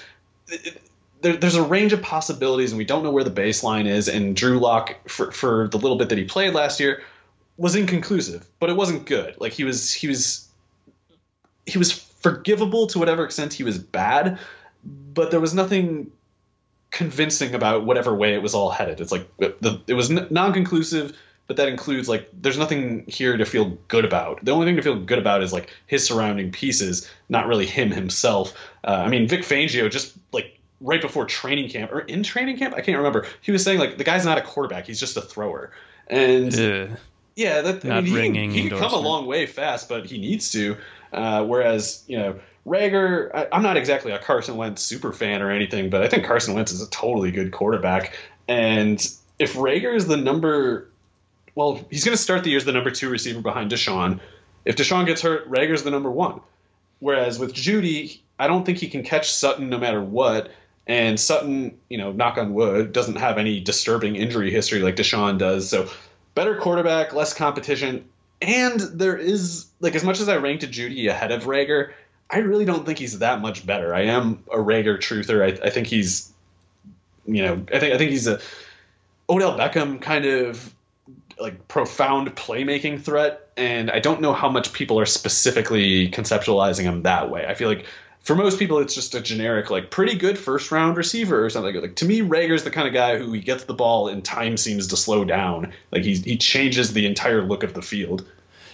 it, 0.49 0.82
there, 1.24 1.38
there's 1.38 1.55
a 1.55 1.63
range 1.63 1.93
of 1.93 2.01
possibilities, 2.01 2.71
and 2.71 2.78
we 2.78 2.86
don't 2.86 3.03
know 3.03 3.11
where 3.11 3.24
the 3.24 3.32
baseline 3.32 3.88
is. 3.88 4.07
And 4.07 4.36
Drew 4.36 4.59
Lock, 4.59 5.09
for, 5.09 5.32
for 5.32 5.67
the 5.69 5.78
little 5.78 5.97
bit 5.97 6.09
that 6.09 6.17
he 6.17 6.26
played 6.26 6.53
last 6.53 6.80
year, 6.80 7.01
was 7.57 7.76
inconclusive, 7.76 8.45
but 8.59 8.69
it 8.69 8.76
wasn't 8.76 9.05
good. 9.05 9.39
Like 9.39 9.53
he 9.53 9.63
was, 9.63 9.91
he 9.93 10.07
was, 10.07 10.47
he 11.65 11.78
was 11.78 11.91
forgivable 11.91 12.88
to 12.88 12.99
whatever 12.99 13.24
extent 13.24 13.53
he 13.53 13.63
was 13.63 13.78
bad, 13.78 14.38
but 14.84 15.32
there 15.32 15.39
was 15.39 15.53
nothing 15.53 16.11
convincing 16.91 17.55
about 17.55 17.86
whatever 17.86 18.13
way 18.13 18.34
it 18.34 18.41
was 18.41 18.53
all 18.53 18.69
headed. 18.69 19.01
It's 19.01 19.11
like 19.11 19.28
the, 19.38 19.82
it 19.88 19.93
was 19.93 20.09
non-conclusive, 20.09 21.17
but 21.47 21.57
that 21.57 21.67
includes 21.67 22.09
like 22.09 22.30
there's 22.34 22.57
nothing 22.57 23.05
here 23.07 23.38
to 23.38 23.45
feel 23.45 23.78
good 23.88 24.05
about. 24.05 24.43
The 24.43 24.51
only 24.51 24.65
thing 24.65 24.76
to 24.76 24.82
feel 24.82 24.99
good 24.99 25.19
about 25.19 25.41
is 25.41 25.53
like 25.53 25.69
his 25.88 26.05
surrounding 26.05 26.51
pieces, 26.51 27.09
not 27.30 27.47
really 27.47 27.65
him 27.65 27.91
himself. 27.91 28.53
Uh, 28.84 29.03
I 29.05 29.09
mean, 29.09 29.28
Vic 29.28 29.41
Fangio 29.41 29.89
just 29.89 30.15
like 30.32 30.59
right 30.84 31.02
before 31.02 31.26
training 31.26 31.70
camp 31.70 31.92
or 31.92 32.02
in 32.02 32.22
training 32.22 32.58
camp, 32.58 32.76
I 32.76 32.82
can't 32.82 32.98
remember. 32.98 33.26
He 33.42 33.52
was 33.52 33.64
saying 33.64 33.80
like 33.80 33.98
the 33.98 34.04
guy's 34.04 34.26
not 34.26 34.38
a 34.38 34.42
quarterback; 34.42 34.86
he's 34.86 35.00
just 35.00 35.18
a 35.18 35.22
thrower. 35.22 35.72
And 36.08 36.54
yeah, 37.36 37.62
that 37.62 37.84
not 37.84 37.98
I 37.98 38.02
mean, 38.02 38.14
ringing. 38.14 38.52
He, 38.52 38.64
he 38.64 38.70
can 38.70 38.78
come 38.78 38.94
a 38.94 39.00
long 39.00 39.26
way 39.26 39.48
fast, 39.48 39.90
but 39.90 40.06
he 40.06 40.20
needs 40.20 40.52
to. 40.52 40.78
Uh, 41.12 41.44
whereas 41.46 42.04
you 42.08 42.18
know. 42.18 42.40
Reagor, 42.66 43.30
I, 43.36 43.48
I'm 43.52 43.62
not 43.62 43.76
exactly 43.76 44.14
a 44.14 44.20
Carson 44.20 44.56
Wentz 44.56 44.82
super 44.82 45.12
fan 45.12 45.42
or 45.42 45.52
anything, 45.52 45.90
but 45.90 46.02
I 46.02 46.08
think 46.08 46.24
Carson 46.24 46.54
Wentz 46.54 46.72
is 46.72 46.82
a 46.82 46.90
totally 46.90 47.30
good 47.30 47.52
quarterback. 47.52 48.18
And 48.48 49.06
if 49.38 49.56
Reagor 49.56 49.94
is 49.94 50.08
the 50.08 50.16
number, 50.16 50.90
well, 51.56 51.86
he's 51.90 52.06
going 52.06 52.16
to 52.16 52.22
start 52.24 52.46
the 52.46 52.52
year 52.52 52.58
as 52.58 52.64
the 52.64 52.72
number 52.72 52.90
two 52.90 53.10
receiver 53.10 53.42
behind 53.42 53.70
DeSean. 53.70 54.22
If 54.64 54.78
DeSean 54.78 55.06
gets 55.06 55.22
hurt, 55.22 55.50
Reagor's 55.50 55.84
the 55.84 55.92
number 55.92 56.10
one. 56.10 56.40
Whereas 57.00 57.38
with 57.38 57.54
Jeudy, 57.54 58.20
I 58.40 58.48
don't 58.48 58.66
think 58.66 58.78
he 58.78 58.88
can 58.88 59.04
catch 59.04 59.30
Sutton 59.34 59.70
no 59.70 59.78
matter 59.78 60.02
what. 60.02 60.50
And 60.86 61.20
Sutton, 61.20 61.78
you 61.90 61.98
know, 61.98 62.12
knock 62.12 62.38
on 62.38 62.54
wood, 62.54 62.92
doesn't 62.92 63.16
have 63.16 63.38
any 63.38 63.60
disturbing 63.62 64.16
injury 64.16 64.52
history 64.52 64.82
like 64.82 64.98
DeSean 64.98 65.38
does. 65.38 65.70
So 65.70 65.90
better 66.36 66.58
quarterback, 66.58 67.14
less 67.14 67.34
competition. 67.34 68.06
And 68.42 68.80
there 68.80 69.16
is 69.16 69.68
like 69.80 69.96
as 69.96 70.04
much 70.04 70.20
as 70.20 70.28
I 70.28 70.38
ranked 70.38 70.70
Jeudy 70.70 71.10
ahead 71.10 71.32
of 71.32 71.44
Reagor, 71.44 71.94
I 72.30 72.40
really 72.40 72.66
don't 72.66 72.86
think 72.86 73.00
he's 73.00 73.20
that 73.20 73.42
much 73.42 73.66
better. 73.66 73.94
I 73.94 74.04
am 74.04 74.44
a 74.52 74.58
Reagor 74.58 74.98
truther. 74.98 75.42
I, 75.42 75.68
I 75.68 75.70
think 75.70 75.88
he's 75.88 76.34
you 77.26 77.44
know, 77.44 77.66
I 77.74 77.80
think 77.80 77.94
I 77.94 77.98
think 77.98 78.12
he's 78.12 78.28
a 78.28 78.40
Odell 79.30 79.58
Beckham 79.58 80.02
kind 80.02 80.26
of 80.26 80.74
like 81.40 81.68
profound 81.68 82.36
playmaking 82.36 83.02
threat, 83.02 83.50
and 83.58 83.90
I 83.90 84.00
don't 84.00 84.22
know 84.22 84.34
how 84.34 84.50
much 84.50 84.74
people 84.74 85.00
are 85.00 85.06
specifically 85.06 86.10
conceptualizing 86.10 86.84
him 86.84 87.04
that 87.04 87.30
way. 87.30 87.46
I 87.46 87.54
feel 87.54 87.70
like 87.70 87.86
for 88.24 88.36
most 88.36 88.57
people, 88.57 88.80
it's 88.80 88.95
just 88.95 89.15
a 89.15 89.21
generic, 89.21 89.69
like 89.69 89.91
pretty 89.91 90.15
good 90.15 90.38
first 90.38 90.71
round 90.71 90.95
receiver 90.95 91.45
or 91.45 91.49
something. 91.49 91.76
Like 91.76 91.95
to 91.97 92.05
me, 92.05 92.21
Reagor's 92.21 92.63
the 92.63 92.71
kind 92.71 92.88
of 92.88 92.93
guy 92.93 93.17
who 93.17 93.32
he 93.34 93.41
gets 93.41 93.65
the 93.65 93.74
ball 93.74 94.07
and 94.07 94.24
time 94.24 94.55
seems 94.55 94.88
to 94.88 94.97
slow 94.97 95.26
down. 95.26 95.74
Like 95.91 96.03
he 96.03 96.15
he 96.15 96.38
changes 96.38 96.93
the 96.93 97.05
entire 97.05 97.41
look 97.41 97.63
of 97.63 97.74
the 97.74 97.82
field. 97.82 98.26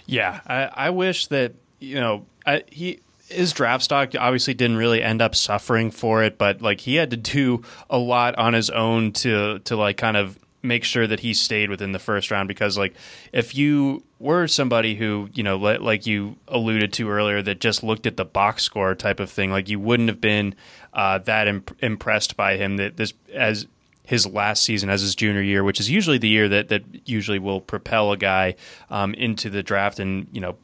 Yeah, 0.06 0.40
I, 0.46 0.70
I 0.74 0.90
wish 0.92 1.28
that 1.28 1.54
you 1.80 2.00
know 2.00 2.26
I, 2.46 2.64
he 2.68 3.00
his 3.28 3.52
draft 3.52 3.84
stock 3.84 4.14
obviously 4.18 4.54
didn't 4.54 4.78
really 4.78 5.02
end 5.02 5.22
up 5.22 5.36
suffering 5.36 5.90
for 5.90 6.24
it, 6.24 6.38
but 6.38 6.62
like 6.62 6.82
he 6.82 6.96
had 6.96 7.10
to 7.10 7.18
do 7.18 7.64
a 7.90 7.98
lot 7.98 8.38
on 8.38 8.54
his 8.54 8.70
own 8.70 9.14
to 9.14 9.60
to 9.60 9.76
like 9.76 9.98
kind 9.98 10.16
of 10.18 10.38
make 10.62 10.84
sure 10.84 11.08
that 11.08 11.22
he 11.22 11.34
stayed 11.34 11.70
within 11.70 11.92
the 11.92 12.00
first 12.00 12.32
round 12.32 12.48
because 12.48 12.78
like 12.78 12.94
if 13.32 13.56
you 13.56 14.04
were 14.20 14.48
somebody 14.48 14.96
who 14.96 15.30
you 15.34 15.44
know 15.44 15.58
like 15.58 16.06
you 16.06 16.36
alluded 16.48 16.92
to 16.92 17.10
earlier 17.10 17.42
that 17.42 17.60
just 17.60 17.84
looked 17.84 18.06
at 18.06 18.18
the 18.18 18.26
box 18.26 18.64
score 18.64 18.94
type 18.94 19.20
of 19.20 19.30
thing 19.30 19.52
like 19.52 19.70
you 19.70 19.80
wouldn't 19.80 20.10
have 20.10 20.20
been 20.20 20.54
uh, 20.94 21.18
that 21.20 21.48
imp- 21.48 21.78
impressed 21.82 22.36
by 22.36 22.58
him 22.58 22.78
that 22.78 22.98
this 22.98 23.14
as 23.34 23.68
his 24.10 24.26
last 24.26 24.64
season 24.64 24.90
as 24.90 25.02
his 25.02 25.14
junior 25.14 25.42
year, 25.44 25.64
which 25.64 25.80
is 25.80 25.88
usually 25.88 26.18
the 26.18 26.28
year 26.28 26.50
that 26.50 26.70
that 26.70 26.82
usually 27.08 27.38
will 27.38 27.62
propel 27.62 28.12
a 28.12 28.18
guy 28.18 28.56
um, 28.90 29.14
into 29.14 29.52
the 29.52 29.62
draft 29.62 30.00
and 30.00 30.28
you 30.32 30.42
know 30.42 30.56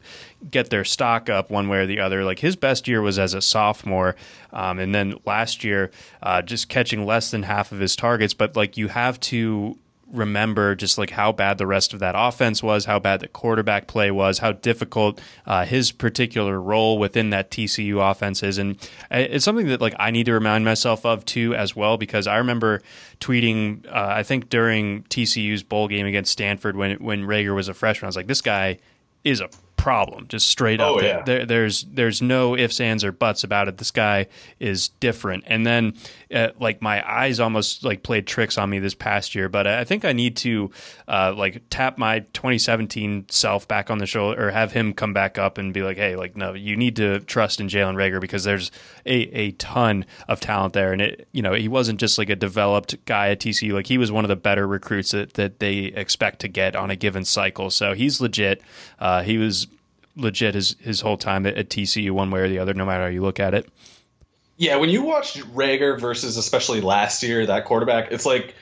get 0.49 0.71
their 0.71 0.83
stock 0.83 1.29
up 1.29 1.51
one 1.51 1.69
way 1.69 1.77
or 1.77 1.85
the 1.85 1.99
other. 1.99 2.23
Like 2.23 2.39
his 2.39 2.55
best 2.55 2.87
year 2.87 3.03
was 3.03 3.19
as 3.19 3.35
a 3.35 3.41
sophomore, 3.41 4.15
um, 4.51 4.79
and 4.79 4.95
then 4.95 5.19
last 5.25 5.63
year 5.63 5.91
uh, 6.23 6.41
just 6.41 6.69
catching 6.69 7.05
less 7.05 7.29
than 7.29 7.43
half 7.43 7.71
of 7.71 7.77
his 7.77 7.95
targets. 7.95 8.33
But 8.33 8.55
like 8.55 8.77
you 8.77 8.87
have 8.87 9.19
to 9.19 9.77
remember 10.11 10.75
just 10.75 10.97
like 10.97 11.09
how 11.09 11.31
bad 11.31 11.57
the 11.57 11.67
rest 11.67 11.93
of 11.93 11.99
that 11.99 12.15
offense 12.17 12.61
was, 12.61 12.85
how 12.85 12.99
bad 12.99 13.19
the 13.19 13.27
quarterback 13.27 13.87
play 13.87 14.11
was, 14.11 14.37
how 14.39 14.51
difficult 14.51 15.19
uh, 15.45 15.65
his 15.65 15.91
particular 15.91 16.59
role 16.59 16.97
within 16.97 17.31
that 17.31 17.51
TCU 17.51 18.09
offense 18.09 18.43
is, 18.43 18.57
and 18.57 18.77
it's 19.11 19.45
something 19.45 19.67
that 19.67 19.81
like 19.81 19.95
I 19.99 20.11
need 20.11 20.25
to 20.25 20.33
remind 20.33 20.65
myself 20.65 21.05
of 21.05 21.25
too 21.25 21.55
as 21.55 21.75
well 21.75 21.97
because 21.97 22.27
I 22.27 22.37
remember 22.37 22.81
tweeting 23.19 23.85
uh, 23.87 24.07
I 24.15 24.23
think 24.23 24.49
during 24.49 25.03
TCU's 25.03 25.63
bowl 25.63 25.87
game 25.87 26.05
against 26.05 26.31
Stanford 26.31 26.75
when 26.75 27.03
when 27.03 27.23
Reagor 27.23 27.55
was 27.55 27.67
a 27.67 27.73
freshman, 27.73 28.07
I 28.07 28.09
was 28.09 28.15
like, 28.15 28.27
this 28.27 28.41
guy 28.41 28.79
is 29.23 29.41
a 29.41 29.49
problem, 29.85 30.27
just 30.29 30.47
straight 30.47 30.81
up. 30.81 30.95
Oh, 30.95 30.99
yeah. 30.99 31.21
there, 31.21 31.45
there's 31.45 31.83
there's 31.83 32.19
no 32.19 32.57
ifs, 32.57 32.81
ands, 32.81 33.03
or 33.03 33.11
buts 33.11 33.43
about 33.43 33.67
it. 33.67 33.77
This 33.77 33.91
guy 33.91 34.25
is 34.59 34.87
different. 34.99 35.43
And 35.45 35.63
then, 35.63 35.93
uh, 36.33 36.49
like 36.59 36.81
my 36.81 37.07
eyes 37.07 37.39
almost 37.39 37.83
like 37.83 38.01
played 38.01 38.25
tricks 38.25 38.57
on 38.57 38.67
me 38.67 38.79
this 38.79 38.95
past 38.95 39.35
year. 39.35 39.47
But 39.47 39.67
I 39.67 39.83
think 39.83 40.03
I 40.03 40.11
need 40.11 40.37
to 40.37 40.71
uh, 41.07 41.35
like 41.37 41.61
tap 41.69 41.99
my 41.99 42.21
2017 42.33 43.27
self 43.29 43.67
back 43.67 43.91
on 43.91 43.99
the 43.99 44.07
shoulder, 44.07 44.47
or 44.47 44.49
have 44.49 44.71
him 44.71 44.91
come 44.91 45.13
back 45.13 45.37
up 45.37 45.59
and 45.59 45.71
be 45.71 45.83
like, 45.83 45.97
hey, 45.97 46.15
like 46.15 46.35
no, 46.35 46.53
you 46.53 46.75
need 46.75 46.95
to 46.95 47.19
trust 47.19 47.59
in 47.59 47.67
Jalen 47.67 47.93
Reagor 47.93 48.19
because 48.19 48.43
there's 48.43 48.71
a 49.05 49.17
a 49.37 49.51
ton 49.51 50.03
of 50.27 50.39
talent 50.39 50.73
there. 50.73 50.93
And 50.93 51.01
it, 51.03 51.27
you 51.31 51.43
know, 51.43 51.53
he 51.53 51.67
wasn't 51.67 51.99
just 51.99 52.17
like 52.17 52.31
a 52.31 52.35
developed 52.35 53.05
guy 53.05 53.29
at 53.29 53.39
TCU. 53.39 53.73
Like 53.73 53.85
he 53.85 53.99
was 53.99 54.11
one 54.11 54.25
of 54.25 54.29
the 54.29 54.35
better 54.35 54.65
recruits 54.65 55.11
that 55.11 55.35
that 55.35 55.59
they 55.59 55.77
expect 55.77 56.39
to 56.39 56.47
get 56.47 56.75
on 56.75 56.89
a 56.89 56.95
given 56.95 57.23
cycle. 57.23 57.69
So 57.69 57.93
he's 57.93 58.19
legit. 58.19 58.63
Uh, 58.97 59.21
he 59.21 59.37
was 59.37 59.67
legit 60.15 60.55
his 60.55 60.75
his 60.79 61.01
whole 61.01 61.17
time 61.17 61.45
at, 61.45 61.55
at, 61.55 61.69
TCU, 61.69 62.11
one 62.11 62.31
way 62.31 62.41
or 62.41 62.49
the 62.49 62.59
other, 62.59 62.73
no 62.73 62.85
matter 62.85 63.03
how 63.03 63.09
you 63.09 63.21
look 63.21 63.39
at 63.39 63.53
it. 63.53 63.69
Yeah, 64.57 64.77
when 64.77 64.89
you 64.89 65.03
watch 65.03 65.35
Reagor 65.35 65.99
versus 65.99 66.37
especially 66.37 66.81
last 66.81 67.21
year 67.23 67.45
that 67.45 67.65
quarterback, 67.65 68.11
it's 68.11 68.25
like 68.25 68.55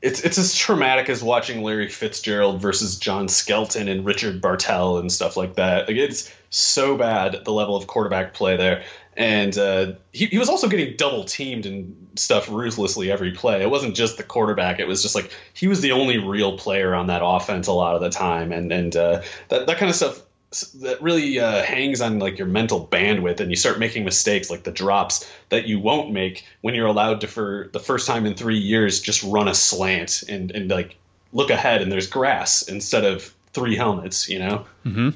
it's 0.00 0.20
it's 0.20 0.38
as 0.38 0.54
traumatic 0.54 1.08
as 1.08 1.22
watching 1.22 1.62
Larry 1.62 1.88
Fitzgerald 1.88 2.60
versus 2.60 2.98
John 2.98 3.28
Skelton 3.28 3.88
and 3.88 4.04
Richard 4.04 4.40
Bartel 4.40 4.98
and 4.98 5.10
stuff 5.10 5.36
like 5.36 5.54
that. 5.54 5.88
Like 5.88 5.96
it's 5.96 6.32
so 6.50 6.96
bad 6.96 7.44
the 7.44 7.52
level 7.52 7.76
of 7.76 7.86
quarterback 7.86 8.34
play 8.34 8.56
there. 8.56 8.84
And 9.16 9.58
uh, 9.58 9.92
he, 10.12 10.26
he 10.26 10.38
was 10.38 10.48
also 10.48 10.68
getting 10.68 10.96
double 10.96 11.24
teamed 11.24 11.66
and 11.66 12.08
stuff 12.14 12.48
ruthlessly 12.48 13.10
every 13.10 13.32
play. 13.32 13.60
It 13.60 13.68
wasn't 13.68 13.96
just 13.96 14.16
the 14.16 14.22
quarterback. 14.22 14.78
It 14.78 14.86
was 14.86 15.02
just 15.02 15.16
like 15.16 15.32
he 15.54 15.66
was 15.66 15.80
the 15.80 15.90
only 15.90 16.18
real 16.18 16.56
player 16.56 16.94
on 16.94 17.08
that 17.08 17.22
offense 17.24 17.66
a 17.66 17.72
lot 17.72 17.96
of 17.96 18.00
the 18.00 18.10
time. 18.10 18.52
And 18.52 18.70
and 18.70 18.94
uh, 18.94 19.22
that 19.48 19.66
that 19.66 19.78
kind 19.78 19.90
of 19.90 19.96
stuff 19.96 20.22
that 20.50 21.02
really 21.02 21.38
uh, 21.38 21.62
hangs 21.62 22.00
on 22.00 22.18
like 22.18 22.38
your 22.38 22.46
mental 22.46 22.86
bandwidth 22.86 23.40
and 23.40 23.50
you 23.50 23.56
start 23.56 23.78
making 23.78 24.04
mistakes 24.04 24.48
like 24.48 24.62
the 24.62 24.70
drops 24.70 25.30
that 25.50 25.66
you 25.66 25.78
won't 25.78 26.10
make 26.10 26.44
when 26.62 26.74
you're 26.74 26.86
allowed 26.86 27.20
to 27.20 27.26
for 27.26 27.68
the 27.72 27.80
first 27.80 28.06
time 28.06 28.24
in 28.24 28.34
three 28.34 28.58
years 28.58 29.00
just 29.00 29.22
run 29.22 29.46
a 29.46 29.54
slant 29.54 30.24
and, 30.26 30.50
and 30.52 30.70
like 30.70 30.96
look 31.34 31.50
ahead 31.50 31.82
and 31.82 31.92
there's 31.92 32.06
grass 32.06 32.62
instead 32.62 33.04
of 33.04 33.34
three 33.52 33.76
helmets 33.76 34.28
you 34.28 34.38
know? 34.38 34.64
Mm-hmm. 34.86 35.10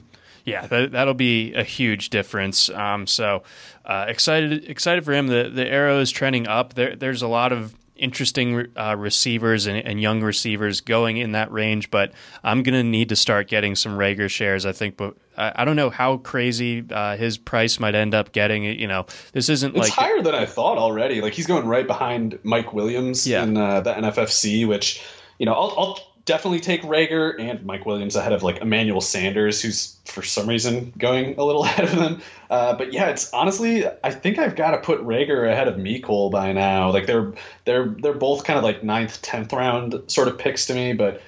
yeah 0.44 0.66
that, 0.66 0.92
that'll 0.92 1.14
be 1.14 1.54
a 1.54 1.64
huge 1.64 2.10
difference. 2.10 2.68
Um, 2.68 3.06
so 3.06 3.42
uh, 3.86 4.04
excited 4.08 4.68
excited 4.68 5.02
for 5.02 5.12
him. 5.12 5.28
The, 5.28 5.50
the 5.52 5.66
arrow 5.66 5.98
is 6.00 6.10
trending 6.10 6.46
up. 6.46 6.74
There, 6.74 6.94
there's 6.94 7.22
a 7.22 7.28
lot 7.28 7.52
of 7.52 7.74
interesting 8.02 8.66
uh, 8.76 8.96
receivers 8.98 9.66
and, 9.66 9.78
and, 9.78 10.02
young 10.02 10.22
receivers 10.22 10.80
going 10.80 11.18
in 11.18 11.32
that 11.32 11.52
range, 11.52 11.90
but 11.90 12.12
I'm 12.42 12.64
going 12.64 12.74
to 12.74 12.82
need 12.82 13.10
to 13.10 13.16
start 13.16 13.48
getting 13.48 13.76
some 13.76 13.96
Reagor 13.96 14.28
shares, 14.28 14.66
I 14.66 14.72
think. 14.72 14.96
But 14.96 15.14
I, 15.36 15.52
I 15.54 15.64
don't 15.64 15.76
know 15.76 15.88
how 15.88 16.16
crazy 16.18 16.84
uh, 16.90 17.16
his 17.16 17.38
price 17.38 17.78
might 17.78 17.94
end 17.94 18.14
up 18.14 18.32
getting. 18.32 18.64
You 18.64 18.88
know, 18.88 19.06
this 19.32 19.48
isn't 19.48 19.76
it's 19.76 19.88
like 19.88 19.92
higher 19.92 20.20
than 20.20 20.34
I 20.34 20.44
thought 20.44 20.78
already. 20.78 21.20
Like 21.20 21.32
he's 21.32 21.46
going 21.46 21.66
right 21.66 21.86
behind 21.86 22.38
Mike 22.42 22.72
Williams 22.72 23.26
yeah. 23.26 23.44
in 23.44 23.56
uh, 23.56 23.80
the 23.80 23.94
NFFC, 23.94 24.66
which 24.66 25.02
you 25.38 25.46
know 25.46 25.54
I'll, 25.54 25.74
I'll 25.78 26.11
definitely 26.24 26.60
take 26.60 26.82
Reagor 26.82 27.40
and 27.40 27.64
Mike 27.64 27.84
Williams 27.84 28.16
ahead 28.16 28.32
of 28.32 28.42
like 28.42 28.58
Emmanuel 28.58 29.00
Sanders, 29.00 29.60
who's 29.60 29.96
for 30.04 30.22
some 30.22 30.48
reason 30.48 30.92
going 30.96 31.38
a 31.38 31.44
little 31.44 31.64
ahead 31.64 31.86
of 31.86 31.96
them. 31.96 32.20
Uh, 32.48 32.74
but 32.74 32.92
yeah, 32.92 33.08
it's 33.08 33.32
honestly, 33.32 33.86
I 34.04 34.10
think 34.10 34.38
I've 34.38 34.56
got 34.56 34.72
to 34.72 34.78
put 34.78 35.04
Reagor 35.04 35.50
ahead 35.50 35.68
of 35.68 35.76
Mecole 35.76 36.30
by 36.30 36.52
now. 36.52 36.90
Like 36.92 37.06
they're 37.06 37.32
they're 37.64 37.86
they're 37.86 38.14
both 38.14 38.44
kind 38.44 38.58
of 38.58 38.64
like 38.64 38.82
ninth, 38.82 39.22
tenth 39.22 39.52
round 39.52 40.02
sort 40.06 40.28
of 40.28 40.38
picks 40.38 40.66
to 40.66 40.74
me. 40.74 40.92
But 40.92 41.22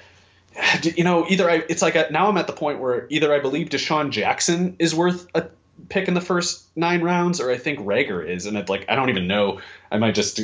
you 0.83 1.03
know, 1.03 1.25
either 1.27 1.49
I, 1.49 1.63
it's 1.67 1.81
like 1.81 1.95
a, 1.95 2.07
now 2.11 2.29
I'm 2.29 2.37
at 2.37 2.47
the 2.47 2.53
point 2.53 2.79
where 2.79 3.07
either 3.09 3.33
I 3.33 3.39
believe 3.39 3.69
DeSean 3.69 4.11
Jackson 4.11 4.75
is 4.79 4.95
worth 4.95 5.27
a 5.35 5.47
pick 5.89 6.07
in 6.07 6.13
the 6.13 6.21
first 6.21 6.65
nine 6.75 7.01
rounds, 7.01 7.41
or 7.41 7.51
I 7.51 7.57
think 7.57 7.79
Reagor 7.79 8.25
is, 8.27 8.45
and 8.45 8.57
it 8.57 8.69
like 8.69 8.85
I 8.87 8.95
don't 8.95 9.09
even 9.09 9.27
know. 9.27 9.59
I 9.91 9.97
might 9.97 10.15
just 10.15 10.39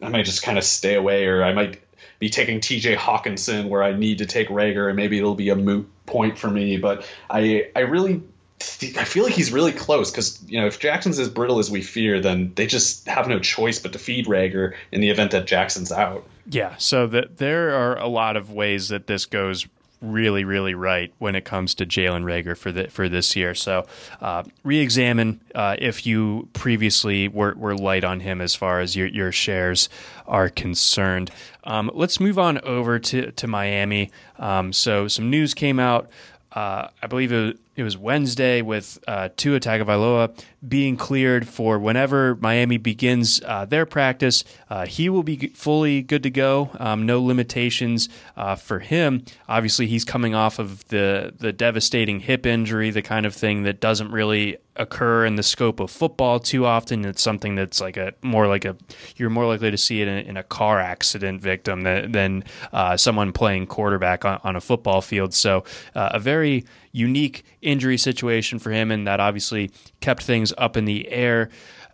I 0.00 0.08
might 0.08 0.24
just 0.24 0.42
kind 0.42 0.56
of 0.56 0.64
stay 0.64 0.94
away, 0.94 1.26
or 1.26 1.44
I 1.44 1.52
might 1.52 1.82
be 2.22 2.30
taking 2.30 2.60
TJ 2.60 2.96
Hockenson 2.96 3.68
where 3.68 3.82
I 3.82 3.94
need 3.94 4.18
to 4.18 4.26
take 4.26 4.46
Reagor, 4.46 4.86
and 4.86 4.94
maybe 4.94 5.18
it'll 5.18 5.34
be 5.34 5.48
a 5.48 5.56
moot 5.56 5.90
point 6.06 6.38
for 6.38 6.48
me. 6.48 6.76
But 6.76 7.04
I 7.28 7.68
I 7.74 7.80
really 7.80 8.22
I 8.60 9.02
feel 9.02 9.24
like 9.24 9.32
he's 9.32 9.50
really 9.50 9.72
close 9.72 10.12
because 10.12 10.40
you 10.46 10.60
know 10.60 10.68
if 10.68 10.78
Jackson's 10.78 11.18
as 11.18 11.28
brittle 11.28 11.58
as 11.58 11.68
we 11.68 11.82
fear, 11.82 12.20
then 12.20 12.52
they 12.54 12.68
just 12.68 13.08
have 13.08 13.26
no 13.26 13.40
choice 13.40 13.80
but 13.80 13.92
to 13.94 13.98
feed 13.98 14.26
Reagor 14.26 14.74
in 14.92 15.00
the 15.00 15.10
event 15.10 15.32
that 15.32 15.48
Jackson's 15.48 15.90
out. 15.90 16.24
Yeah, 16.48 16.76
so 16.76 17.08
that 17.08 17.38
there 17.38 17.74
are 17.74 17.98
a 17.98 18.06
lot 18.06 18.36
of 18.36 18.52
ways 18.52 18.88
that 18.90 19.08
this 19.08 19.26
goes 19.26 19.66
really, 20.02 20.44
really 20.44 20.74
right 20.74 21.12
when 21.18 21.34
it 21.34 21.44
comes 21.44 21.74
to 21.76 21.86
Jalen 21.86 22.24
Reagor 22.24 22.56
for 22.56 22.72
the, 22.72 22.88
for 22.88 23.08
this 23.08 23.34
year. 23.36 23.54
So 23.54 23.86
uh, 24.20 24.42
re-examine 24.64 25.40
uh, 25.54 25.76
if 25.78 26.06
you 26.06 26.48
previously 26.52 27.28
were, 27.28 27.54
were 27.54 27.76
light 27.76 28.04
on 28.04 28.20
him 28.20 28.40
as 28.40 28.54
far 28.54 28.80
as 28.80 28.96
your, 28.96 29.06
your 29.06 29.32
shares 29.32 29.88
are 30.26 30.48
concerned. 30.48 31.30
Um, 31.64 31.90
let's 31.94 32.20
move 32.20 32.38
on 32.38 32.58
over 32.60 32.98
to, 32.98 33.30
to 33.30 33.46
Miami. 33.46 34.10
Um, 34.38 34.72
so 34.72 35.08
some 35.08 35.30
news 35.30 35.54
came 35.54 35.78
out. 35.78 36.10
Uh, 36.50 36.88
I 37.02 37.06
believe 37.06 37.32
it, 37.32 37.58
it 37.74 37.82
was 37.82 37.96
Wednesday 37.96 38.60
with 38.60 38.98
uh, 39.08 39.30
Tua 39.36 39.58
Tagovailoa 39.58 40.38
being 40.66 40.96
cleared 40.96 41.48
for 41.48 41.78
whenever 41.78 42.36
Miami 42.36 42.76
begins 42.76 43.40
uh, 43.46 43.64
their 43.64 43.86
practice. 43.86 44.44
Uh, 44.68 44.86
he 44.86 45.08
will 45.08 45.22
be 45.22 45.48
fully 45.48 46.02
good 46.02 46.22
to 46.24 46.30
go. 46.30 46.70
Um, 46.78 47.06
no 47.06 47.22
limitations 47.22 48.08
uh, 48.36 48.56
for 48.56 48.78
him. 48.78 49.24
Obviously, 49.48 49.86
he's 49.86 50.04
coming 50.04 50.34
off 50.34 50.58
of 50.58 50.86
the 50.88 51.32
the 51.38 51.52
devastating 51.52 52.20
hip 52.20 52.44
injury, 52.44 52.90
the 52.90 53.02
kind 53.02 53.24
of 53.24 53.34
thing 53.34 53.62
that 53.62 53.80
doesn't 53.80 54.10
really 54.10 54.58
occur 54.76 55.26
in 55.26 55.36
the 55.36 55.42
scope 55.42 55.80
of 55.80 55.90
football 55.90 56.38
too 56.38 56.64
often. 56.64 57.04
It's 57.04 57.22
something 57.22 57.54
that's 57.54 57.80
like 57.80 57.96
a 57.96 58.12
more 58.22 58.46
like 58.46 58.64
a 58.64 58.76
you're 59.16 59.30
more 59.30 59.46
likely 59.46 59.70
to 59.70 59.76
see 59.76 60.00
it 60.00 60.08
in, 60.08 60.18
in 60.26 60.36
a 60.36 60.42
car 60.42 60.80
accident 60.80 61.42
victim 61.42 61.82
than, 61.82 62.12
than 62.12 62.44
uh, 62.72 62.96
someone 62.96 63.32
playing 63.32 63.66
quarterback 63.66 64.24
on, 64.24 64.40
on, 64.44 64.56
a 64.56 64.60
football 64.60 65.02
field. 65.02 65.34
So 65.34 65.64
uh, 65.94 66.10
a 66.14 66.18
very 66.18 66.64
unique 66.92 67.44
injury 67.60 67.98
situation 67.98 68.58
for 68.58 68.70
him, 68.70 68.90
and 68.90 69.06
that 69.06 69.20
obviously 69.20 69.70
kept 70.00 70.22
things 70.22 70.52
up 70.56 70.76
in 70.76 70.84
the 70.84 71.08
air 71.08 71.48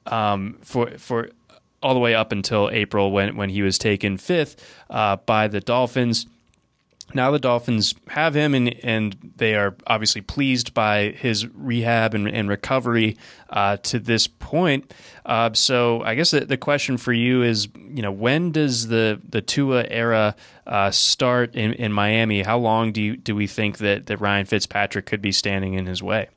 um, 0.06 0.58
for 0.62 0.90
for 0.98 1.30
all 1.82 1.94
the 1.94 2.00
way 2.00 2.14
up 2.14 2.32
until 2.32 2.68
April 2.70 3.12
when 3.12 3.36
when 3.36 3.48
he 3.48 3.62
was 3.62 3.78
taken 3.78 4.16
fifth 4.16 4.62
uh, 4.90 5.16
by 5.16 5.48
the 5.48 5.60
Dolphins 5.60 6.26
now 7.14 7.30
the 7.30 7.38
Dolphins 7.38 7.94
have 8.08 8.34
him, 8.34 8.54
and, 8.54 8.74
and 8.84 9.16
they 9.36 9.54
are 9.54 9.74
obviously 9.86 10.20
pleased 10.20 10.74
by 10.74 11.10
his 11.10 11.46
rehab 11.46 12.14
and, 12.14 12.28
and 12.28 12.48
recovery 12.48 13.16
uh, 13.50 13.78
to 13.78 13.98
this 13.98 14.26
point. 14.26 14.92
Uh, 15.24 15.52
so 15.54 16.02
I 16.02 16.14
guess 16.14 16.32
the, 16.32 16.40
the, 16.40 16.56
question 16.56 16.96
for 16.98 17.12
you 17.12 17.42
is, 17.42 17.68
you 17.76 18.02
know, 18.02 18.12
when 18.12 18.52
does 18.52 18.88
the 18.88 19.20
the 19.28 19.40
Tua 19.40 19.84
era 19.88 20.36
uh, 20.66 20.90
start 20.90 21.54
in, 21.54 21.72
in 21.74 21.92
Miami? 21.92 22.42
How 22.42 22.58
long 22.58 22.92
do 22.92 23.00
you, 23.00 23.16
do 23.16 23.34
we 23.34 23.46
think 23.46 23.78
that, 23.78 24.06
that 24.06 24.20
Ryan 24.20 24.44
Fitzpatrick 24.44 25.06
could 25.06 25.22
be 25.22 25.32
standing 25.32 25.74
in 25.74 25.86
his 25.86 26.02
way? 26.02 26.28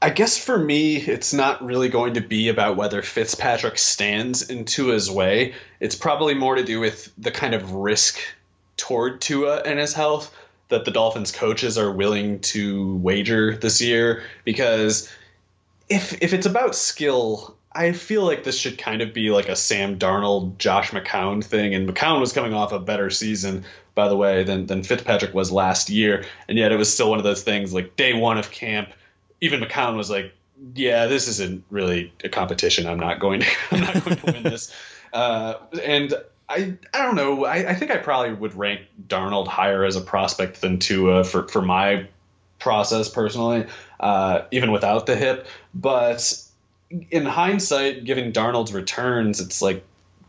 I 0.00 0.10
guess 0.10 0.36
for 0.36 0.58
me, 0.58 0.96
it's 0.96 1.32
not 1.32 1.64
really 1.64 1.88
going 1.88 2.14
to 2.14 2.20
be 2.20 2.48
about 2.48 2.76
whether 2.76 3.02
Fitzpatrick 3.02 3.78
stands 3.78 4.50
in 4.50 4.64
Tua's 4.64 5.08
way. 5.08 5.54
It's 5.78 5.94
probably 5.94 6.34
more 6.34 6.56
to 6.56 6.64
do 6.64 6.80
with 6.80 7.12
the 7.16 7.30
kind 7.30 7.54
of 7.54 7.70
risk 7.72 8.18
toward 8.82 9.20
Tua 9.20 9.58
and 9.58 9.78
his 9.78 9.94
health 9.94 10.34
that 10.68 10.84
the 10.84 10.90
Dolphins 10.90 11.32
coaches 11.32 11.78
are 11.78 11.90
willing 11.90 12.40
to 12.40 12.96
wager 12.96 13.56
this 13.56 13.80
year 13.80 14.22
because 14.44 15.10
if 15.88 16.22
if 16.22 16.32
it's 16.32 16.46
about 16.46 16.74
skill, 16.74 17.56
I 17.72 17.92
feel 17.92 18.24
like 18.24 18.44
this 18.44 18.58
should 18.58 18.78
kind 18.78 19.02
of 19.02 19.12
be 19.12 19.30
like 19.30 19.48
a 19.48 19.56
Sam 19.56 19.98
Darnold, 19.98 20.58
Josh 20.58 20.90
McCown 20.90 21.44
thing, 21.44 21.74
and 21.74 21.88
McCown 21.88 22.20
was 22.20 22.32
coming 22.32 22.54
off 22.54 22.72
a 22.72 22.78
better 22.78 23.10
season 23.10 23.64
by 23.94 24.08
the 24.08 24.16
way, 24.16 24.44
than 24.44 24.66
than 24.66 24.82
Fitzpatrick 24.82 25.34
was 25.34 25.52
last 25.52 25.90
year, 25.90 26.24
and 26.48 26.56
yet 26.58 26.72
it 26.72 26.76
was 26.76 26.92
still 26.92 27.10
one 27.10 27.18
of 27.18 27.24
those 27.24 27.42
things 27.42 27.72
like 27.72 27.96
day 27.96 28.14
one 28.14 28.38
of 28.38 28.50
camp. 28.50 28.90
Even 29.40 29.60
McCown 29.60 29.96
was 29.96 30.10
like, 30.10 30.32
"Yeah, 30.74 31.06
this 31.06 31.28
isn't 31.28 31.64
really 31.70 32.12
a 32.24 32.28
competition. 32.28 32.86
I'm 32.86 33.00
not 33.00 33.20
going 33.20 33.40
to. 33.40 33.46
I'm 33.70 33.80
not 33.80 34.04
going 34.04 34.16
to 34.16 34.32
win 34.32 34.42
this." 34.42 34.74
Uh, 35.12 35.58
and 35.84 36.14
I 36.52 36.74
I 36.92 37.02
don't 37.02 37.16
know. 37.16 37.44
I, 37.44 37.70
I 37.70 37.74
think 37.74 37.90
I 37.90 37.96
probably 37.96 38.34
would 38.34 38.54
rank 38.54 38.82
Darnold 39.08 39.48
higher 39.48 39.84
as 39.84 39.96
a 39.96 40.00
prospect 40.00 40.60
than 40.60 40.78
Tua 40.78 41.24
for 41.24 41.48
for 41.48 41.62
my 41.62 42.08
process 42.58 43.08
personally, 43.08 43.66
uh, 43.98 44.42
even 44.50 44.70
without 44.70 45.06
the 45.06 45.16
hip. 45.16 45.46
But 45.74 46.42
in 47.10 47.24
hindsight, 47.24 48.04
given 48.04 48.32
Darnold's 48.32 48.72
returns, 48.72 49.40
it's 49.40 49.62
like 49.62 49.84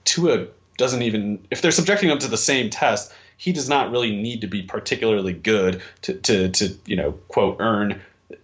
Tua 0.05 0.47
doesn't 0.78 1.01
even 1.01 1.45
if 1.51 1.61
they're 1.61 1.71
subjecting 1.71 2.09
him 2.09 2.19
to 2.19 2.28
the 2.28 2.38
same 2.38 2.69
test, 2.69 3.11
he 3.38 3.51
does 3.51 3.67
not 3.67 3.91
really 3.91 4.15
need 4.15 4.41
to 4.41 4.47
be 4.47 4.61
particularly 4.63 5.34
good 5.34 5.82
to 6.03 6.13
to, 6.13 6.49
to 6.49 6.76
you 6.86 6.95
know 6.95 7.11
quote 7.28 7.57
earn 7.59 8.01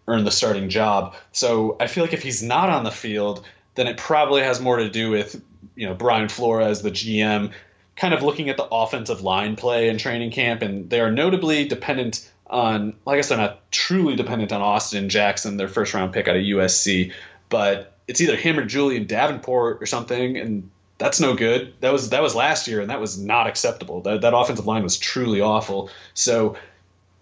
earn 0.07 0.25
the 0.25 0.31
starting 0.31 0.69
job. 0.69 1.15
So 1.31 1.77
I 1.79 1.87
feel 1.87 2.03
like 2.03 2.13
if 2.13 2.23
he's 2.23 2.43
not 2.43 2.69
on 2.69 2.83
the 2.83 2.91
field, 2.91 3.45
then 3.75 3.87
it 3.87 3.97
probably 3.97 4.41
has 4.43 4.59
more 4.59 4.77
to 4.77 4.89
do 4.89 5.09
with 5.09 5.41
you 5.75 5.87
know 5.87 5.93
Brian 5.93 6.29
Flores, 6.29 6.81
the 6.81 6.91
GM, 6.91 7.51
kind 7.99 8.13
of 8.13 8.23
looking 8.23 8.49
at 8.49 8.57
the 8.57 8.63
offensive 8.63 9.21
line 9.21 9.55
play 9.55 9.89
in 9.89 9.97
training 9.97 10.31
camp, 10.31 10.61
and 10.61 10.89
they 10.89 11.01
are 11.01 11.11
notably 11.11 11.65
dependent 11.67 12.27
on. 12.47 12.95
Well, 13.03 13.13
I 13.13 13.17
guess 13.17 13.29
they're 13.29 13.37
not 13.37 13.71
truly 13.71 14.15
dependent 14.15 14.51
on 14.51 14.61
Austin 14.61 15.09
Jackson, 15.09 15.57
their 15.57 15.67
first 15.67 15.93
round 15.93 16.13
pick 16.13 16.27
out 16.27 16.35
of 16.35 16.41
USC, 16.41 17.13
but 17.49 17.93
it's 18.07 18.21
either 18.21 18.35
him 18.35 18.57
or 18.57 18.65
Julian 18.65 19.05
Davenport 19.05 19.81
or 19.81 19.85
something, 19.85 20.37
and 20.37 20.69
that's 20.97 21.19
no 21.19 21.35
good. 21.35 21.73
That 21.81 21.91
was 21.91 22.09
that 22.09 22.21
was 22.21 22.35
last 22.35 22.67
year, 22.67 22.81
and 22.81 22.89
that 22.89 23.01
was 23.01 23.19
not 23.19 23.47
acceptable. 23.47 24.01
That 24.01 24.21
that 24.21 24.35
offensive 24.35 24.65
line 24.65 24.83
was 24.83 24.97
truly 24.97 25.41
awful. 25.41 25.89
So 26.13 26.57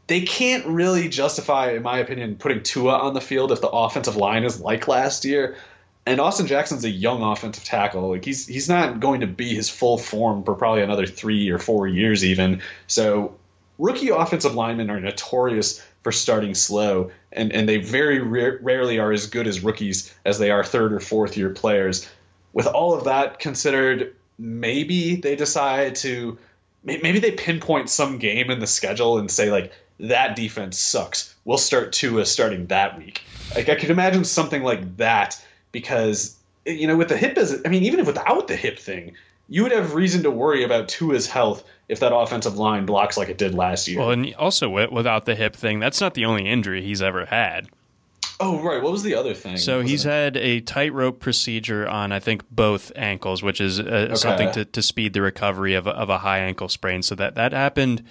they 0.05 0.21
can't 0.21 0.65
really 0.67 1.09
justify, 1.09 1.71
in 1.71 1.84
my 1.84 1.99
opinion, 1.99 2.38
putting 2.38 2.63
Tua 2.63 2.97
on 2.97 3.13
the 3.13 3.21
field 3.21 3.51
if 3.51 3.61
the 3.61 3.69
offensive 3.69 4.15
line 4.15 4.43
is 4.43 4.61
like 4.61 4.88
last 4.88 5.25
year. 5.25 5.57
And 6.08 6.20
Austin 6.20 6.47
Jackson's 6.47 6.86
a 6.86 6.89
young 6.89 7.22
offensive 7.22 7.64
tackle. 7.64 8.10
Like 8.10 8.26
he's 8.26 8.47
he's 8.47 8.70
not 8.70 8.99
going 8.99 9.22
to 9.22 9.28
be 9.28 9.53
his 9.53 9.70
full 9.70 9.97
form 9.97 10.43
for 10.43 10.55
probably 10.55 10.82
another 10.82 11.05
three 11.05 11.49
or 11.49 11.60
four 11.60 11.88
years 11.88 12.24
even. 12.24 12.62
So 12.88 13.36
rookie 13.78 14.10
offensive 14.10 14.55
linemen 14.55 14.89
are 14.89 14.99
notorious 14.99 15.86
for 16.03 16.12
starting 16.12 16.55
slow, 16.55 17.12
and, 17.34 17.51
and 17.51 17.68
they 17.68 17.78
very 17.78 18.20
rarely 18.20 18.99
are 18.99 19.12
as 19.12 19.28
good 19.28 19.45
as 19.45 19.62
rookies 19.62 20.14
as 20.24 20.39
they 20.39 20.51
are 20.51 20.64
third 20.64 20.93
or 20.93 21.01
fourth 21.01 21.36
year 21.36 21.49
players 21.49 22.08
with 22.58 22.66
all 22.66 22.95
of 22.95 23.03
that 23.03 23.38
considered, 23.38 24.16
maybe 24.39 25.18
they 25.18 25.36
decide 25.36 25.93
to 25.93 26.39
maybe 26.84 27.20
they 27.20 27.32
pinpoint 27.32 27.88
some 27.88 28.18
game 28.18 28.49
in 28.49 28.60
the 28.60 28.66
schedule 28.66 29.20
and 29.20 29.30
say 29.30 29.51
like 29.51 29.72
that 29.99 30.36
defense 30.36 30.80
sucks. 30.80 31.36
We'll 31.45 31.60
start 31.60 31.93
Tua 31.93 32.26
starting 32.26 32.66
that 32.68 32.97
week. 32.97 33.22
Like 33.53 33.70
I 33.70 33.76
could 33.76 33.91
imagine 33.91 34.24
something 34.24 34.64
like 34.64 34.97
that 34.97 35.39
because 35.78 36.36
you 36.65 36.88
know 36.88 36.97
with 36.97 37.09
the 37.09 37.17
hip 37.17 37.38
is 37.38 37.61
I 37.63 37.69
mean 37.69 37.84
even 37.84 37.99
if 37.99 38.07
without 38.07 38.47
the 38.47 38.55
hip 38.55 38.80
thing, 38.80 39.13
you 39.47 39.61
would 39.61 39.71
have 39.71 39.93
reason 39.93 40.23
to 40.23 40.32
worry 40.32 40.63
about 40.63 40.88
Tua's 40.88 41.28
health 41.28 41.63
if 41.88 41.99
that 41.99 42.15
offensive 42.15 42.57
line 42.57 42.88
blocks 42.88 43.15
like 43.15 43.30
it 43.30 43.38
did 43.38 43.53
last 43.53 43.88
year. 43.88 43.99
Well, 43.99 44.09
and 44.09 44.34
also 44.36 44.69
without 44.91 45.25
the 45.25 45.36
hip 45.36 45.55
thing, 45.55 45.80
that's 45.80 46.01
not 46.01 46.15
the 46.15 46.25
only 46.25 46.49
injury 46.49 46.82
he's 46.82 47.01
ever 47.01 47.25
had. 47.28 47.67
Oh 48.39 48.59
right, 48.61 48.82
what 48.82 48.91
was 48.91 49.03
the 49.03 49.13
other 49.13 49.36
thing? 49.36 49.57
So 49.57 49.82
he's 49.82 50.05
it? 50.05 50.09
had 50.09 50.38
a 50.38 50.61
tightrope 50.61 51.19
procedure 51.19 51.88
on 51.88 52.11
I 52.11 52.19
think 52.19 52.43
both 52.49 52.91
ankles, 52.95 53.43
which 53.43 53.61
is 53.61 53.80
uh, 53.80 53.84
okay. 53.84 54.15
something 54.15 54.51
to, 54.53 54.65
to 54.65 54.82
speed 54.82 55.13
the 55.13 55.21
recovery 55.21 55.75
of 55.75 55.86
a, 55.86 55.91
of 55.91 56.09
a 56.09 56.17
high 56.17 56.39
ankle 56.39 56.69
sprain. 56.69 57.03
So 57.03 57.13
that 57.15 57.36
that 57.36 57.51
happened. 57.51 58.03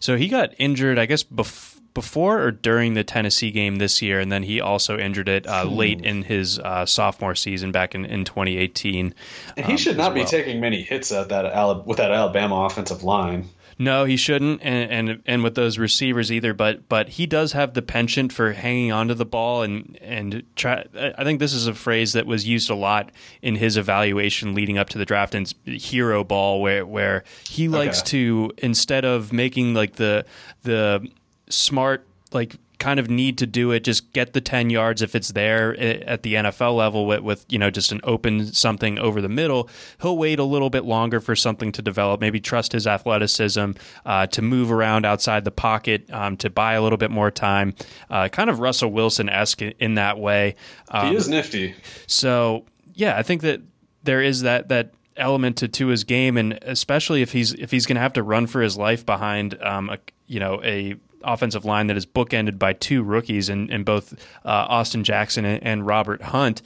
So 0.00 0.16
he 0.16 0.28
got 0.28 0.54
injured, 0.58 0.98
I 0.98 1.06
guess, 1.06 1.24
bef- 1.24 1.75
before 1.96 2.42
or 2.42 2.50
during 2.50 2.92
the 2.92 3.02
Tennessee 3.02 3.50
game 3.50 3.76
this 3.76 4.02
year, 4.02 4.20
and 4.20 4.30
then 4.30 4.42
he 4.42 4.60
also 4.60 4.98
injured 4.98 5.30
it 5.30 5.46
uh, 5.46 5.64
late 5.64 6.02
in 6.02 6.24
his 6.24 6.58
uh, 6.58 6.84
sophomore 6.84 7.34
season 7.34 7.72
back 7.72 7.94
in, 7.94 8.04
in 8.04 8.22
2018. 8.22 9.14
And 9.56 9.64
he 9.64 9.72
um, 9.72 9.78
should 9.78 9.96
not 9.96 10.14
well. 10.14 10.22
be 10.22 10.28
taking 10.28 10.60
many 10.60 10.82
hits 10.82 11.10
at 11.10 11.30
that 11.30 11.86
with 11.86 11.96
that 11.96 12.12
Alabama 12.12 12.66
offensive 12.66 13.02
line. 13.02 13.48
No, 13.78 14.04
he 14.04 14.18
shouldn't, 14.18 14.60
and, 14.62 14.90
and 15.10 15.22
and 15.24 15.42
with 15.42 15.54
those 15.54 15.78
receivers 15.78 16.30
either. 16.30 16.52
But 16.52 16.86
but 16.86 17.08
he 17.08 17.26
does 17.26 17.52
have 17.52 17.72
the 17.72 17.82
penchant 17.82 18.30
for 18.30 18.52
hanging 18.52 18.92
onto 18.92 19.14
the 19.14 19.24
ball 19.24 19.62
and 19.62 19.98
and 20.02 20.42
try. 20.54 20.84
I 20.94 21.24
think 21.24 21.40
this 21.40 21.54
is 21.54 21.66
a 21.66 21.74
phrase 21.74 22.12
that 22.12 22.26
was 22.26 22.46
used 22.46 22.68
a 22.68 22.74
lot 22.74 23.10
in 23.40 23.56
his 23.56 23.78
evaluation 23.78 24.54
leading 24.54 24.76
up 24.76 24.90
to 24.90 24.98
the 24.98 25.06
draft 25.06 25.34
and 25.34 25.52
hero 25.64 26.24
ball, 26.24 26.60
where 26.60 26.84
where 26.84 27.24
he 27.48 27.68
likes 27.68 28.00
okay. 28.00 28.10
to 28.10 28.52
instead 28.58 29.06
of 29.06 29.32
making 29.32 29.72
like 29.72 29.96
the 29.96 30.26
the 30.62 31.06
smart 31.48 32.06
like 32.32 32.56
kind 32.78 33.00
of 33.00 33.08
need 33.08 33.38
to 33.38 33.46
do 33.46 33.72
it. 33.72 33.80
Just 33.84 34.12
get 34.12 34.32
the 34.32 34.40
10 34.40 34.70
yards 34.70 35.02
if 35.02 35.14
it's 35.14 35.28
there 35.28 35.78
at 35.78 36.22
the 36.22 36.34
NFL 36.34 36.76
level 36.76 37.06
with, 37.06 37.20
with, 37.20 37.46
you 37.48 37.58
know, 37.58 37.70
just 37.70 37.90
an 37.92 38.00
open 38.04 38.52
something 38.52 38.98
over 38.98 39.20
the 39.22 39.28
middle. 39.28 39.68
He'll 40.02 40.18
wait 40.18 40.38
a 40.38 40.44
little 40.44 40.70
bit 40.70 40.84
longer 40.84 41.20
for 41.20 41.34
something 41.34 41.72
to 41.72 41.82
develop, 41.82 42.20
maybe 42.20 42.40
trust 42.40 42.72
his 42.72 42.86
athleticism 42.86 43.72
uh, 44.04 44.26
to 44.28 44.42
move 44.42 44.70
around 44.70 45.06
outside 45.06 45.44
the 45.44 45.50
pocket, 45.50 46.10
um, 46.12 46.36
to 46.38 46.50
buy 46.50 46.74
a 46.74 46.82
little 46.82 46.98
bit 46.98 47.10
more 47.10 47.30
time. 47.30 47.74
Uh, 48.10 48.28
kind 48.28 48.50
of 48.50 48.60
Russell 48.60 48.92
Wilson 48.92 49.28
esque 49.28 49.62
in 49.62 49.94
that 49.94 50.18
way. 50.18 50.56
Um, 50.90 51.10
he 51.10 51.16
is 51.16 51.28
nifty. 51.28 51.74
So, 52.06 52.66
yeah, 52.94 53.16
I 53.16 53.22
think 53.22 53.42
that 53.42 53.62
there 54.02 54.22
is 54.22 54.42
that, 54.42 54.68
that, 54.68 54.92
element 55.18 55.56
to, 55.56 55.66
to 55.66 55.86
his 55.86 56.04
game 56.04 56.36
and 56.36 56.58
especially 56.60 57.22
if 57.22 57.32
he's 57.32 57.54
if 57.54 57.70
he's 57.70 57.86
going 57.86 57.94
to 57.94 58.02
have 58.02 58.12
to 58.12 58.22
run 58.22 58.46
for 58.46 58.60
his 58.60 58.76
life 58.76 59.06
behind 59.06 59.58
um, 59.62 59.88
a 59.88 59.96
you 60.26 60.38
know 60.38 60.60
a 60.62 60.94
offensive 61.26 61.64
line 61.64 61.88
that 61.88 61.96
is 61.96 62.06
bookended 62.06 62.58
by 62.58 62.72
two 62.72 63.02
rookies 63.02 63.48
in 63.48 63.84
both 63.84 64.14
uh, 64.44 64.66
Austin 64.68 65.04
Jackson 65.04 65.44
and, 65.44 65.62
and, 65.62 65.86
Robert 65.86 66.22
Hunt, 66.22 66.62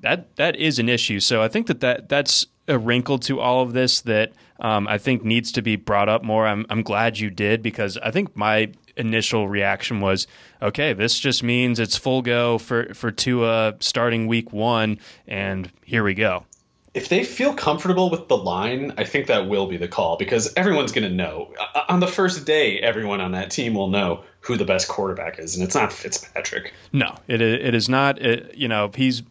that 0.00 0.34
that 0.36 0.56
is 0.56 0.78
an 0.78 0.88
issue. 0.88 1.20
So 1.20 1.42
I 1.42 1.48
think 1.48 1.66
that, 1.66 1.80
that 1.80 2.08
that's 2.08 2.46
a 2.68 2.78
wrinkle 2.78 3.18
to 3.18 3.40
all 3.40 3.62
of 3.62 3.72
this 3.72 4.00
that 4.02 4.32
um, 4.60 4.86
I 4.88 4.98
think 4.98 5.24
needs 5.24 5.52
to 5.52 5.62
be 5.62 5.76
brought 5.76 6.08
up 6.08 6.22
more. 6.22 6.46
I'm, 6.46 6.66
I'm 6.70 6.82
glad 6.82 7.18
you 7.18 7.30
did 7.30 7.62
because 7.62 7.96
I 7.98 8.10
think 8.10 8.36
my 8.36 8.70
initial 8.96 9.48
reaction 9.48 10.00
was, 10.00 10.26
okay, 10.60 10.92
this 10.92 11.18
just 11.18 11.42
means 11.42 11.78
it's 11.78 11.96
full 11.96 12.22
go 12.22 12.58
for 12.58 12.94
for 12.94 13.10
Tua 13.10 13.74
starting 13.80 14.26
week 14.26 14.52
one, 14.52 14.98
and 15.26 15.70
here 15.84 16.04
we 16.04 16.14
go 16.14 16.44
if 16.92 17.08
they 17.08 17.22
feel 17.22 17.54
comfortable 17.54 18.10
with 18.10 18.26
the 18.28 18.36
line, 18.36 18.92
I 18.98 19.04
think 19.04 19.26
that 19.28 19.48
will 19.48 19.66
be 19.66 19.76
the 19.76 19.86
call 19.86 20.16
because 20.16 20.52
everyone's 20.56 20.90
going 20.90 21.08
to 21.08 21.14
know. 21.14 21.52
Uh, 21.58 21.78
uh, 21.78 21.84
on 21.88 22.00
the 22.00 22.08
first 22.08 22.44
day, 22.46 22.80
everyone 22.80 23.20
on 23.20 23.32
that 23.32 23.50
team 23.50 23.74
will 23.74 23.88
know 23.88 24.24
who 24.40 24.56
the 24.56 24.64
best 24.64 24.88
quarterback 24.88 25.38
is, 25.38 25.54
and 25.54 25.64
it's 25.64 25.74
not 25.74 25.92
Fitzpatrick. 25.92 26.72
No, 26.92 27.14
it 27.28 27.40
it 27.40 27.74
is 27.74 27.88
not. 27.88 28.20
It, 28.20 28.56
you 28.56 28.66
know, 28.66 28.90
he's 28.94 29.22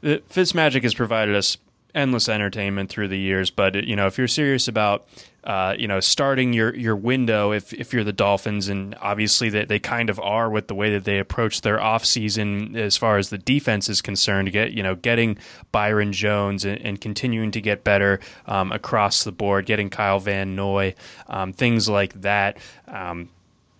the 0.00 0.22
Fitzmagic 0.30 0.82
has 0.82 0.94
provided 0.94 1.34
us 1.34 1.58
endless 1.94 2.28
entertainment 2.28 2.88
through 2.88 3.08
the 3.08 3.18
years, 3.18 3.50
but 3.50 3.84
you 3.84 3.94
know, 3.94 4.06
if 4.06 4.16
you're 4.16 4.28
serious 4.28 4.66
about 4.66 5.06
uh, 5.44 5.74
you 5.76 5.88
know, 5.88 5.98
starting 5.98 6.52
your 6.52 6.74
your 6.74 6.94
window 6.94 7.52
if 7.52 7.72
if 7.72 7.92
you're 7.92 8.04
the 8.04 8.12
Dolphins, 8.12 8.68
and 8.68 8.94
obviously 9.00 9.48
they, 9.48 9.64
they 9.64 9.78
kind 9.80 10.08
of 10.08 10.20
are 10.20 10.48
with 10.48 10.68
the 10.68 10.74
way 10.74 10.92
that 10.92 11.04
they 11.04 11.18
approach 11.18 11.62
their 11.62 11.78
offseason 11.78 12.76
as 12.76 12.96
far 12.96 13.18
as 13.18 13.30
the 13.30 13.38
defense 13.38 13.88
is 13.88 14.00
concerned. 14.00 14.52
Get 14.52 14.72
you 14.72 14.84
know, 14.84 14.94
getting 14.94 15.38
Byron 15.72 16.12
Jones 16.12 16.64
and, 16.64 16.80
and 16.80 17.00
continuing 17.00 17.50
to 17.52 17.60
get 17.60 17.82
better 17.82 18.20
um, 18.46 18.70
across 18.70 19.24
the 19.24 19.32
board, 19.32 19.66
getting 19.66 19.90
Kyle 19.90 20.20
Van 20.20 20.54
Noy, 20.54 20.94
um, 21.28 21.52
things 21.52 21.88
like 21.88 22.20
that. 22.20 22.58
Um, 22.86 23.28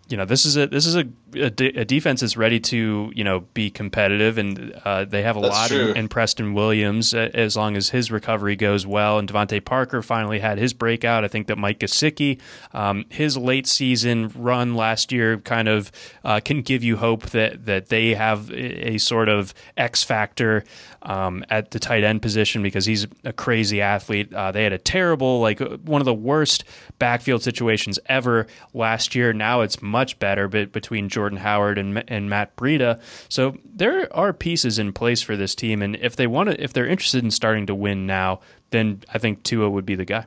you 0.09 0.17
know, 0.17 0.25
this 0.25 0.45
is 0.45 0.57
a 0.57 0.67
this 0.67 0.85
is 0.85 0.97
a 0.97 1.05
a, 1.35 1.51
de- 1.51 1.81
a, 1.81 1.85
defense 1.85 2.23
is 2.23 2.37
ready 2.37 2.61
to 2.61 3.13
you 3.15 3.25
know 3.25 3.41
be 3.55 3.71
competitive, 3.71 4.39
and 4.39 4.73
uh, 4.85 5.05
they 5.05 5.23
have 5.23 5.37
a 5.37 5.41
That's 5.41 5.53
lot 5.53 5.73
in, 5.73 5.97
in, 5.97 6.09
Preston 6.09 6.55
Williams 6.55 7.15
uh, 7.15 7.31
as 7.35 7.57
long 7.57 7.77
as 7.77 7.91
his 7.91 8.11
recovery 8.11 8.57
goes 8.57 8.87
well. 8.87 9.19
And 9.19 9.29
DeVante 9.29 9.65
Parker 9.65 10.03
finally 10.03 10.39
had 10.39 10.59
his 10.59 10.73
breakout. 10.73 11.25
I 11.25 11.29
think 11.29 11.47
that 11.49 11.59
Mike 11.59 11.81
Gesicki, 11.81 12.41
um, 12.73 13.05
his 13.09 13.37
late 13.37 13.67
season 13.67 14.33
run 14.37 14.75
last 14.75 15.13
year, 15.13 15.39
kind 15.39 15.69
of 15.69 15.91
uh, 16.25 16.41
can 16.41 16.63
give 16.63 16.85
you 16.85 16.97
hope 16.97 17.31
that 17.31 17.67
that 17.67 17.89
they 17.89 18.15
have 18.15 18.51
a, 18.51 18.95
a 18.95 18.99
sort 18.99 19.29
of 19.29 19.55
X 19.77 20.03
factor 20.03 20.65
um, 21.03 21.45
at 21.51 21.71
the 21.73 21.79
tight 21.79 22.05
end 22.05 22.23
position 22.23 22.63
because 22.63 22.87
he's 22.87 23.07
a 23.25 23.33
crazy 23.33 23.81
athlete. 23.81 24.33
Uh, 24.33 24.53
they 24.53 24.63
had 24.63 24.73
a 24.73 24.79
terrible, 24.79 25.41
like 25.41 25.59
one 25.61 26.01
of 26.01 26.05
the 26.05 26.15
worst 26.15 26.65
backfield 26.99 27.43
situations 27.43 27.99
ever 28.07 28.47
last 28.75 29.15
year. 29.15 29.33
Now 29.33 29.63
it's 29.63 29.83
much 29.83 30.19
better, 30.19 30.49
but 30.49 30.73
between 30.73 31.09
Jordan 31.09 31.22
Jordan 31.23 31.39
Howard 31.39 31.79
and 31.79 32.03
and 32.09 32.29
Matt 32.29 32.57
Breida. 32.57 33.01
So 33.29 33.57
there 33.65 34.15
are 34.15 34.33
pieces 34.33 34.81
in 34.81 34.93
place 34.93 35.23
for 35.23 35.37
this 35.37 35.55
team, 35.55 35.81
and 35.81 35.95
if 35.95 36.17
they 36.17 36.27
want 36.27 36.51
to, 36.51 36.61
if 36.61 36.73
they're 36.73 36.89
interested 36.89 37.23
in 37.23 37.31
starting 37.31 37.67
to 37.67 37.77
win 37.77 38.07
now, 38.07 38.41
then 38.71 39.05
I 39.15 39.19
think 39.19 39.45
Tua 39.45 39.71
would 39.71 39.87
be 39.87 39.95
the 39.95 40.05
guy. 40.05 40.27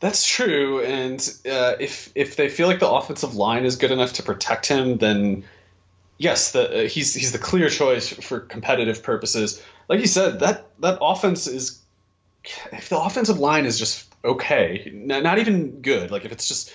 That's 0.00 0.26
true, 0.26 0.80
and 0.80 1.20
uh, 1.44 1.74
if 1.78 2.10
if 2.14 2.36
they 2.36 2.48
feel 2.48 2.68
like 2.68 2.80
the 2.80 2.88
offensive 2.88 3.34
line 3.34 3.66
is 3.66 3.76
good 3.76 3.90
enough 3.90 4.14
to 4.14 4.22
protect 4.22 4.66
him, 4.66 4.96
then 4.96 5.44
yes, 6.16 6.52
the, 6.52 6.84
uh, 6.84 6.88
he's 6.88 7.12
he's 7.12 7.32
the 7.32 7.38
clear 7.38 7.68
choice 7.68 8.08
for 8.08 8.40
competitive 8.40 9.02
purposes. 9.02 9.62
Like 9.90 10.00
you 10.00 10.06
said, 10.06 10.40
that 10.40 10.70
that 10.80 10.96
offense 11.02 11.46
is 11.46 11.82
if 12.72 12.88
the 12.88 12.98
offensive 12.98 13.38
line 13.38 13.66
is 13.66 13.78
just 13.78 14.10
okay, 14.24 14.90
not 14.90 15.38
even 15.38 15.82
good, 15.82 16.10
like 16.10 16.24
if 16.24 16.32
it's 16.32 16.48
just 16.48 16.72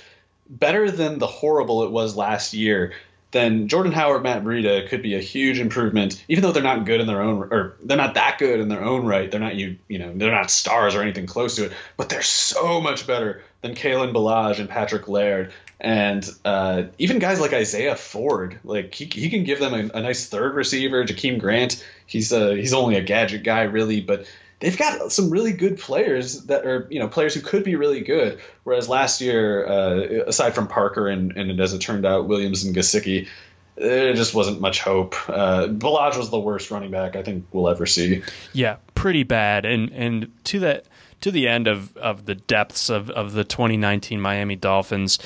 better 0.51 0.91
than 0.91 1.17
the 1.17 1.27
horrible 1.27 1.83
it 1.83 1.91
was 1.91 2.15
last 2.15 2.53
year, 2.53 2.93
then 3.31 3.69
Jordan 3.69 3.93
Howard, 3.93 4.23
Matt 4.23 4.43
Breida 4.43 4.89
could 4.89 5.01
be 5.01 5.15
a 5.15 5.21
huge 5.21 5.59
improvement. 5.59 6.23
Even 6.27 6.43
though 6.43 6.51
they're 6.51 6.61
not 6.61 6.85
good 6.85 6.99
in 6.99 7.07
their 7.07 7.21
own, 7.21 7.47
or 7.51 7.77
they're 7.81 7.97
not 7.97 8.15
that 8.15 8.37
good 8.37 8.59
in 8.59 8.67
their 8.67 8.83
own 8.83 9.05
right. 9.05 9.31
They're 9.31 9.39
not 9.39 9.55
you, 9.55 9.77
you 9.87 9.99
know, 9.99 10.11
they're 10.13 10.31
not 10.31 10.51
stars 10.51 10.95
or 10.95 11.01
anything 11.01 11.27
close 11.27 11.55
to 11.55 11.65
it. 11.65 11.71
But 11.95 12.09
they're 12.09 12.21
so 12.21 12.81
much 12.81 13.07
better 13.07 13.41
than 13.61 13.73
Kalen 13.73 14.13
Ballage 14.13 14.59
and 14.59 14.67
Patrick 14.67 15.07
Laird, 15.07 15.53
and 15.79 16.29
uh, 16.43 16.83
even 16.97 17.19
guys 17.19 17.39
like 17.39 17.53
Isaiah 17.53 17.95
Ford. 17.95 18.59
Like 18.65 18.93
he, 18.93 19.05
he 19.05 19.29
can 19.29 19.45
give 19.45 19.59
them 19.59 19.73
a, 19.73 19.97
a 19.97 20.01
nice 20.01 20.27
third 20.27 20.55
receiver. 20.55 21.05
Jakeem 21.05 21.39
Grant. 21.39 21.85
He's 22.05 22.33
a, 22.33 22.55
he's 22.57 22.73
only 22.73 22.95
a 22.95 23.01
gadget 23.01 23.43
guy 23.43 23.61
really, 23.63 24.01
but 24.01 24.25
they've 24.61 24.77
got 24.77 25.11
some 25.11 25.29
really 25.29 25.51
good 25.51 25.77
players 25.77 26.43
that 26.43 26.65
are 26.65 26.87
you 26.89 26.99
know 26.99 27.09
players 27.09 27.33
who 27.33 27.41
could 27.41 27.63
be 27.63 27.75
really 27.75 28.01
good. 28.01 28.39
Whereas 28.63 28.87
last 28.87 29.19
year, 29.19 29.67
uh, 29.67 30.23
aside 30.27 30.55
from 30.55 30.67
Parker 30.67 31.09
and, 31.09 31.35
and 31.35 31.59
as 31.59 31.73
it 31.73 31.79
turned 31.79 32.05
out, 32.05 32.27
Williams 32.27 32.63
and 32.63 32.73
Gesicki, 32.73 33.27
there 33.75 34.13
just 34.13 34.33
wasn't 34.33 34.61
much 34.61 34.79
hope. 34.79 35.15
Uh, 35.27 35.67
Ballage 35.67 36.17
was 36.17 36.29
the 36.29 36.39
worst 36.39 36.71
running 36.71 36.91
back 36.91 37.15
I 37.17 37.23
think 37.23 37.45
we'll 37.51 37.69
ever 37.69 37.85
see. 37.85 38.23
Yeah, 38.53 38.77
pretty 38.95 39.23
bad. 39.23 39.65
And 39.65 39.91
and 39.91 40.31
to 40.45 40.59
that 40.59 40.85
to 41.21 41.31
the 41.31 41.47
end 41.47 41.67
of, 41.67 41.95
of 41.97 42.25
the 42.25 42.35
depths 42.35 42.89
of, 42.89 43.09
of 43.11 43.33
the 43.33 43.43
2019 43.43 44.19
Miami 44.19 44.55
Dolphins, 44.55 45.19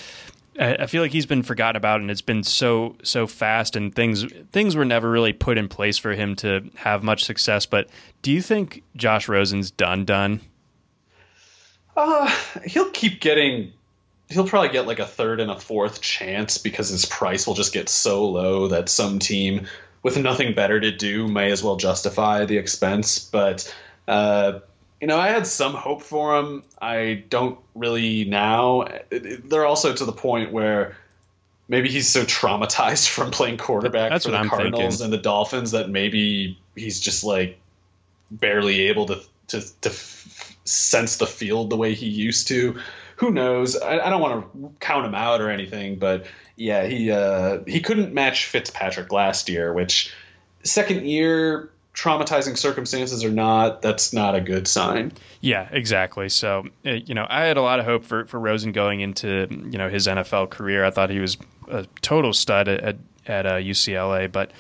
I 0.57 0.85
feel 0.85 1.01
like 1.01 1.11
he's 1.11 1.25
been 1.25 1.43
forgotten 1.43 1.75
about, 1.75 2.01
and 2.01 2.09
it's 2.09 2.21
been 2.21 2.43
so 2.43 2.95
so 3.03 3.27
fast, 3.27 3.75
and 3.75 3.93
things 3.93 4.25
things 4.51 4.75
were 4.75 4.85
never 4.85 5.09
really 5.09 5.33
put 5.33 5.57
in 5.57 5.67
place 5.67 5.97
for 5.97 6.13
him 6.13 6.35
to 6.37 6.69
have 6.75 7.03
much 7.03 7.25
success. 7.25 7.65
But 7.65 7.89
do 8.21 8.31
you 8.31 8.41
think 8.41 8.83
Josh 8.95 9.27
Rosen's 9.27 9.71
done 9.71 10.05
done? 10.05 10.41
Uh, 11.95 12.33
he'll 12.65 12.89
keep 12.91 13.19
getting. 13.19 13.73
He'll 14.29 14.47
probably 14.47 14.69
get 14.69 14.87
like 14.87 14.99
a 14.99 15.05
third 15.05 15.39
and 15.39 15.51
a 15.51 15.59
fourth 15.59 16.01
chance 16.01 16.57
because 16.57 16.89
his 16.89 17.05
price 17.05 17.45
will 17.45 17.53
just 17.53 17.73
get 17.73 17.89
so 17.89 18.27
low 18.27 18.69
that 18.69 18.89
some 18.89 19.19
team 19.19 19.67
with 20.03 20.17
nothing 20.17 20.55
better 20.55 20.79
to 20.79 20.91
do 20.91 21.27
may 21.27 21.51
as 21.51 21.63
well 21.63 21.75
justify 21.75 22.45
the 22.45 22.57
expense. 22.57 23.19
But 23.19 23.73
uh, 24.07 24.59
you 25.01 25.07
know, 25.07 25.19
I 25.19 25.27
had 25.27 25.45
some 25.45 25.73
hope 25.73 26.01
for 26.01 26.37
him. 26.39 26.63
I 26.81 27.23
don't 27.29 27.59
really 27.73 28.25
now. 28.25 28.87
They're 29.09 29.65
also 29.65 29.93
to 29.93 30.05
the 30.05 30.11
point 30.11 30.51
where 30.51 30.95
maybe 31.67 31.89
he's 31.89 32.09
so 32.09 32.23
traumatized 32.23 33.09
from 33.15 33.31
playing 33.31 33.57
quarterback 33.57 34.11
That's 34.11 34.25
for 34.25 34.31
the 34.31 34.37
I'm 34.37 34.49
Cardinals 34.49 34.97
thinking. 34.97 35.03
and 35.05 35.13
the 35.13 35.17
Dolphins 35.17 35.71
that 35.71 35.89
maybe 35.89 36.57
he's 36.75 36.99
just 36.99 37.23
like 37.23 37.59
barely 38.31 38.87
able 38.87 39.07
to 39.07 39.21
to, 39.47 39.61
to 39.81 39.89
f- 39.89 40.57
sense 40.65 41.17
the 41.17 41.27
field 41.27 41.69
the 41.69 41.77
way 41.77 41.93
he 41.93 42.07
used 42.07 42.47
to. 42.47 42.79
Who 43.17 43.31
knows? 43.31 43.77
I, 43.77 43.99
I 43.99 44.09
don't 44.09 44.21
want 44.21 44.53
to 44.53 44.71
count 44.79 45.05
him 45.05 45.15
out 45.15 45.39
or 45.39 45.49
anything, 45.49 45.97
but 45.97 46.25
yeah, 46.55 46.85
he 46.85 47.11
uh, 47.11 47.59
he 47.67 47.81
couldn't 47.81 48.13
match 48.13 48.45
Fitzpatrick 48.45 49.11
last 49.11 49.49
year, 49.49 49.73
which 49.73 50.13
second 50.63 51.05
year 51.05 51.69
traumatizing 51.95 52.57
circumstances 52.57 53.23
or 53.23 53.31
not, 53.31 53.81
that's 53.81 54.11
not 54.11 54.35
a 54.35 54.41
good 54.41 54.67
sign. 54.67 55.13
Yeah, 55.39 55.67
exactly. 55.71 56.27
So, 56.29 56.67
uh, 56.85 56.91
you 56.91 57.15
know, 57.15 57.25
I 57.29 57.45
had 57.45 57.57
a 57.57 57.61
lot 57.61 57.79
of 57.79 57.85
hope 57.85 58.03
for, 58.03 58.25
for 58.25 58.39
Rosen 58.39 58.73
going 58.73 58.99
into, 58.99 59.47
you 59.49 59.77
know, 59.77 59.89
his 59.89 60.05
NFL 60.05 60.49
career. 60.49 60.83
I 60.83 60.91
thought 60.91 61.09
he 61.09 61.19
was 61.19 61.37
a 61.69 61.87
total 62.01 62.33
stud 62.33 62.67
at, 62.67 62.97
at, 63.25 63.45
uh, 63.45 63.53
UCLA, 63.53 64.29
but 64.29 64.51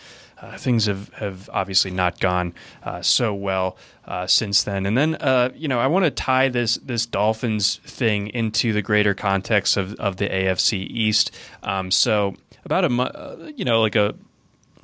uh, 0.41 0.57
things 0.57 0.85
have, 0.85 1.09
have 1.15 1.49
obviously 1.51 1.91
not 1.91 2.19
gone 2.19 2.53
uh, 2.83 3.01
so 3.01 3.33
well 3.33 3.77
uh, 4.05 4.27
since 4.27 4.63
then. 4.63 4.85
And 4.85 4.97
then, 4.97 5.15
uh, 5.15 5.49
you 5.55 5.67
know, 5.67 5.79
I 5.79 5.87
want 5.87 6.05
to 6.05 6.11
tie 6.11 6.49
this 6.49 6.75
this 6.75 7.05
Dolphins 7.05 7.77
thing 7.77 8.27
into 8.27 8.73
the 8.73 8.81
greater 8.81 9.13
context 9.13 9.77
of, 9.77 9.93
of 9.95 10.17
the 10.17 10.27
AFC 10.27 10.87
East. 10.89 11.31
Um, 11.63 11.89
so 11.89 12.35
about 12.63 12.85
a 12.85 12.89
month, 12.89 13.15
you 13.55 13.65
know, 13.65 13.81
like 13.81 13.95
a 13.95 14.15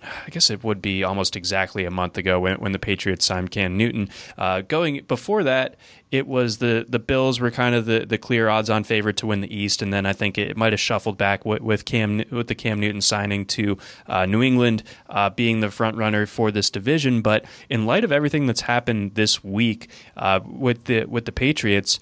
I 0.04 0.30
guess 0.30 0.50
it 0.50 0.64
would 0.64 0.82
be 0.82 1.04
almost 1.04 1.36
exactly 1.36 1.86
a 1.86 1.92
month 1.92 2.18
ago 2.18 2.40
when, 2.40 2.56
when 2.56 2.72
the 2.72 2.80
Patriots 2.80 3.26
signed 3.26 3.52
Cam 3.52 3.78
Newton. 3.78 4.10
Uh, 4.38 4.62
going 4.62 5.04
before 5.08 5.44
that, 5.44 5.76
it 6.12 6.28
was 6.28 6.58
the 6.58 6.86
the 6.88 7.00
Bills 7.00 7.40
were 7.40 7.52
kind 7.52 7.76
of 7.76 7.86
the, 7.86 8.06
the 8.06 8.18
clear 8.18 8.50
odds 8.50 8.70
on 8.70 8.84
favorite 8.84 9.18
to 9.18 9.28
win 9.28 9.42
the 9.42 9.56
East, 9.56 9.82
and 9.82 9.94
then 9.94 10.06
I 10.06 10.14
think 10.14 10.38
it 10.38 10.58
might 10.58 10.74
have 10.74 10.80
shuffled 10.80 11.18
back 11.18 11.46
with, 11.46 11.62
with 11.62 11.86
Cam 11.86 12.24
with 12.32 12.48
the 12.48 12.56
Cam 12.56 12.80
Newton 12.80 13.02
signing 13.02 13.46
to 13.48 13.78
uh, 14.08 14.26
New 14.26 14.42
England 14.42 14.84
uh, 15.10 15.30
being 15.30 15.60
the 15.60 15.72
front 15.72 15.98
runner 15.98 16.26
for 16.26 16.52
this 16.52 16.70
division. 16.70 17.22
But 17.22 17.46
in 17.70 17.86
light 17.86 18.04
of 18.04 18.12
everything 18.12 18.48
that's 18.48 18.62
happened 18.62 19.16
this 19.16 19.44
week 19.44 19.90
uh, 20.18 20.40
with 20.46 20.86
the 20.86 21.06
with 21.06 21.26
the 21.26 21.32
Patriots. 21.32 22.00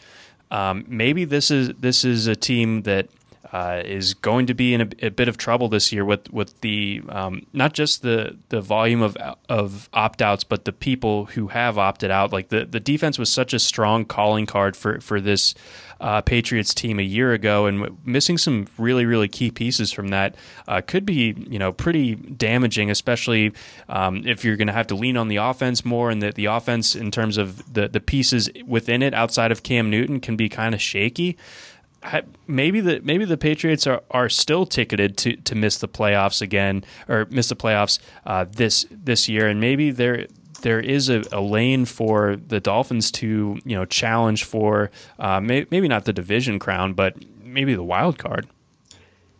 Um, 0.51 0.83
maybe 0.87 1.25
this 1.25 1.51
is 1.51 1.75
this 1.79 2.03
is 2.03 2.25
a 2.25 2.35
team 2.35 2.81
that 2.81 3.07
uh, 3.51 3.81
is 3.83 4.13
going 4.13 4.45
to 4.45 4.53
be 4.53 4.73
in 4.73 4.81
a, 4.81 4.89
a, 5.07 5.09
bit 5.09 5.27
of 5.27 5.37
trouble 5.37 5.69
this 5.69 5.91
year 5.91 6.05
with 6.05 6.31
with 6.31 6.61
the 6.61 7.01
um, 7.09 7.45
not 7.51 7.73
just 7.73 8.03
the 8.03 8.37
the 8.49 8.61
volume 8.61 9.01
of 9.01 9.17
of 9.47 9.89
opt 9.93 10.21
outs, 10.21 10.43
but 10.43 10.65
the 10.65 10.71
people 10.71 11.25
who 11.25 11.47
have 11.47 11.77
opted 11.77 12.11
out. 12.11 12.31
Like 12.31 12.49
the 12.49 12.65
the 12.65 12.79
defense 12.79 13.17
was 13.17 13.29
such 13.31 13.53
a 13.53 13.59
strong 13.59 14.05
calling 14.05 14.45
card 14.45 14.75
for 14.75 14.99
for 15.01 15.19
this. 15.19 15.55
Uh, 16.01 16.21
Patriots 16.21 16.73
team 16.73 16.97
a 16.97 17.03
year 17.03 17.33
ago, 17.33 17.65
and 17.65 17.97
missing 18.05 18.37
some 18.37 18.67
really, 18.77 19.05
really 19.05 19.27
key 19.27 19.51
pieces 19.51 19.91
from 19.91 20.07
that 20.07 20.33
uh, 20.65 20.79
could 20.79 21.05
be, 21.05 21.35
you 21.49 21.59
know, 21.59 21.73
pretty 21.73 22.15
damaging, 22.15 22.89
especially 22.89 23.51
um, 23.89 24.25
if 24.25 24.45
you're 24.45 24.55
going 24.55 24.69
to 24.69 24.73
have 24.73 24.87
to 24.87 24.95
lean 24.95 25.17
on 25.17 25.27
the 25.27 25.35
offense 25.35 25.83
more, 25.83 26.09
and 26.09 26.21
that 26.21 26.35
the 26.35 26.45
offense, 26.45 26.95
in 26.95 27.11
terms 27.11 27.35
of 27.35 27.73
the 27.73 27.89
the 27.89 27.99
pieces 27.99 28.49
within 28.65 29.03
it, 29.03 29.13
outside 29.13 29.51
of 29.51 29.63
Cam 29.63 29.89
Newton, 29.89 30.21
can 30.21 30.37
be 30.37 30.47
kind 30.47 30.73
of 30.73 30.81
shaky 30.81 31.37
maybe 32.47 32.81
the 32.81 33.01
maybe 33.01 33.25
the 33.25 33.37
Patriots 33.37 33.87
are, 33.87 34.01
are 34.11 34.29
still 34.29 34.65
ticketed 34.65 35.17
to, 35.17 35.35
to 35.37 35.55
miss 35.55 35.77
the 35.77 35.87
playoffs 35.87 36.41
again 36.41 36.83
or 37.07 37.27
miss 37.29 37.49
the 37.49 37.55
playoffs 37.55 37.99
uh, 38.25 38.45
this 38.49 38.85
this 38.89 39.27
year, 39.27 39.47
and 39.47 39.59
maybe 39.59 39.91
there 39.91 40.27
there 40.61 40.79
is 40.79 41.09
a, 41.09 41.23
a, 41.31 41.41
lane 41.41 41.85
for 41.85 42.35
the 42.35 42.59
Dolphins 42.59 43.11
to 43.11 43.59
you 43.63 43.75
know 43.75 43.85
challenge 43.85 44.43
for 44.43 44.91
uh, 45.19 45.39
may, 45.39 45.65
maybe 45.71 45.87
not 45.87 46.05
the 46.05 46.13
division 46.13 46.59
crown, 46.59 46.93
but 46.93 47.15
maybe 47.43 47.73
the 47.73 47.83
wild 47.83 48.17
card. 48.17 48.47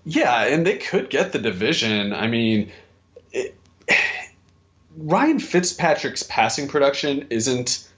Yeah, 0.05 0.45
and 0.45 0.65
they 0.65 0.77
could 0.77 1.09
get 1.09 1.33
the 1.33 1.39
division. 1.39 2.13
I 2.13 2.27
mean, 2.27 2.71
it, 3.31 3.55
Ryan 4.97 5.39
Fitzpatrick's 5.39 6.23
passing 6.23 6.67
production 6.67 7.27
isn't 7.29 7.88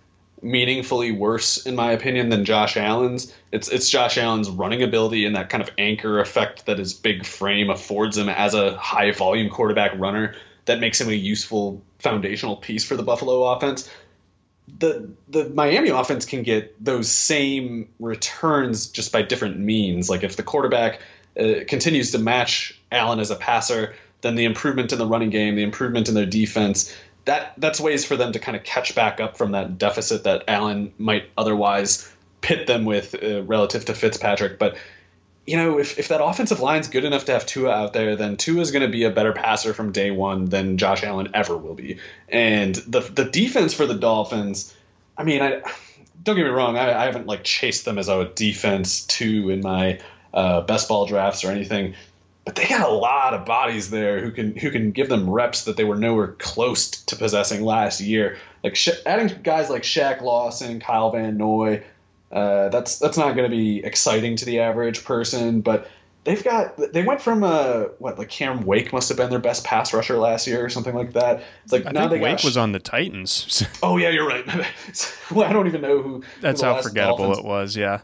meaningfully 0.41 1.11
worse, 1.11 1.65
in 1.65 1.75
my 1.75 1.91
opinion, 1.91 2.29
than 2.29 2.45
Josh 2.45 2.77
Allen's. 2.77 3.33
It's 3.51 3.67
it's 3.69 3.89
Josh 3.89 4.17
Allen's 4.17 4.49
running 4.49 4.83
ability 4.83 5.25
and 5.25 5.35
that 5.35 5.49
kind 5.49 5.63
of 5.63 5.69
anchor 5.77 6.19
effect 6.19 6.65
that 6.65 6.79
his 6.79 6.93
big 6.93 7.25
frame 7.25 7.69
affords 7.69 8.17
him 8.17 8.29
as 8.29 8.53
a 8.53 8.75
high 8.77 9.11
volume 9.11 9.49
quarterback 9.49 9.97
runner 9.97 10.35
that 10.65 10.79
makes 10.79 10.99
him 10.99 11.09
a 11.09 11.13
useful 11.13 11.81
foundational 11.99 12.55
piece 12.55 12.83
for 12.83 12.95
the 12.95 13.03
Buffalo 13.03 13.43
offense. 13.43 13.89
The 14.79 15.09
the 15.27 15.49
Miami 15.49 15.89
offense 15.89 16.25
can 16.25 16.43
get 16.43 16.83
those 16.83 17.09
same 17.09 17.89
returns 17.99 18.87
just 18.87 19.11
by 19.11 19.21
different 19.21 19.59
means. 19.59 20.09
Like 20.09 20.23
if 20.23 20.35
the 20.35 20.43
quarterback 20.43 21.01
uh, 21.39 21.63
continues 21.67 22.11
to 22.11 22.19
match 22.19 22.79
Allen 22.91 23.19
as 23.19 23.31
a 23.31 23.35
passer, 23.35 23.95
then 24.21 24.35
the 24.35 24.45
improvement 24.45 24.93
in 24.93 24.99
the 24.99 25.05
running 25.05 25.29
game, 25.29 25.55
the 25.55 25.63
improvement 25.63 26.07
in 26.07 26.15
their 26.15 26.25
defense, 26.25 26.95
that 27.25 27.53
that's 27.57 27.79
ways 27.79 28.05
for 28.05 28.17
them 28.17 28.31
to 28.33 28.39
kind 28.39 28.55
of 28.57 28.63
catch 28.63 28.95
back 28.95 29.19
up 29.19 29.37
from 29.37 29.51
that 29.51 29.77
deficit 29.77 30.23
that 30.23 30.45
Allen 30.47 30.93
might 30.97 31.29
otherwise 31.37 32.11
pit 32.41 32.67
them 32.67 32.85
with 32.85 33.15
uh, 33.21 33.43
relative 33.43 33.85
to 33.85 33.93
Fitzpatrick. 33.93 34.57
But 34.57 34.77
you 35.45 35.57
know, 35.57 35.79
if, 35.79 35.97
if 35.97 36.09
that 36.09 36.23
offensive 36.23 36.59
line's 36.59 36.87
good 36.87 37.03
enough 37.03 37.25
to 37.25 37.31
have 37.33 37.45
Tua 37.45 37.71
out 37.71 37.93
there, 37.93 38.15
then 38.15 38.37
Tua 38.37 38.61
is 38.61 38.71
going 38.71 38.83
to 38.83 38.91
be 38.91 39.03
a 39.03 39.09
better 39.09 39.33
passer 39.33 39.73
from 39.73 39.91
day 39.91 40.11
one 40.11 40.45
than 40.45 40.77
Josh 40.77 41.03
Allen 41.03 41.29
ever 41.33 41.57
will 41.57 41.73
be. 41.73 41.97
And 42.29 42.75
the 42.75 43.01
the 43.01 43.25
defense 43.25 43.73
for 43.73 43.85
the 43.85 43.95
Dolphins, 43.95 44.75
I 45.17 45.23
mean, 45.23 45.41
I 45.41 45.61
don't 46.23 46.35
get 46.35 46.43
me 46.43 46.49
wrong, 46.49 46.77
I, 46.77 47.01
I 47.01 47.05
haven't 47.05 47.27
like 47.27 47.43
chased 47.43 47.85
them 47.85 47.97
as 47.97 48.07
a 48.07 48.25
defense 48.25 49.05
two 49.05 49.49
in 49.49 49.61
my 49.61 49.99
uh, 50.33 50.61
best 50.61 50.87
ball 50.87 51.05
drafts 51.05 51.43
or 51.43 51.51
anything 51.51 51.95
but 52.45 52.55
they 52.55 52.67
got 52.67 52.87
a 52.87 52.91
lot 52.91 53.33
of 53.33 53.45
bodies 53.45 53.89
there 53.89 54.19
who 54.19 54.31
can 54.31 54.55
who 54.55 54.71
can 54.71 54.91
give 54.91 55.09
them 55.09 55.29
reps 55.29 55.65
that 55.65 55.77
they 55.77 55.83
were 55.83 55.95
nowhere 55.95 56.29
close 56.39 56.89
to 56.89 57.15
possessing 57.15 57.63
last 57.63 58.01
year. 58.01 58.37
Like 58.63 58.77
adding 59.05 59.41
guys 59.43 59.69
like 59.69 59.83
Shaq 59.83 60.21
Lawson, 60.21 60.79
Kyle 60.79 61.11
Van 61.11 61.37
Noy, 61.37 61.83
uh, 62.31 62.69
that's 62.69 62.97
that's 62.97 63.17
not 63.17 63.35
going 63.35 63.49
to 63.49 63.55
be 63.55 63.83
exciting 63.83 64.37
to 64.37 64.45
the 64.45 64.59
average 64.61 65.03
person. 65.03 65.61
But 65.61 65.87
they've 66.23 66.43
got 66.43 66.77
they 66.93 67.03
went 67.03 67.21
from 67.21 67.43
uh 67.43 67.85
what 67.99 68.17
like 68.17 68.29
Cam 68.29 68.61
Wake 68.61 68.91
must 68.91 69.09
have 69.09 69.17
been 69.17 69.29
their 69.29 69.39
best 69.39 69.63
pass 69.63 69.93
rusher 69.93 70.17
last 70.17 70.47
year 70.47 70.65
or 70.65 70.69
something 70.69 70.95
like 70.95 71.13
that. 71.13 71.43
It's 71.63 71.73
like 71.73 71.85
I 71.85 71.91
now 71.91 72.01
think 72.01 72.11
they 72.11 72.19
Wake 72.21 72.37
got, 72.37 72.43
was 72.43 72.57
on 72.57 72.71
the 72.71 72.79
Titans. 72.79 73.67
oh 73.83 73.97
yeah, 73.97 74.09
you're 74.09 74.27
right. 74.27 74.45
well, 75.31 75.47
I 75.47 75.53
don't 75.53 75.67
even 75.67 75.81
know 75.81 76.01
who. 76.01 76.23
That's 76.41 76.61
who 76.61 76.67
how 76.67 76.81
forgettable 76.81 77.17
Dolphins. 77.17 77.37
it 77.37 77.45
was. 77.45 77.77
Yeah 77.77 78.01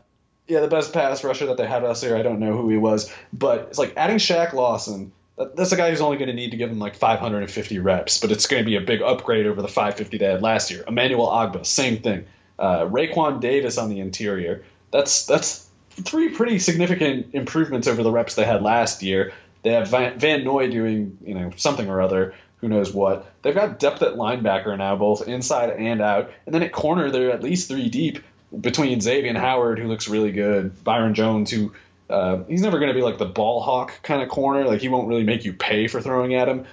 yeah, 0.48 0.62
the 0.62 0.68
best 0.68 0.94
pass 0.94 1.24
rusher 1.24 1.48
that 1.48 1.58
they 1.58 1.68
had 1.68 1.84
last 1.84 2.04
year. 2.04 2.16
I 2.16 2.24
don't 2.24 2.40
know 2.40 2.56
who 2.56 2.70
he 2.70 2.78
was, 2.78 3.12
but 3.34 3.68
it's 3.70 3.78
like 3.78 3.94
adding 3.98 4.18
Shaq 4.18 4.54
Lawson. 4.54 5.12
That's 5.56 5.72
a 5.72 5.76
guy 5.76 5.92
who's 5.92 6.02
only 6.02 6.18
going 6.18 6.30
to 6.30 6.34
need 6.34 6.52
to 6.52 6.58
give 6.58 6.72
him 6.72 6.80
like 6.80 6.96
550 6.96 7.80
reps, 7.80 8.20
but 8.20 8.32
it's 8.32 8.48
going 8.48 8.64
to 8.64 8.66
be 8.66 8.76
a 8.76 8.82
big 8.82 9.02
upgrade 9.02 9.46
over 9.46 9.62
the 9.62 9.68
550 9.68 10.18
they 10.18 10.26
had 10.26 10.42
last 10.42 10.72
year. 10.72 10.84
Emmanuel 10.88 11.28
Ogbah, 11.28 11.66
same 11.66 11.98
thing. 11.98 12.26
Uh, 12.58 12.86
Raekwon 12.86 13.40
Davis 13.40 13.78
on 13.78 13.90
the 13.90 14.00
interior. 14.00 14.64
That's 14.92 15.26
that's 15.26 15.68
three 15.92 16.30
pretty 16.30 16.60
significant 16.60 17.34
improvements 17.34 17.88
over 17.88 18.02
the 18.02 18.12
reps 18.12 18.36
they 18.36 18.46
had 18.46 18.64
last 18.64 19.04
year. 19.04 19.34
They 19.64 19.72
have 19.74 19.90
Van, 19.90 20.18
Van 20.18 20.44
Noy 20.44 20.72
doing 20.72 21.18
you 21.24 21.36
know 21.36 21.52
something 21.56 21.88
or 21.88 22.02
other, 22.02 22.34
who 22.62 22.68
knows 22.68 22.92
what. 22.92 23.32
They've 23.42 23.54
got 23.54 23.80
depth 23.80 24.02
at 24.02 24.14
linebacker 24.14 24.76
now, 24.78 24.96
both 24.96 25.28
inside 25.28 25.70
and 25.72 26.02
out, 26.02 26.32
and 26.46 26.56
then 26.56 26.64
at 26.64 26.72
corner 26.72 27.12
they're 27.12 27.32
at 27.32 27.44
least 27.44 27.68
three 27.68 27.90
deep 27.90 28.24
between 28.60 29.02
Xavier 29.02 29.30
and 29.30 29.38
Howard, 29.38 29.80
who 29.80 29.88
looks 29.88 30.08
really 30.08 30.32
good, 30.32 30.84
Byron 30.84 31.14
Jones, 31.14 31.52
who 31.52 31.74
uh, 32.10 32.44
he's 32.48 32.62
never 32.62 32.80
going 32.80 32.90
to 32.90 32.94
be 32.94 33.02
like 33.02 33.18
the 33.18 33.26
ball 33.26 33.62
hawk 33.62 34.02
kind 34.04 34.22
of 34.22 34.30
corner. 34.30 34.66
Like 34.66 34.82
he 34.82 34.88
won't 34.88 35.08
really 35.08 35.24
make 35.24 35.46
you 35.46 35.54
pay 35.54 35.88
for 35.88 36.02
throwing 36.02 36.34
at 36.36 36.48
him, 36.48 36.66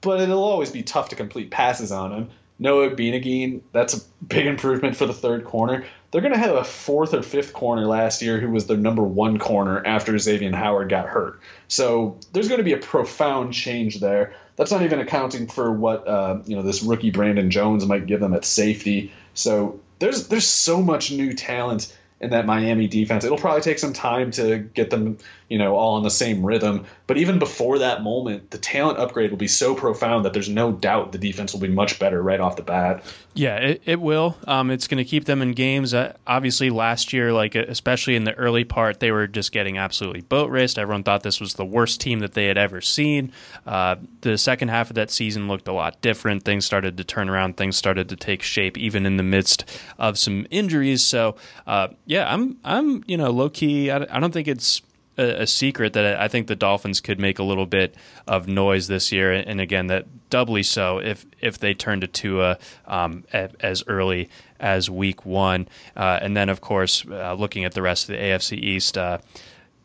but 0.00 0.20
it'll 0.20 0.44
always 0.44 0.70
be 0.70 0.82
tough 0.82 1.08
to 1.10 1.16
complete 1.16 1.50
passes 1.50 1.92
on 1.92 2.12
him. 2.12 2.30
Noah 2.58 2.90
Igbinoghene, 2.90 3.60
that's 3.72 3.94
a 3.94 4.00
big 4.24 4.46
improvement 4.46 4.94
for 4.94 5.06
the 5.06 5.12
third 5.12 5.44
corner. 5.44 5.84
They're 6.10 6.20
going 6.20 6.34
to 6.34 6.38
have 6.38 6.54
a 6.54 6.62
fourth 6.62 7.14
or 7.14 7.22
fifth 7.22 7.54
corner 7.54 7.86
last 7.86 8.22
year 8.22 8.38
who 8.38 8.50
was 8.50 8.66
their 8.66 8.76
number 8.76 9.02
one 9.02 9.38
corner 9.38 9.84
after 9.84 10.12
Xavien 10.12 10.54
Howard 10.54 10.88
got 10.88 11.08
hurt. 11.08 11.40
So 11.68 12.18
there's 12.32 12.48
going 12.48 12.58
to 12.58 12.64
be 12.64 12.74
a 12.74 12.78
profound 12.78 13.54
change 13.54 13.98
there. 13.98 14.34
That's 14.56 14.70
not 14.70 14.82
even 14.82 15.00
accounting 15.00 15.48
for 15.48 15.72
what 15.72 16.06
uh, 16.06 16.40
you 16.44 16.54
know 16.54 16.62
this 16.62 16.82
rookie 16.82 17.10
Brandon 17.10 17.50
Jones 17.50 17.86
might 17.86 18.06
give 18.06 18.20
them 18.20 18.34
at 18.34 18.44
safety. 18.44 19.10
So 19.34 19.80
there's 20.02 20.28
there's 20.28 20.46
so 20.46 20.82
much 20.82 21.12
new 21.12 21.32
talent 21.32 21.96
in 22.20 22.30
that 22.30 22.44
Miami 22.44 22.86
defense. 22.88 23.24
It'll 23.24 23.38
probably 23.38 23.62
take 23.62 23.78
some 23.78 23.92
time 23.92 24.30
to 24.32 24.58
get 24.58 24.90
them, 24.90 25.18
you 25.48 25.58
know, 25.58 25.76
all 25.76 25.96
on 25.96 26.02
the 26.02 26.10
same 26.10 26.44
rhythm. 26.44 26.86
But 27.12 27.18
even 27.18 27.38
before 27.38 27.80
that 27.80 28.02
moment, 28.02 28.52
the 28.52 28.56
talent 28.56 28.98
upgrade 28.98 29.30
will 29.30 29.36
be 29.36 29.46
so 29.46 29.74
profound 29.74 30.24
that 30.24 30.32
there's 30.32 30.48
no 30.48 30.72
doubt 30.72 31.12
the 31.12 31.18
defense 31.18 31.52
will 31.52 31.60
be 31.60 31.68
much 31.68 31.98
better 31.98 32.22
right 32.22 32.40
off 32.40 32.56
the 32.56 32.62
bat. 32.62 33.04
Yeah, 33.34 33.56
it, 33.56 33.82
it 33.84 34.00
will. 34.00 34.34
Um, 34.46 34.70
it's 34.70 34.88
going 34.88 34.96
to 34.96 35.04
keep 35.04 35.26
them 35.26 35.42
in 35.42 35.52
games. 35.52 35.92
Uh, 35.92 36.14
obviously, 36.26 36.70
last 36.70 37.12
year, 37.12 37.30
like 37.30 37.54
especially 37.54 38.16
in 38.16 38.24
the 38.24 38.32
early 38.32 38.64
part, 38.64 38.98
they 39.00 39.10
were 39.10 39.26
just 39.26 39.52
getting 39.52 39.76
absolutely 39.76 40.22
boat 40.22 40.50
raced. 40.50 40.78
Everyone 40.78 41.02
thought 41.02 41.22
this 41.22 41.38
was 41.38 41.52
the 41.52 41.66
worst 41.66 42.00
team 42.00 42.20
that 42.20 42.32
they 42.32 42.46
had 42.46 42.56
ever 42.56 42.80
seen. 42.80 43.30
Uh, 43.66 43.96
the 44.22 44.38
second 44.38 44.68
half 44.68 44.88
of 44.88 44.94
that 44.94 45.10
season 45.10 45.48
looked 45.48 45.68
a 45.68 45.72
lot 45.74 46.00
different. 46.00 46.44
Things 46.44 46.64
started 46.64 46.96
to 46.96 47.04
turn 47.04 47.28
around. 47.28 47.58
Things 47.58 47.76
started 47.76 48.08
to 48.08 48.16
take 48.16 48.40
shape, 48.40 48.78
even 48.78 49.04
in 49.04 49.18
the 49.18 49.22
midst 49.22 49.70
of 49.98 50.18
some 50.18 50.46
injuries. 50.50 51.04
So, 51.04 51.36
uh, 51.66 51.88
yeah, 52.06 52.32
I'm 52.32 52.56
I'm 52.64 53.04
you 53.06 53.18
know 53.18 53.30
low 53.30 53.50
key. 53.50 53.90
I, 53.90 53.98
I 54.10 54.18
don't 54.18 54.32
think 54.32 54.48
it's 54.48 54.80
a, 55.22 55.42
a, 55.42 55.46
secret 55.46 55.92
that 55.94 56.20
I 56.20 56.28
think 56.28 56.46
the 56.46 56.56
Dolphins 56.56 57.00
could 57.00 57.20
make 57.20 57.38
a 57.38 57.42
little 57.42 57.66
bit 57.66 57.94
of 58.26 58.48
noise 58.48 58.88
this 58.88 59.12
year, 59.12 59.32
and 59.32 59.60
again 59.60 59.86
that 59.88 60.06
doubly 60.30 60.62
so 60.62 60.98
if 60.98 61.24
if 61.40 61.58
they 61.58 61.74
turn 61.74 62.00
to 62.00 62.06
Tua 62.06 62.58
um, 62.86 63.24
as 63.32 63.84
early 63.86 64.28
as 64.60 64.90
Week 64.90 65.24
One, 65.24 65.68
uh, 65.96 66.18
and 66.22 66.36
then 66.36 66.48
of 66.48 66.60
course 66.60 67.04
uh, 67.08 67.34
looking 67.34 67.64
at 67.64 67.72
the 67.72 67.82
rest 67.82 68.08
of 68.08 68.16
the 68.16 68.22
AFC 68.22 68.58
East. 68.58 68.98
Uh, 68.98 69.18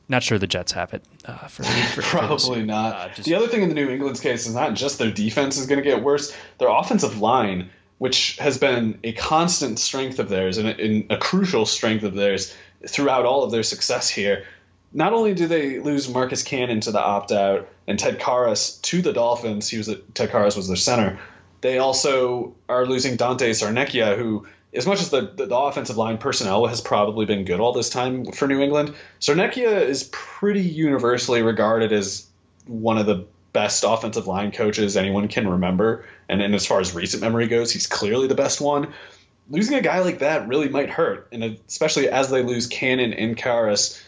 not 0.10 0.24
sure 0.24 0.40
the 0.40 0.48
Jets 0.48 0.72
have 0.72 0.94
it. 0.94 1.04
Uh, 1.26 1.36
for, 1.48 1.64
for, 1.64 2.02
Probably 2.18 2.62
for 2.62 2.66
not. 2.66 2.96
Uh, 2.96 3.14
just, 3.14 3.28
the 3.28 3.36
other 3.36 3.48
thing 3.48 3.62
in 3.62 3.68
the 3.68 3.76
New 3.76 3.90
England's 3.90 4.22
case 4.22 4.48
is 4.48 4.56
not 4.56 4.74
just 4.74 5.00
their 5.00 5.12
defense 5.12 5.58
is 5.58 5.68
going 5.68 5.84
to 5.84 5.90
get 5.90 6.02
worse; 6.02 6.36
their 6.60 6.70
offensive 6.70 7.20
line 7.20 7.70
which 7.98 8.38
has 8.38 8.58
been 8.58 9.00
a 9.04 9.12
constant 9.14 9.80
strength 9.80 10.20
of 10.20 10.30
theirs 10.30 10.58
and 10.58 10.68
a, 10.68 10.84
and 10.84 11.12
a, 11.12 11.18
crucial 11.18 11.66
strength 11.66 12.04
of 12.04 12.14
theirs 12.14 12.56
throughout 12.88 13.26
all 13.26 13.44
of 13.44 13.52
their 13.52 13.64
success 13.64 14.10
here. 14.10 14.46
Not 14.98 15.14
only 15.14 15.36
do 15.36 15.46
they 15.46 15.78
lose 15.78 16.10
Marcus 16.10 16.42
Cannon 16.42 16.82
to 16.82 16.92
the 16.92 17.00
opt 17.00 17.32
out 17.32 17.70
and 17.86 18.00
Ted 18.00 18.20
Karras 18.20 18.82
to 18.82 19.04
the 19.04 19.14
Dolphins, 19.14 19.70
he 19.70 19.78
was 19.78 19.96
Ted 20.16 20.32
Karras 20.32 20.58
was 20.58 20.68
their 20.68 20.76
center. 20.76 21.20
They 21.62 21.78
also 21.78 22.56
are 22.68 22.84
losing 22.84 23.16
Dante 23.16 23.52
Scarnecchia, 23.52 24.18
who, 24.18 24.48
as 24.74 24.88
much 24.88 25.00
as 25.00 25.12
the, 25.12 25.22
the, 25.22 25.46
the 25.46 25.56
offensive 25.56 25.98
line 25.98 26.18
personnel 26.18 26.66
has 26.66 26.82
probably 26.82 27.28
been 27.28 27.46
good 27.46 27.60
all 27.60 27.74
this 27.74 27.92
time 27.92 28.26
for 28.32 28.48
New 28.48 28.60
England, 28.60 28.96
Scarnecchia 29.20 29.84
is 29.84 30.10
pretty 30.12 30.64
universally 30.64 31.44
regarded 31.44 31.94
as 31.94 32.26
one 32.66 32.98
of 32.98 33.06
the 33.06 33.28
best 33.54 33.84
offensive 33.88 34.26
line 34.26 34.52
coaches 34.52 34.98
anyone 34.98 35.28
can 35.28 35.48
remember. 35.48 36.06
And, 36.28 36.42
and 36.42 36.56
as 36.56 36.66
far 36.66 36.80
as 36.80 36.96
recent 36.96 37.22
memory 37.22 37.46
goes, 37.46 37.72
he's 37.72 37.86
clearly 37.86 38.26
the 38.26 38.34
best 38.34 38.60
one. 38.60 38.96
Losing 39.48 39.78
a 39.78 39.82
guy 39.82 40.00
like 40.00 40.20
that 40.20 40.48
really 40.48 40.70
might 40.70 40.90
hurt, 40.90 41.28
and 41.32 41.60
especially 41.68 42.10
as 42.10 42.32
they 42.32 42.42
lose 42.42 42.66
Cannon 42.66 43.14
and 43.14 43.38
Karras, 43.38 44.02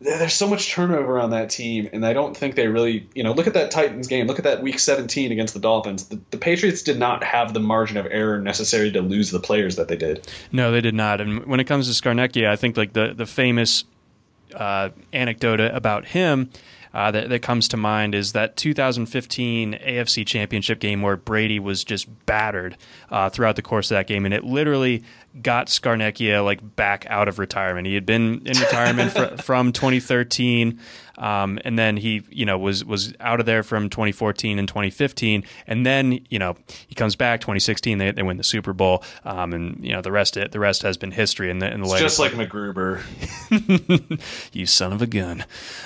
there's 0.00 0.34
so 0.34 0.48
much 0.48 0.70
turnover 0.70 1.18
on 1.18 1.30
that 1.30 1.50
team, 1.50 1.88
and 1.92 2.06
I 2.06 2.12
don't 2.12 2.36
think 2.36 2.54
they 2.54 2.68
really, 2.68 3.08
you 3.14 3.24
know, 3.24 3.32
look 3.32 3.48
at 3.48 3.54
that 3.54 3.70
Titans 3.70 4.06
game, 4.06 4.26
look 4.26 4.38
at 4.38 4.44
that 4.44 4.62
Week 4.62 4.78
17 4.78 5.32
against 5.32 5.54
the 5.54 5.60
Dolphins. 5.60 6.08
The, 6.08 6.20
the, 6.30 6.38
Patriots 6.38 6.82
did 6.82 6.98
not 6.98 7.24
have 7.24 7.52
the 7.52 7.60
margin 7.60 7.96
of 7.96 8.06
error 8.06 8.40
necessary 8.40 8.92
to 8.92 9.00
lose 9.00 9.30
the 9.30 9.40
players 9.40 9.76
that 9.76 9.88
they 9.88 9.96
did. 9.96 10.28
No, 10.52 10.70
they 10.70 10.80
did 10.80 10.94
not. 10.94 11.20
And 11.20 11.46
when 11.46 11.58
it 11.58 11.64
comes 11.64 11.88
to 11.88 12.02
Scarnecchia, 12.02 12.48
I 12.48 12.56
think 12.56 12.76
like 12.76 12.92
the 12.92 13.12
the 13.12 13.26
famous 13.26 13.84
uh, 14.54 14.90
anecdote 15.12 15.60
about 15.60 16.06
him 16.06 16.50
uh, 16.94 17.10
that, 17.10 17.28
that 17.28 17.42
comes 17.42 17.68
to 17.68 17.76
mind 17.76 18.14
is 18.14 18.32
that 18.32 18.56
2015 18.56 19.74
AFC 19.74 20.26
Championship 20.26 20.80
game 20.80 21.02
where 21.02 21.16
Brady 21.16 21.58
was 21.58 21.84
just 21.84 22.08
battered 22.26 22.76
uh, 23.10 23.28
throughout 23.30 23.56
the 23.56 23.62
course 23.62 23.90
of 23.90 23.96
that 23.96 24.06
game, 24.06 24.24
and 24.24 24.34
it 24.34 24.44
literally 24.44 25.02
got 25.42 25.66
Scarnecchia 25.66 26.44
like 26.44 26.76
back 26.76 27.06
out 27.08 27.28
of 27.28 27.38
retirement. 27.38 27.86
He 27.86 27.94
had 27.94 28.06
been 28.06 28.42
in 28.46 28.58
retirement 28.58 29.12
fr- 29.12 29.36
from 29.42 29.72
2013, 29.72 30.80
um, 31.18 31.58
and 31.64 31.78
then 31.78 31.96
he 31.96 32.22
you 32.30 32.46
know 32.46 32.58
was 32.58 32.84
was 32.84 33.14
out 33.20 33.40
of 33.40 33.46
there 33.46 33.62
from 33.62 33.90
2014 33.90 34.58
and 34.58 34.66
2015, 34.66 35.44
and 35.66 35.86
then 35.86 36.20
you 36.28 36.38
know 36.38 36.56
he 36.86 36.94
comes 36.94 37.16
back 37.16 37.40
2016. 37.40 37.98
They, 37.98 38.10
they 38.10 38.22
win 38.22 38.36
the 38.36 38.44
Super 38.44 38.72
Bowl, 38.72 39.02
um, 39.24 39.52
and 39.52 39.84
you 39.84 39.92
know 39.92 40.00
the 40.00 40.12
rest 40.12 40.36
it 40.36 40.52
the 40.52 40.60
rest 40.60 40.82
has 40.82 40.96
been 40.96 41.10
history. 41.10 41.50
In 41.50 41.58
the 41.58 41.70
in 41.72 41.80
the 41.80 41.88
it's 41.88 42.00
just 42.00 42.18
like 42.18 42.32
MacGruber, 42.32 43.02
you 44.52 44.66
son 44.66 44.92
of 44.92 45.02
a 45.02 45.06
gun. 45.06 45.44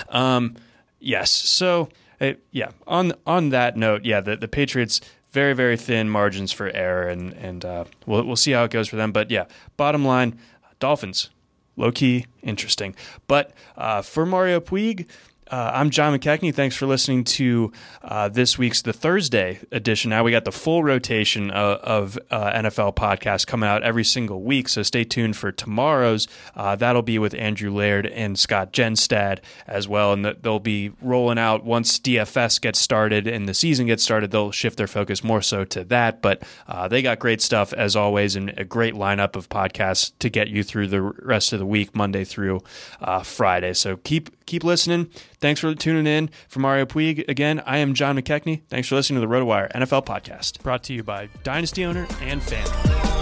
Um, 0.08 0.56
Yes. 1.02 1.30
So, 1.30 1.88
uh, 2.20 2.32
yeah. 2.50 2.70
On 2.86 3.12
on 3.26 3.50
that 3.50 3.76
note, 3.76 4.04
yeah, 4.04 4.20
the 4.20 4.36
the 4.36 4.48
Patriots 4.48 5.00
very 5.30 5.54
very 5.54 5.76
thin 5.76 6.08
margins 6.08 6.52
for 6.52 6.70
error, 6.70 7.08
and 7.08 7.32
and 7.34 7.64
uh, 7.64 7.84
we'll 8.06 8.24
we'll 8.24 8.36
see 8.36 8.52
how 8.52 8.64
it 8.64 8.70
goes 8.70 8.88
for 8.88 8.96
them. 8.96 9.12
But 9.12 9.30
yeah, 9.30 9.46
bottom 9.76 10.04
line, 10.04 10.38
Dolphins 10.78 11.30
low 11.76 11.90
key 11.92 12.26
interesting. 12.42 12.94
But 13.26 13.52
uh, 13.76 14.02
for 14.02 14.26
Mario 14.26 14.60
Puig, 14.60 15.08
uh, 15.52 15.70
I'm 15.74 15.90
John 15.90 16.18
McKechnie. 16.18 16.54
Thanks 16.54 16.74
for 16.74 16.86
listening 16.86 17.24
to 17.24 17.72
uh, 18.02 18.30
this 18.30 18.56
week's 18.56 18.80
the 18.80 18.94
Thursday 18.94 19.60
edition. 19.70 20.08
Now 20.08 20.24
we 20.24 20.30
got 20.30 20.46
the 20.46 20.52
full 20.52 20.82
rotation 20.82 21.50
of, 21.50 21.78
of 21.80 22.18
uh, 22.30 22.52
NFL 22.52 22.94
podcasts 22.94 23.46
coming 23.46 23.68
out 23.68 23.82
every 23.82 24.02
single 24.02 24.42
week. 24.42 24.70
So 24.70 24.82
stay 24.82 25.04
tuned 25.04 25.36
for 25.36 25.52
tomorrow's. 25.52 26.26
Uh, 26.56 26.74
that'll 26.76 27.02
be 27.02 27.18
with 27.18 27.34
Andrew 27.34 27.70
Laird 27.70 28.06
and 28.06 28.38
Scott 28.38 28.72
Jenstad 28.72 29.40
as 29.66 29.86
well, 29.86 30.14
and 30.14 30.24
they'll 30.24 30.58
be 30.58 30.92
rolling 31.02 31.38
out 31.38 31.64
once 31.64 31.98
DFS 31.98 32.58
gets 32.58 32.78
started 32.78 33.26
and 33.26 33.46
the 33.46 33.54
season 33.54 33.86
gets 33.86 34.02
started. 34.02 34.30
They'll 34.30 34.52
shift 34.52 34.78
their 34.78 34.86
focus 34.86 35.22
more 35.22 35.42
so 35.42 35.66
to 35.66 35.84
that. 35.84 36.22
But 36.22 36.44
uh, 36.66 36.88
they 36.88 37.02
got 37.02 37.18
great 37.18 37.42
stuff 37.42 37.74
as 37.74 37.94
always, 37.94 38.36
and 38.36 38.54
a 38.56 38.64
great 38.64 38.94
lineup 38.94 39.36
of 39.36 39.50
podcasts 39.50 40.12
to 40.20 40.30
get 40.30 40.48
you 40.48 40.62
through 40.62 40.86
the 40.86 41.02
rest 41.02 41.52
of 41.52 41.58
the 41.58 41.66
week, 41.66 41.94
Monday 41.94 42.24
through 42.24 42.62
uh, 43.02 43.22
Friday. 43.22 43.74
So 43.74 43.98
keep 43.98 44.41
keep 44.52 44.64
listening. 44.64 45.06
Thanks 45.40 45.60
for 45.60 45.74
tuning 45.74 46.06
in. 46.06 46.28
For 46.46 46.60
Mario 46.60 46.84
Puig, 46.84 47.26
again, 47.26 47.62
I 47.64 47.78
am 47.78 47.94
John 47.94 48.18
McKechnie. 48.18 48.60
Thanks 48.68 48.86
for 48.86 48.96
listening 48.96 49.20
to 49.22 49.26
the 49.26 49.32
RotoWire 49.32 49.72
NFL 49.72 50.04
podcast, 50.04 50.62
brought 50.62 50.82
to 50.84 50.92
you 50.92 51.02
by 51.02 51.30
Dynasty 51.42 51.86
Owner 51.86 52.06
and 52.20 52.42
Fan. 52.42 53.21